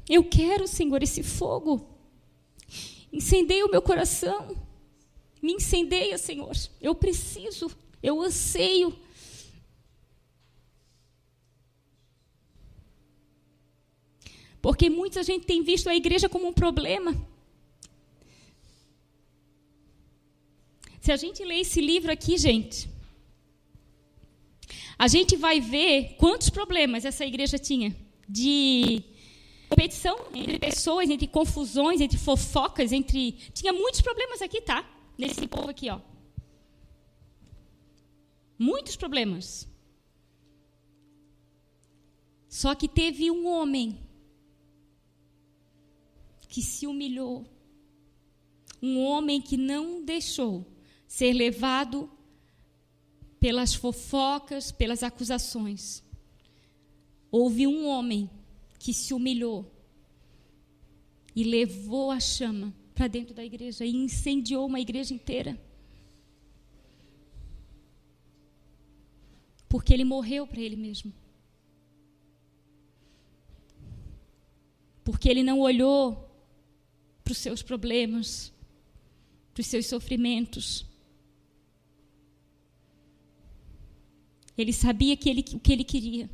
Eu 0.08 0.24
quero, 0.24 0.66
Senhor, 0.66 1.02
esse 1.02 1.22
fogo. 1.22 1.86
Incendeia 3.12 3.66
o 3.66 3.70
meu 3.70 3.82
coração. 3.82 4.56
Me 5.42 5.52
incendeia, 5.52 6.16
Senhor. 6.16 6.56
Eu 6.80 6.94
preciso. 6.94 7.70
Eu 8.02 8.20
anseio. 8.20 8.96
Porque 14.62 14.88
muita 14.88 15.22
gente 15.22 15.46
tem 15.46 15.62
visto 15.62 15.88
a 15.88 15.94
igreja 15.94 16.28
como 16.28 16.48
um 16.48 16.52
problema. 16.52 17.14
Se 21.00 21.12
a 21.12 21.16
gente 21.16 21.44
ler 21.44 21.60
esse 21.60 21.80
livro 21.80 22.10
aqui, 22.10 22.36
gente, 22.36 22.88
a 24.98 25.08
gente 25.08 25.36
vai 25.36 25.60
ver 25.60 26.16
quantos 26.18 26.48
problemas 26.48 27.04
essa 27.04 27.24
igreja 27.24 27.58
tinha 27.58 27.94
de 28.28 29.02
competição 29.68 30.16
entre 30.32 30.58
pessoas, 30.58 31.10
entre 31.10 31.26
confusões, 31.26 32.00
entre 32.00 32.18
fofocas, 32.18 32.92
entre 32.92 33.32
tinha 33.52 33.72
muitos 33.72 34.00
problemas 34.00 34.40
aqui, 34.40 34.60
tá? 34.60 34.88
Nesse 35.18 35.46
povo 35.46 35.70
aqui, 35.70 35.90
ó. 35.90 36.00
Muitos 38.58 38.96
problemas. 38.96 39.68
Só 42.48 42.74
que 42.74 42.88
teve 42.88 43.30
um 43.30 43.46
homem 43.46 44.00
que 46.48 46.62
se 46.62 46.86
humilhou. 46.86 47.44
Um 48.82 49.04
homem 49.04 49.42
que 49.42 49.56
não 49.56 50.02
deixou 50.02 50.66
ser 51.06 51.32
levado 51.32 52.10
pelas 53.40 53.74
fofocas, 53.74 54.72
pelas 54.72 55.02
acusações. 55.02 56.02
houve 57.30 57.66
um 57.66 57.86
homem 57.86 58.30
que 58.78 58.94
se 58.94 59.12
humilhou 59.12 59.70
e 61.34 61.44
levou 61.44 62.10
a 62.10 62.18
chama 62.18 62.72
para 62.94 63.08
dentro 63.08 63.34
da 63.34 63.44
igreja 63.44 63.84
e 63.84 63.94
incendiou 63.94 64.66
uma 64.66 64.80
igreja 64.80 65.12
inteira. 65.12 65.60
Porque 69.68 69.92
ele 69.92 70.04
morreu 70.04 70.46
para 70.46 70.60
ele 70.60 70.76
mesmo. 70.76 71.12
Porque 75.04 75.28
ele 75.28 75.42
não 75.42 75.60
olhou 75.60 76.26
para 77.22 77.32
os 77.32 77.38
seus 77.38 77.62
problemas, 77.62 78.50
para 79.52 79.60
os 79.60 79.66
seus 79.66 79.86
sofrimentos. 79.86 80.85
Ele 84.56 84.72
sabia 84.72 85.16
que 85.16 85.28
ele, 85.28 85.44
o 85.54 85.60
que 85.60 85.72
ele 85.72 85.84
queria. 85.84 86.30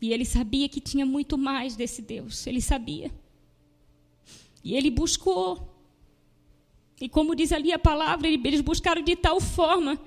E 0.00 0.12
ele 0.12 0.24
sabia 0.24 0.68
que 0.68 0.80
tinha 0.80 1.04
muito 1.04 1.36
mais 1.36 1.76
desse 1.76 2.00
Deus. 2.00 2.46
Ele 2.46 2.60
sabia. 2.60 3.12
E 4.64 4.74
ele 4.74 4.90
buscou. 4.90 5.68
E 7.00 7.08
como 7.08 7.34
diz 7.34 7.52
ali 7.52 7.72
a 7.72 7.78
palavra, 7.78 8.28
eles 8.28 8.60
buscaram 8.60 9.02
de 9.02 9.16
tal 9.16 9.40
forma 9.40 9.98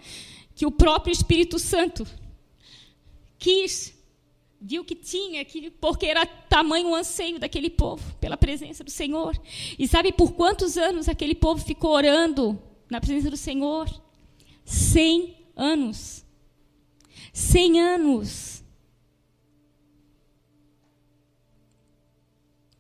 que 0.55 0.65
o 0.65 0.71
próprio 0.71 1.11
Espírito 1.11 1.57
Santo 1.59 2.07
quis, 3.37 3.93
viu 4.61 4.85
que 4.85 4.95
tinha, 4.95 5.43
que, 5.43 5.69
porque 5.71 6.05
era 6.05 6.25
tamanho 6.25 6.89
o 6.89 6.95
anseio 6.95 7.39
daquele 7.39 7.69
povo 7.69 8.15
pela 8.17 8.37
presença 8.37 8.83
do 8.83 8.91
Senhor. 8.91 9.39
E 9.77 9.87
sabe 9.87 10.11
por 10.11 10.33
quantos 10.33 10.77
anos 10.77 11.09
aquele 11.09 11.35
povo 11.35 11.63
ficou 11.63 11.91
orando 11.91 12.61
na 12.89 13.01
presença 13.01 13.29
do 13.29 13.37
Senhor? 13.37 13.89
Cem 14.63 15.42
anos. 15.55 16.25
Cem 17.31 17.79
anos. 17.79 18.63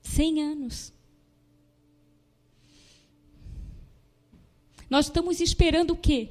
Cem 0.01 0.41
anos. 0.41 0.93
Nós 4.89 5.07
estamos 5.07 5.39
esperando 5.39 5.91
o 5.91 5.97
quê? 5.97 6.29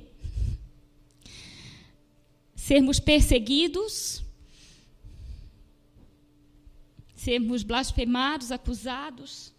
Sermos 2.55 3.01
perseguidos, 3.01 4.23
sermos 7.17 7.65
blasfemados, 7.65 8.53
acusados, 8.53 9.53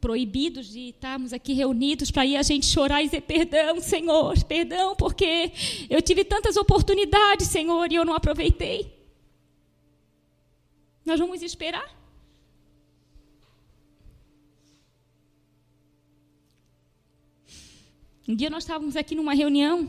proibidos 0.00 0.68
de 0.68 0.90
estarmos 0.90 1.32
aqui 1.32 1.52
reunidos 1.52 2.10
para 2.10 2.24
ir 2.24 2.36
a 2.36 2.42
gente 2.42 2.66
chorar 2.66 3.02
e 3.02 3.06
dizer 3.06 3.22
perdão, 3.22 3.80
Senhor, 3.80 4.42
perdão, 4.44 4.94
porque 4.96 5.52
eu 5.90 6.00
tive 6.00 6.24
tantas 6.24 6.56
oportunidades, 6.56 7.48
Senhor, 7.48 7.90
e 7.90 7.96
eu 7.96 8.04
não 8.04 8.14
aproveitei. 8.14 8.92
Nós 11.04 11.18
vamos 11.18 11.42
esperar? 11.42 11.96
Um 18.28 18.36
dia 18.36 18.50
nós 18.50 18.64
estávamos 18.64 18.94
aqui 18.94 19.14
numa 19.14 19.32
reunião 19.32 19.88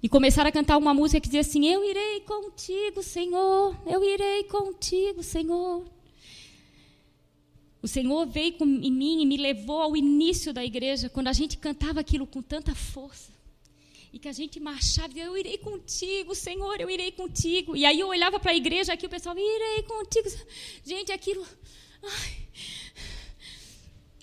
e 0.00 0.08
começaram 0.08 0.48
a 0.48 0.52
cantar 0.52 0.78
uma 0.78 0.94
música 0.94 1.20
que 1.20 1.26
dizia 1.26 1.40
assim: 1.40 1.66
Eu 1.66 1.84
irei 1.84 2.20
contigo, 2.20 3.02
Senhor, 3.02 3.76
eu 3.84 4.02
irei 4.04 4.44
contigo, 4.44 5.22
Senhor. 5.22 5.84
O 7.82 7.88
Senhor 7.88 8.26
veio 8.26 8.56
em 8.60 8.92
mim 8.92 9.22
e 9.22 9.26
me 9.26 9.36
levou 9.36 9.80
ao 9.80 9.96
início 9.96 10.52
da 10.52 10.64
igreja, 10.64 11.08
quando 11.08 11.28
a 11.28 11.32
gente 11.32 11.56
cantava 11.56 12.00
aquilo 12.00 12.26
com 12.26 12.42
tanta 12.42 12.74
força. 12.74 13.32
E 14.12 14.18
que 14.18 14.28
a 14.28 14.32
gente 14.32 14.58
marchava 14.58 15.16
eu 15.18 15.36
irei 15.36 15.56
contigo, 15.56 16.34
Senhor, 16.34 16.80
eu 16.80 16.90
irei 16.90 17.12
contigo. 17.12 17.76
E 17.76 17.84
aí 17.84 18.00
eu 18.00 18.08
olhava 18.08 18.40
para 18.40 18.50
a 18.50 18.56
igreja 18.56 18.92
aqui, 18.92 19.06
o 19.06 19.10
pessoal, 19.10 19.36
irei 19.38 19.82
contigo. 19.84 20.28
Gente, 20.84 21.12
aquilo. 21.12 21.46
Ai. 22.02 22.48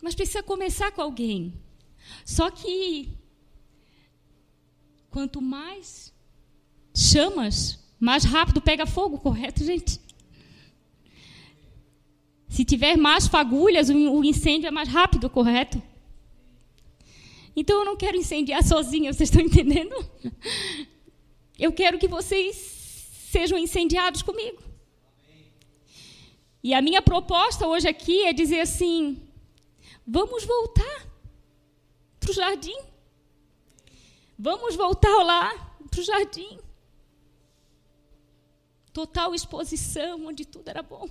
Mas 0.02 0.14
precisa 0.14 0.44
começar 0.44 0.92
com 0.92 1.02
alguém. 1.02 1.54
Só 2.26 2.52
que 2.52 3.10
quanto 5.10 5.42
mais 5.42 6.14
chamas, 6.94 7.80
mais 8.00 8.24
rápido 8.24 8.62
pega 8.62 8.86
fogo, 8.86 9.18
correto, 9.18 9.64
gente? 9.64 10.00
Se 12.58 12.66
tiver 12.66 12.98
mais 12.98 13.28
fagulhas, 13.28 13.88
o 13.88 14.24
incêndio 14.24 14.68
é 14.68 14.72
mais 14.72 14.90
rápido, 14.90 15.30
correto? 15.30 15.80
Então 17.56 17.78
eu 17.78 17.86
não 17.86 17.96
quero 17.96 18.18
incendiar 18.18 18.64
sozinha, 18.64 19.14
vocês 19.14 19.30
estão 19.30 19.46
entendendo? 19.46 19.96
Eu 21.56 21.72
quero 21.72 22.00
que 22.00 22.08
vocês 22.08 22.56
sejam 23.32 23.60
incendiados 23.60 24.24
comigo. 24.24 24.58
E 26.64 26.74
a 26.74 26.82
minha 26.82 27.00
proposta 27.00 27.68
hoje 27.68 27.88
aqui 27.88 28.24
é 28.24 28.34
dizer 28.34 28.62
assim: 28.62 29.22
vamos 30.08 30.44
voltar 30.44 31.06
para 32.20 32.32
o 32.32 32.34
jardim. 32.34 32.80
Vamos 34.36 34.76
voltar 34.76 35.24
lá 35.24 35.78
para 35.92 36.00
o 36.00 36.04
jardim. 36.04 36.58
Total 38.92 39.36
exposição, 39.36 40.26
onde 40.26 40.44
tudo 40.44 40.70
era 40.70 40.82
bom. 40.82 41.08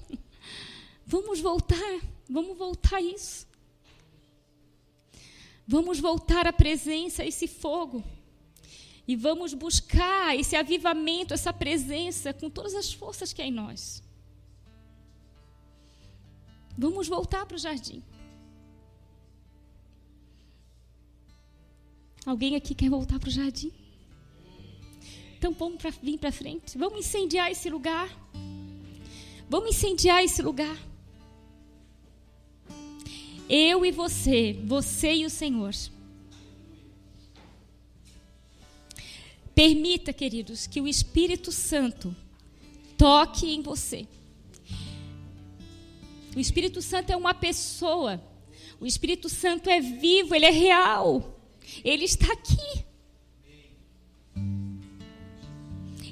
Vamos 1.06 1.38
voltar, 1.40 2.00
vamos 2.28 2.58
voltar 2.58 2.96
a 2.96 3.00
isso. 3.00 3.46
Vamos 5.66 6.00
voltar 6.00 6.46
à 6.46 6.52
presença, 6.52 7.22
a 7.22 7.26
esse 7.26 7.46
fogo. 7.46 8.02
E 9.06 9.14
vamos 9.14 9.54
buscar 9.54 10.36
esse 10.36 10.56
avivamento, 10.56 11.32
essa 11.32 11.52
presença 11.52 12.32
com 12.32 12.50
todas 12.50 12.74
as 12.74 12.92
forças 12.92 13.32
que 13.32 13.40
há 13.40 13.46
em 13.46 13.52
nós. 13.52 14.02
Vamos 16.76 17.06
voltar 17.06 17.46
para 17.46 17.54
o 17.54 17.58
jardim. 17.58 18.02
Alguém 22.26 22.56
aqui 22.56 22.74
quer 22.74 22.90
voltar 22.90 23.20
para 23.20 23.28
o 23.28 23.32
jardim? 23.32 23.72
Então 25.38 25.52
vamos 25.52 25.80
pra, 25.80 25.90
vir 25.90 26.18
para 26.18 26.32
frente. 26.32 26.76
Vamos 26.76 26.98
incendiar 26.98 27.50
esse 27.52 27.70
lugar. 27.70 28.08
Vamos 29.48 29.70
incendiar 29.70 30.24
esse 30.24 30.42
lugar. 30.42 30.76
Eu 33.48 33.84
e 33.84 33.92
você, 33.92 34.58
você 34.64 35.14
e 35.14 35.24
o 35.24 35.30
Senhor. 35.30 35.72
Permita, 39.54 40.12
queridos, 40.12 40.66
que 40.66 40.80
o 40.80 40.88
Espírito 40.88 41.52
Santo 41.52 42.14
toque 42.98 43.48
em 43.48 43.62
você. 43.62 44.06
O 46.34 46.40
Espírito 46.40 46.82
Santo 46.82 47.10
é 47.10 47.16
uma 47.16 47.32
pessoa. 47.32 48.22
O 48.78 48.86
Espírito 48.86 49.28
Santo 49.28 49.70
é 49.70 49.80
vivo, 49.80 50.34
ele 50.34 50.44
é 50.44 50.50
real. 50.50 51.40
Ele 51.82 52.04
está 52.04 52.30
aqui. 52.32 52.84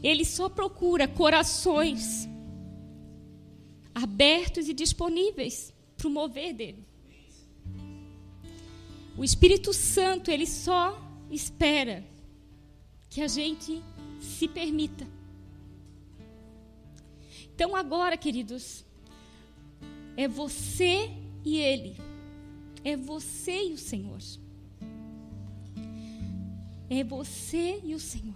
Ele 0.03 0.25
só 0.25 0.49
procura 0.49 1.09
corações 1.09 2.29
abertos 3.95 4.69
e 4.69 4.75
disponíveis 4.75 5.73
para 5.97 6.09
o 6.09 6.11
mover 6.11 6.53
dele. 6.53 6.85
O 9.17 9.23
Espírito 9.23 9.73
Santo, 9.73 10.31
ele 10.31 10.47
só 10.47 11.01
espera 11.31 12.05
que 13.09 13.21
a 13.21 13.29
gente 13.29 13.83
se 14.21 14.49
permita. 14.49 15.07
Então, 17.55 17.77
agora, 17.77 18.17
queridos, 18.17 18.85
é 20.17 20.27
você 20.27 21.11
e 21.45 21.59
ele. 21.59 21.97
É 22.83 22.97
você 22.97 23.69
e 23.69 23.73
o 23.73 23.79
Senhor. 23.79 24.19
É 26.91 27.05
você 27.05 27.81
e 27.85 27.95
o 27.95 28.01
Senhor. 28.01 28.35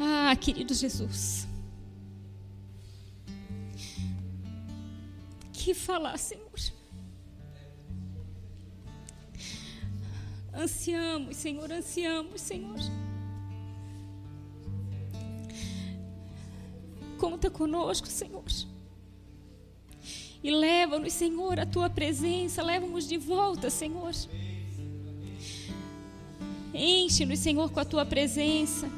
Ah, 0.00 0.34
querido 0.34 0.74
Jesus. 0.74 1.46
Que 5.62 5.74
falar, 5.74 6.18
Senhor. 6.18 6.42
Ansiamos, 10.52 11.36
Senhor, 11.36 11.70
ansiamos, 11.70 12.40
Senhor. 12.40 12.78
Conta 17.16 17.48
conosco, 17.48 18.08
Senhor. 18.08 18.42
E 20.42 20.50
leva-nos, 20.50 21.12
Senhor, 21.12 21.60
à 21.60 21.64
tua 21.64 21.88
presença, 21.88 22.60
leva-nos 22.60 23.06
de 23.06 23.16
volta, 23.16 23.70
Senhor. 23.70 24.12
Enche-nos, 26.74 27.38
Senhor, 27.38 27.70
com 27.70 27.78
a 27.78 27.84
tua 27.84 28.04
presença. 28.04 28.90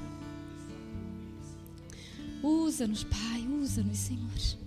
Usa-nos, 2.43 3.05
Pai, 3.05 3.47
usa-nos, 3.47 3.99
Senhor. 3.99 4.64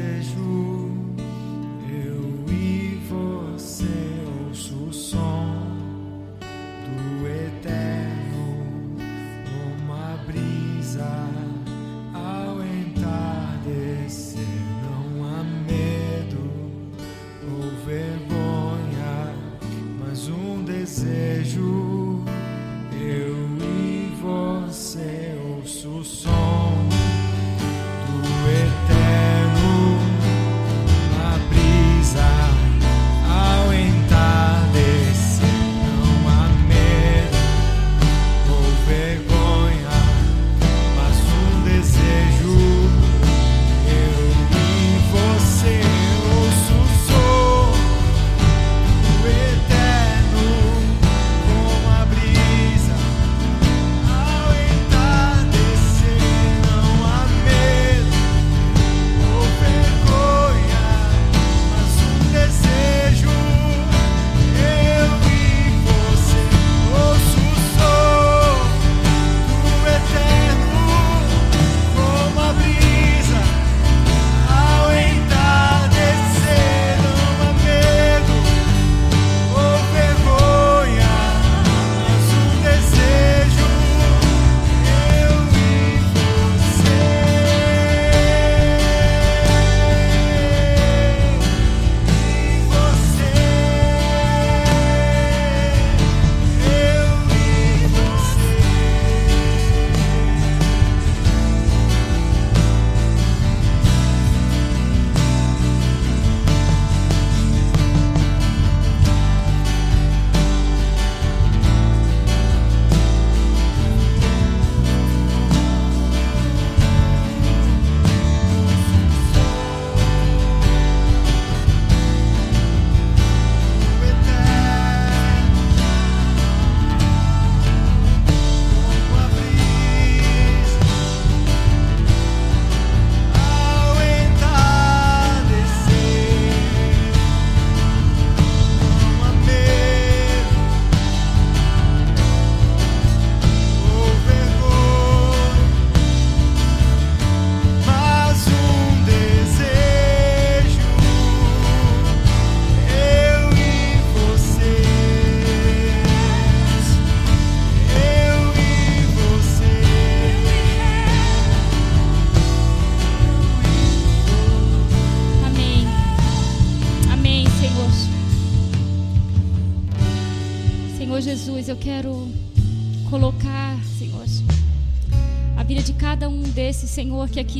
Eu 0.00 0.69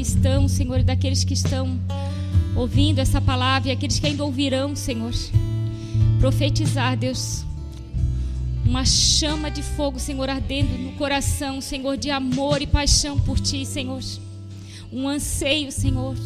estão, 0.00 0.48
Senhor, 0.48 0.80
e 0.80 0.82
daqueles 0.82 1.24
que 1.24 1.34
estão 1.34 1.78
ouvindo 2.56 2.98
essa 2.98 3.20
palavra 3.20 3.68
e 3.68 3.72
aqueles 3.72 3.98
que 3.98 4.06
ainda 4.06 4.24
ouvirão, 4.24 4.74
Senhor. 4.74 5.12
Profetizar, 6.18 6.96
Deus, 6.96 7.44
uma 8.64 8.84
chama 8.84 9.50
de 9.50 9.62
fogo, 9.62 9.98
Senhor, 9.98 10.28
ardendo 10.28 10.76
no 10.78 10.92
coração, 10.92 11.60
Senhor, 11.60 11.96
de 11.96 12.10
amor 12.10 12.60
e 12.62 12.66
paixão 12.66 13.18
por 13.18 13.38
Ti, 13.38 13.64
Senhor. 13.64 14.02
Um 14.92 15.08
anseio, 15.08 15.70
Senhor, 15.70 16.16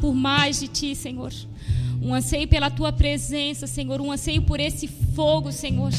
por 0.00 0.14
mais 0.14 0.60
de 0.60 0.68
Ti, 0.68 0.94
Senhor. 0.94 1.32
Um 2.02 2.14
anseio 2.14 2.48
pela 2.48 2.70
Tua 2.70 2.92
presença, 2.92 3.66
Senhor. 3.66 4.00
Um 4.00 4.10
anseio 4.10 4.42
por 4.42 4.58
esse 4.58 4.86
fogo, 4.88 5.52
Senhor 5.52 5.92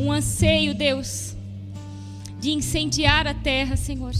um 0.00 0.10
anseio, 0.10 0.74
Deus, 0.74 1.36
de 2.40 2.50
incendiar 2.50 3.26
a 3.26 3.34
terra, 3.34 3.76
Senhor. 3.76 4.14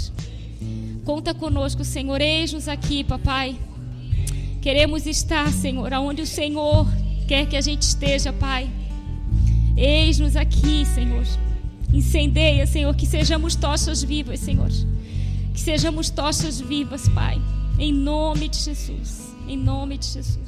Conta 1.11 1.35
conosco, 1.35 1.85
Senhor. 1.85 2.21
Eis-nos 2.21 2.69
aqui, 2.69 3.03
papai. 3.03 3.57
Queremos 4.63 5.07
estar, 5.07 5.53
Senhor, 5.53 5.93
aonde 5.93 6.23
o 6.23 6.27
Senhor 6.27 6.87
quer 7.27 7.49
que 7.49 7.57
a 7.57 7.61
gente 7.61 7.83
esteja, 7.83 8.33
Pai. 8.33 8.71
Eis-nos 9.77 10.37
aqui, 10.37 10.87
Senhor. 10.87 11.27
Incendeia, 11.93 12.65
Senhor, 12.65 12.95
que 12.95 13.07
sejamos 13.07 13.57
tochas 13.57 14.05
vivas, 14.05 14.39
Senhor. 14.39 14.71
Que 15.53 15.61
sejamos 15.61 16.11
tochas 16.11 16.61
vivas, 16.61 17.09
Pai. 17.09 17.43
Em 17.77 17.93
nome 17.93 18.47
de 18.49 18.59
Jesus. 18.59 19.35
Em 19.49 19.57
nome 19.57 19.99
de 19.99 20.07
Jesus. 20.07 20.40